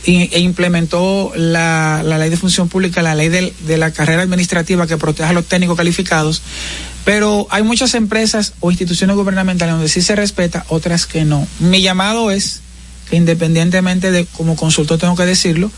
e 0.04 0.30
e 0.32 0.40
implementó 0.40 1.30
la, 1.36 2.02
la 2.04 2.18
ley 2.18 2.28
de 2.30 2.36
función 2.36 2.68
pública, 2.68 3.02
la 3.02 3.14
ley 3.14 3.28
de 3.28 3.76
la 3.76 3.92
carrera 3.92 4.22
administrativa 4.22 4.86
que 4.88 4.96
protege 4.96 5.28
a 5.28 5.32
los 5.32 5.46
técnicos 5.46 5.76
calificados. 5.76 6.42
Pero 7.04 7.46
hay 7.50 7.62
muchas 7.62 7.94
empresas 7.94 8.54
o 8.58 8.72
instituciones 8.72 9.14
gubernamentales 9.14 9.74
donde 9.74 9.88
sí 9.88 10.02
se 10.02 10.16
respeta, 10.16 10.64
otras 10.68 11.06
que 11.06 11.24
no. 11.24 11.46
Mi 11.60 11.82
llamado 11.82 12.32
es 12.32 12.62
que 13.08 13.14
independientemente 13.14 14.10
de, 14.10 14.26
como 14.26 14.56
consultor 14.56 14.98
tengo 14.98 15.14
que 15.14 15.24
decirlo, 15.24 15.70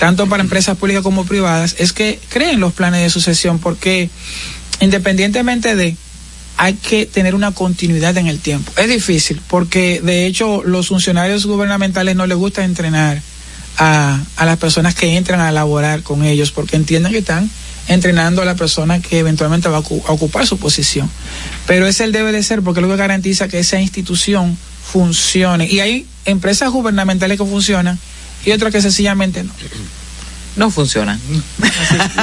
tanto 0.00 0.26
para 0.28 0.42
empresas 0.42 0.76
públicas 0.76 1.04
como 1.04 1.24
privadas, 1.24 1.76
es 1.78 1.92
que 1.92 2.18
creen 2.28 2.58
los 2.58 2.72
planes 2.72 3.02
de 3.02 3.10
sucesión 3.10 3.60
porque 3.60 4.10
independientemente 4.80 5.74
de 5.74 5.96
hay 6.56 6.74
que 6.74 7.06
tener 7.06 7.34
una 7.34 7.52
continuidad 7.52 8.16
en 8.16 8.26
el 8.26 8.40
tiempo. 8.40 8.72
Es 8.76 8.88
difícil 8.88 9.40
porque 9.48 10.00
de 10.02 10.26
hecho 10.26 10.62
los 10.64 10.88
funcionarios 10.88 11.46
gubernamentales 11.46 12.16
no 12.16 12.26
les 12.26 12.36
gusta 12.36 12.64
entrenar 12.64 13.22
a, 13.76 14.20
a 14.36 14.44
las 14.44 14.56
personas 14.58 14.94
que 14.96 15.16
entran 15.16 15.40
a 15.40 15.52
laborar 15.52 16.02
con 16.02 16.24
ellos 16.24 16.50
porque 16.50 16.74
entienden 16.76 17.12
que 17.12 17.18
están 17.18 17.48
entrenando 17.86 18.42
a 18.42 18.44
la 18.44 18.56
persona 18.56 19.00
que 19.00 19.20
eventualmente 19.20 19.68
va 19.68 19.78
a, 19.78 19.82
ocu- 19.82 20.02
a 20.08 20.12
ocupar 20.12 20.46
su 20.46 20.58
posición. 20.58 21.08
Pero 21.66 21.86
ese 21.86 22.08
debe 22.08 22.32
de 22.32 22.42
ser 22.42 22.60
porque 22.62 22.80
es 22.80 22.86
lo 22.86 22.92
que 22.92 22.98
garantiza 22.98 23.46
que 23.48 23.60
esa 23.60 23.80
institución 23.80 24.58
funcione. 24.92 25.66
Y 25.70 25.78
hay 25.80 26.06
empresas 26.24 26.70
gubernamentales 26.70 27.38
que 27.38 27.46
funcionan 27.46 27.98
y 28.44 28.50
otras 28.50 28.72
que 28.72 28.82
sencillamente 28.82 29.44
no. 29.44 29.52
No 30.58 30.70
funcionan. 30.70 31.20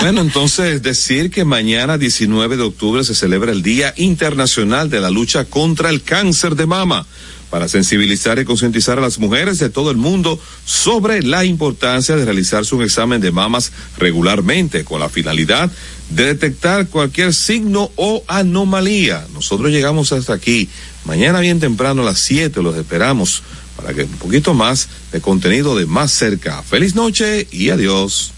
Bueno, 0.01 0.21
entonces 0.21 0.83
decir 0.83 1.31
que 1.31 1.45
mañana 1.45 1.97
19 1.97 2.57
de 2.57 2.63
octubre 2.63 3.03
se 3.03 3.15
celebra 3.15 3.51
el 3.51 3.63
Día 3.63 3.93
Internacional 3.97 4.89
de 4.89 4.99
la 4.99 5.09
Lucha 5.09 5.45
contra 5.45 5.89
el 5.89 6.03
Cáncer 6.03 6.55
de 6.55 6.67
Mama 6.67 7.07
para 7.49 7.67
sensibilizar 7.67 8.37
y 8.37 8.45
concientizar 8.45 8.97
a 8.97 9.01
las 9.01 9.17
mujeres 9.17 9.59
de 9.59 9.69
todo 9.69 9.89
el 9.89 9.97
mundo 9.97 10.39
sobre 10.65 11.23
la 11.23 11.45
importancia 11.45 12.15
de 12.15 12.25
realizarse 12.25 12.75
un 12.75 12.83
examen 12.83 13.21
de 13.21 13.31
mamas 13.31 13.71
regularmente 13.97 14.83
con 14.83 14.99
la 14.99 15.09
finalidad 15.09 15.71
de 16.09 16.25
detectar 16.25 16.87
cualquier 16.87 17.33
signo 17.33 17.91
o 17.95 18.23
anomalía. 18.27 19.25
Nosotros 19.33 19.71
llegamos 19.71 20.11
hasta 20.11 20.33
aquí. 20.33 20.69
Mañana 21.05 21.39
bien 21.39 21.59
temprano 21.59 22.01
a 22.01 22.05
las 22.05 22.19
7 22.19 22.61
los 22.61 22.75
esperamos 22.75 23.41
para 23.75 23.93
que 23.93 24.03
un 24.03 24.17
poquito 24.17 24.53
más 24.53 24.87
de 25.11 25.21
contenido 25.21 25.75
de 25.75 25.85
más 25.85 26.11
cerca. 26.11 26.61
Feliz 26.63 26.95
noche 26.95 27.47
y 27.51 27.69
adiós. 27.69 28.31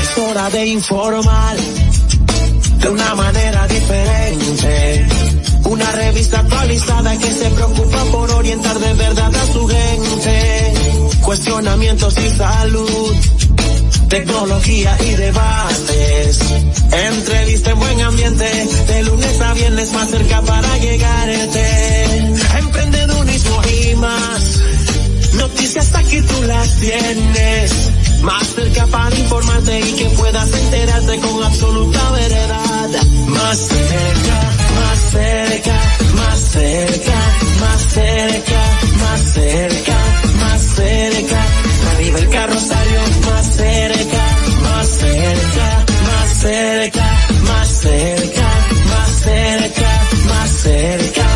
Es 0.00 0.18
hora 0.18 0.50
de 0.50 0.66
informar 0.66 1.56
de 2.80 2.88
una 2.88 3.14
manera 3.14 3.66
diferente. 3.66 5.06
Una 5.64 5.90
revista 5.92 6.40
actualizada 6.40 7.18
que 7.18 7.32
se 7.32 7.50
preocupa 7.50 8.04
por 8.12 8.30
orientar 8.30 8.78
de 8.78 8.94
verdad 8.94 9.34
a 9.34 9.52
su 9.52 9.66
gente. 9.66 10.74
Cuestionamientos 11.22 12.14
y 12.18 12.28
salud, 12.36 13.14
tecnología 14.08 14.96
y 15.04 15.10
debates. 15.16 16.40
Entrevista 16.92 17.70
en 17.70 17.78
buen 17.78 18.00
ambiente, 18.00 18.44
de 18.86 19.02
lunes 19.02 19.40
a 19.40 19.54
viernes 19.54 19.92
más 19.92 20.10
cerca 20.10 20.40
para 20.42 20.78
llegarte. 20.78 22.35
Más. 23.98 24.62
Noticias 25.34 25.94
aquí 25.94 26.20
tú 26.20 26.42
las 26.42 26.76
tienes. 26.76 27.72
Más 28.22 28.46
cerca 28.46 28.86
para 28.86 29.16
informarte 29.16 29.80
y 29.80 29.92
que 29.94 30.06
puedas 30.10 30.52
enterarte 30.52 31.18
con 31.20 31.44
absoluta 31.44 32.10
veredad. 32.10 32.88
Más 33.28 33.58
cerca, 33.58 34.40
más 34.80 34.98
cerca, 35.10 35.80
más 36.14 36.38
cerca, 36.40 37.18
más 37.60 37.82
cerca, 37.92 38.78
más 39.00 39.20
cerca, 39.34 39.98
más 40.40 40.62
cerca. 40.62 41.44
Arriba 41.92 42.18
el 42.18 42.28
carrosario, 42.28 43.00
más 43.30 43.56
cerca, 43.56 44.38
más 44.62 44.86
cerca, 44.88 45.84
más 46.02 46.40
cerca, 46.40 47.28
más 47.42 47.68
cerca, 47.68 48.48
más 48.90 49.08
cerca, 49.22 50.08
más 50.28 50.50
cerca. 50.50 51.35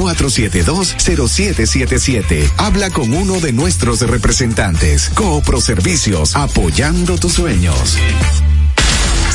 809-472-0777. 0.00 2.50
Habla 2.56 2.88
con 2.90 3.12
uno 3.12 3.38
de 3.40 3.52
nuestros 3.52 4.00
representantes. 4.00 5.10
Coopro 5.14 5.60
Servicios, 5.60 6.34
apoyando 6.36 7.18
tus 7.18 7.34
sueños. 7.34 7.98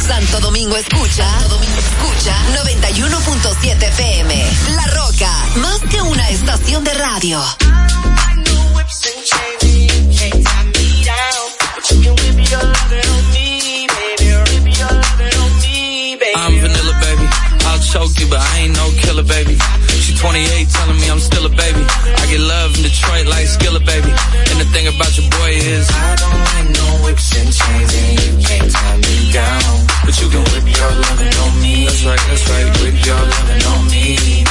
Santo 0.08 0.40
Domingo 0.40 0.76
escucha, 0.78 1.30
Santo 1.30 1.50
Domingo 1.56 1.80
escucha 1.80 2.36
91.7 2.64 3.88
FM. 3.88 4.46
La 4.76 4.88
Roca, 4.88 5.32
más 5.58 5.82
que 5.90 6.02
una 6.02 6.30
estación 6.30 6.84
de 6.84 6.94
radio. 6.94 7.42
I'm 16.36 16.60
vanilla, 16.62 17.00
baby. 17.00 17.28
I'll 17.66 17.80
choke 17.80 18.20
you, 18.20 18.28
but 18.28 18.40
I 18.40 18.60
ain't 18.60 18.76
no 18.76 18.92
killer, 19.02 19.24
baby. 19.24 19.58
She 20.06 20.14
28, 20.14 20.70
telling 20.70 21.02
me 21.02 21.10
I'm 21.10 21.18
still 21.18 21.48
a 21.48 21.50
baby. 21.50 21.82
I 21.82 22.24
get 22.30 22.40
love 22.40 22.78
in 22.78 22.84
Detroit 22.84 23.26
like 23.26 23.50
Skilla, 23.50 23.82
baby. 23.82 24.14
And 24.54 24.62
the 24.62 24.70
thing 24.70 24.86
about 24.86 25.10
your 25.18 25.26
boy 25.34 25.58
is 25.58 25.90
I 25.90 26.14
don't 26.22 26.42
like 26.46 26.70
no 26.78 27.10
whips 27.10 27.34
and 27.34 27.50
chains, 27.50 27.90
and 27.90 28.14
you 28.14 28.32
can't 28.38 28.70
tie 28.70 28.98
me 29.02 29.34
down. 29.34 29.66
But 30.06 30.14
you 30.22 30.30
can 30.30 30.46
whip 30.54 30.68
your 30.78 30.92
lovin' 30.94 31.34
on 31.42 31.54
me. 31.58 31.86
That's 31.90 32.06
right, 32.06 32.22
that's 32.30 32.46
right. 32.54 32.70
Whip 32.86 32.98
your 33.02 33.18
lovin' 33.18 33.66
on 33.66 33.82
me. 33.90 34.46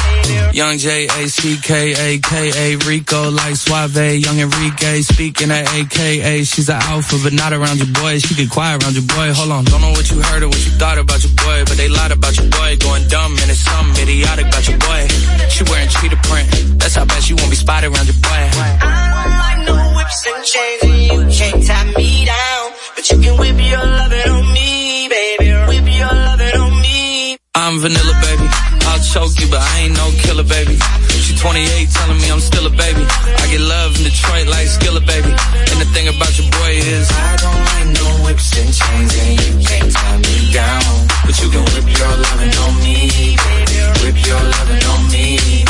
Young 0.55 0.79
J 0.79 1.07
A 1.07 1.29
C 1.29 1.59
K 1.63 1.95
A 1.99 2.19
K 2.19 2.33
A 2.55 2.77
Rico 2.87 3.31
like 3.31 3.57
Suave, 3.57 4.23
Young 4.23 4.39
Enrique 4.39 5.03
speaking 5.03 5.51
at 5.51 5.67
AKA. 5.75 6.45
She's 6.45 6.69
an 6.69 6.79
alpha, 6.83 7.17
but 7.23 7.33
not 7.33 7.53
around 7.53 7.79
your 7.79 7.91
boy. 7.91 8.19
She 8.19 8.35
get 8.35 8.51
quiet 8.51 8.83
around 8.83 8.95
your 8.95 9.03
boy. 9.03 9.35
Hold 9.35 9.51
on, 9.51 9.65
don't 9.65 9.81
know 9.81 9.91
what 9.91 10.09
you 10.11 10.23
heard 10.23 10.43
or 10.45 10.49
what 10.49 10.65
you 10.65 10.71
thought 10.79 10.99
about 10.99 11.23
your 11.23 11.35
boy, 11.35 11.65
but 11.67 11.77
they 11.77 11.89
lied 11.89 12.13
about 12.13 12.37
your 12.39 12.47
boy. 12.51 12.77
Going 12.79 13.07
dumb 13.09 13.35
and 13.43 13.51
it's 13.51 13.67
something 13.67 14.03
idiotic 14.03 14.47
about 14.47 14.69
your 14.69 14.79
boy. 14.79 15.07
She 15.51 15.63
wearing 15.65 15.89
cheetah 15.89 16.21
print. 16.29 16.49
That's 16.79 16.95
how 16.95 17.05
bad 17.05 17.23
she 17.23 17.35
won't 17.35 17.51
be 17.51 17.57
spotted 17.57 17.93
around 17.93 18.07
your 18.07 18.19
boy. 18.21 18.43
I 18.55 18.81
don't 19.19 19.35
like 19.45 19.61
no 19.69 19.77
whips 19.97 20.27
and 20.27 20.45
chains, 20.45 20.81
and 20.83 20.99
you 21.09 21.21
can't 21.39 21.61
tie 21.67 21.89
me 21.97 22.25
down. 22.25 22.65
But 22.95 23.05
you 23.11 23.17
can 23.21 23.35
whip 23.39 23.59
your 23.59 23.85
lovin' 23.85 24.29
on 24.31 24.53
me, 24.53 25.09
baby. 25.09 25.49
Whip 25.69 25.87
your 25.99 26.13
lovin' 26.13 26.57
on 26.61 26.73
me. 26.83 27.37
I'm 27.55 27.79
vanilla, 27.81 28.15
baby. 28.23 28.47
I'll 28.87 29.03
choke 29.03 29.35
you, 29.41 29.49
but 29.51 29.61
I 29.61 29.87
ain't 29.87 29.97
no 29.97 30.11
killer, 30.23 30.45
baby. 30.45 30.77
She 31.25 31.37
28, 31.37 31.89
telling 31.91 32.19
me 32.19 32.31
I'm 32.31 32.41
still 32.41 32.67
a 32.67 32.71
baby. 32.71 33.05
I 33.07 33.45
get 33.51 33.61
love 33.61 33.97
in 33.97 34.05
Detroit 34.05 34.47
like 34.49 34.67
Skilla, 34.67 35.01
baby. 35.07 35.31
And 35.31 35.79
the 35.81 35.89
thing 35.95 36.09
about 36.09 36.33
your 36.39 36.51
boy 36.51 36.73
is 36.83 37.09
I 37.11 37.37
don't 37.41 37.63
need 37.65 37.89
no 38.01 38.09
whips 38.25 38.49
and 38.59 38.71
chains, 38.75 39.13
and 39.23 39.33
you 39.41 39.53
can't 39.67 39.91
tie 39.93 40.19
me 40.19 40.53
down. 40.53 41.07
But 41.25 41.35
you 41.41 41.49
can 41.49 41.65
whip 41.73 41.89
your 41.99 42.15
lovin' 42.27 42.55
on 42.65 42.75
me, 42.83 43.37
baby. 43.37 43.64
Whip 44.05 44.27
your 44.27 44.37
lovin' 44.37 44.85
on 44.85 45.01
me. 45.09 45.65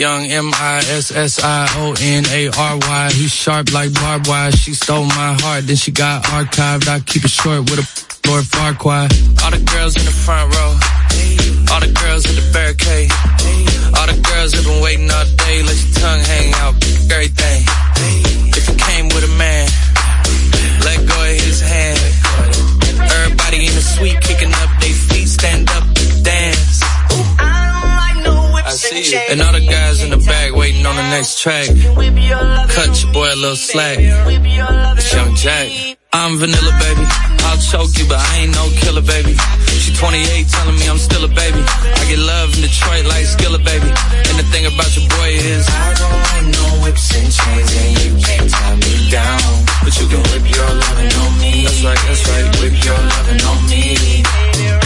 Young 0.00 0.24
M 0.32 0.48
I 0.54 0.78
S 0.96 1.12
S 1.12 1.44
I 1.44 1.68
O 1.76 1.94
N 2.00 2.24
A 2.32 2.48
R 2.48 2.78
Y. 2.78 3.10
He's 3.12 3.34
sharp 3.34 3.70
like 3.70 3.92
barbed 3.92 4.28
wire. 4.28 4.50
She 4.50 4.72
stole 4.72 5.04
my 5.04 5.36
heart, 5.40 5.66
then 5.66 5.76
she 5.76 5.92
got 5.92 6.24
archived. 6.24 6.88
I 6.88 7.00
keep 7.00 7.24
it 7.24 7.30
short 7.30 7.68
with 7.68 7.84
a 7.84 7.86
Lord 8.28 8.46
Farquhar. 8.46 9.12
All 9.44 9.50
the 9.52 9.60
girls 9.72 9.94
in 10.00 10.06
the 10.08 10.16
front 10.24 10.56
row. 10.56 10.72
All 11.68 11.80
the 11.84 11.92
girls 12.00 12.24
at 12.24 12.36
the 12.40 12.48
barricade. 12.48 13.12
All 13.92 14.06
the 14.08 14.16
girls 14.24 14.54
have 14.56 14.64
been 14.64 14.80
waiting 14.80 15.10
all 15.10 15.28
day. 15.44 15.60
Let 15.60 15.76
your 15.76 15.92
tongue 16.00 16.24
hang 16.32 16.48
out. 16.64 16.74
Everything. 17.12 17.60
If 18.56 18.64
you 18.72 18.76
came 18.88 19.08
with 19.12 19.24
a 19.28 19.32
man, 19.36 19.68
let 20.80 20.96
go 21.04 21.12
of 21.12 21.36
his 21.44 21.60
hand. 21.60 22.00
Everybody 23.20 23.68
in 23.68 23.74
the 23.76 23.84
suite 23.84 24.20
kicking 24.22 24.54
up 24.64 24.70
their 24.80 24.96
feet. 24.96 25.28
Stand 25.28 25.68
up, 25.76 25.84
dance. 26.24 26.55
And 28.96 29.42
all 29.42 29.52
the 29.52 29.60
guys 29.60 30.02
in 30.02 30.08
the 30.08 30.16
back 30.16 30.56
waiting 30.56 30.86
on 30.86 30.96
the 30.96 31.04
next 31.12 31.42
track. 31.42 31.68
Cut 31.68 32.96
your 32.96 33.12
boy 33.12 33.28
a 33.28 33.36
little 33.36 33.54
slack. 33.54 33.98
It's 34.00 35.12
Young 35.12 35.34
Jack. 35.36 35.98
I'm 36.14 36.38
vanilla, 36.40 36.72
baby. 36.80 37.04
I'll 37.44 37.60
choke 37.60 37.92
you, 38.00 38.08
but 38.08 38.16
I 38.16 38.40
ain't 38.40 38.56
no 38.56 38.64
killer, 38.80 39.04
baby. 39.04 39.36
She 39.84 39.92
28, 39.92 40.48
telling 40.48 40.80
me 40.80 40.88
I'm 40.88 40.96
still 40.96 41.22
a 41.24 41.28
baby. 41.28 41.60
I 41.60 42.02
get 42.08 42.18
love 42.24 42.56
in 42.56 42.64
Detroit 42.64 43.04
like 43.04 43.28
Skilla, 43.28 43.60
baby. 43.60 43.92
And 44.32 44.36
the 44.40 44.48
thing 44.48 44.64
about 44.64 44.88
your 44.96 45.04
boy 45.12 45.28
is 45.44 45.68
I 45.68 45.92
don't 45.92 46.16
want 46.16 46.46
no 46.56 46.64
whips 46.80 47.12
and 47.12 47.28
chains, 47.28 47.68
and 47.76 47.92
you 48.00 48.10
can't 48.16 48.48
tie 48.48 48.76
me 48.80 49.10
down. 49.12 49.44
But 49.84 49.92
you 50.00 50.08
can 50.08 50.24
whip 50.32 50.48
your 50.48 50.72
lovin' 50.72 51.12
on 51.20 51.32
me. 51.36 51.68
That's 51.68 51.84
right, 51.84 52.00
that's 52.08 52.24
right. 52.32 52.48
Whip 52.64 52.80
your 52.80 52.96
lovin' 52.96 53.44
on 53.44 53.60
me. 53.68 54.85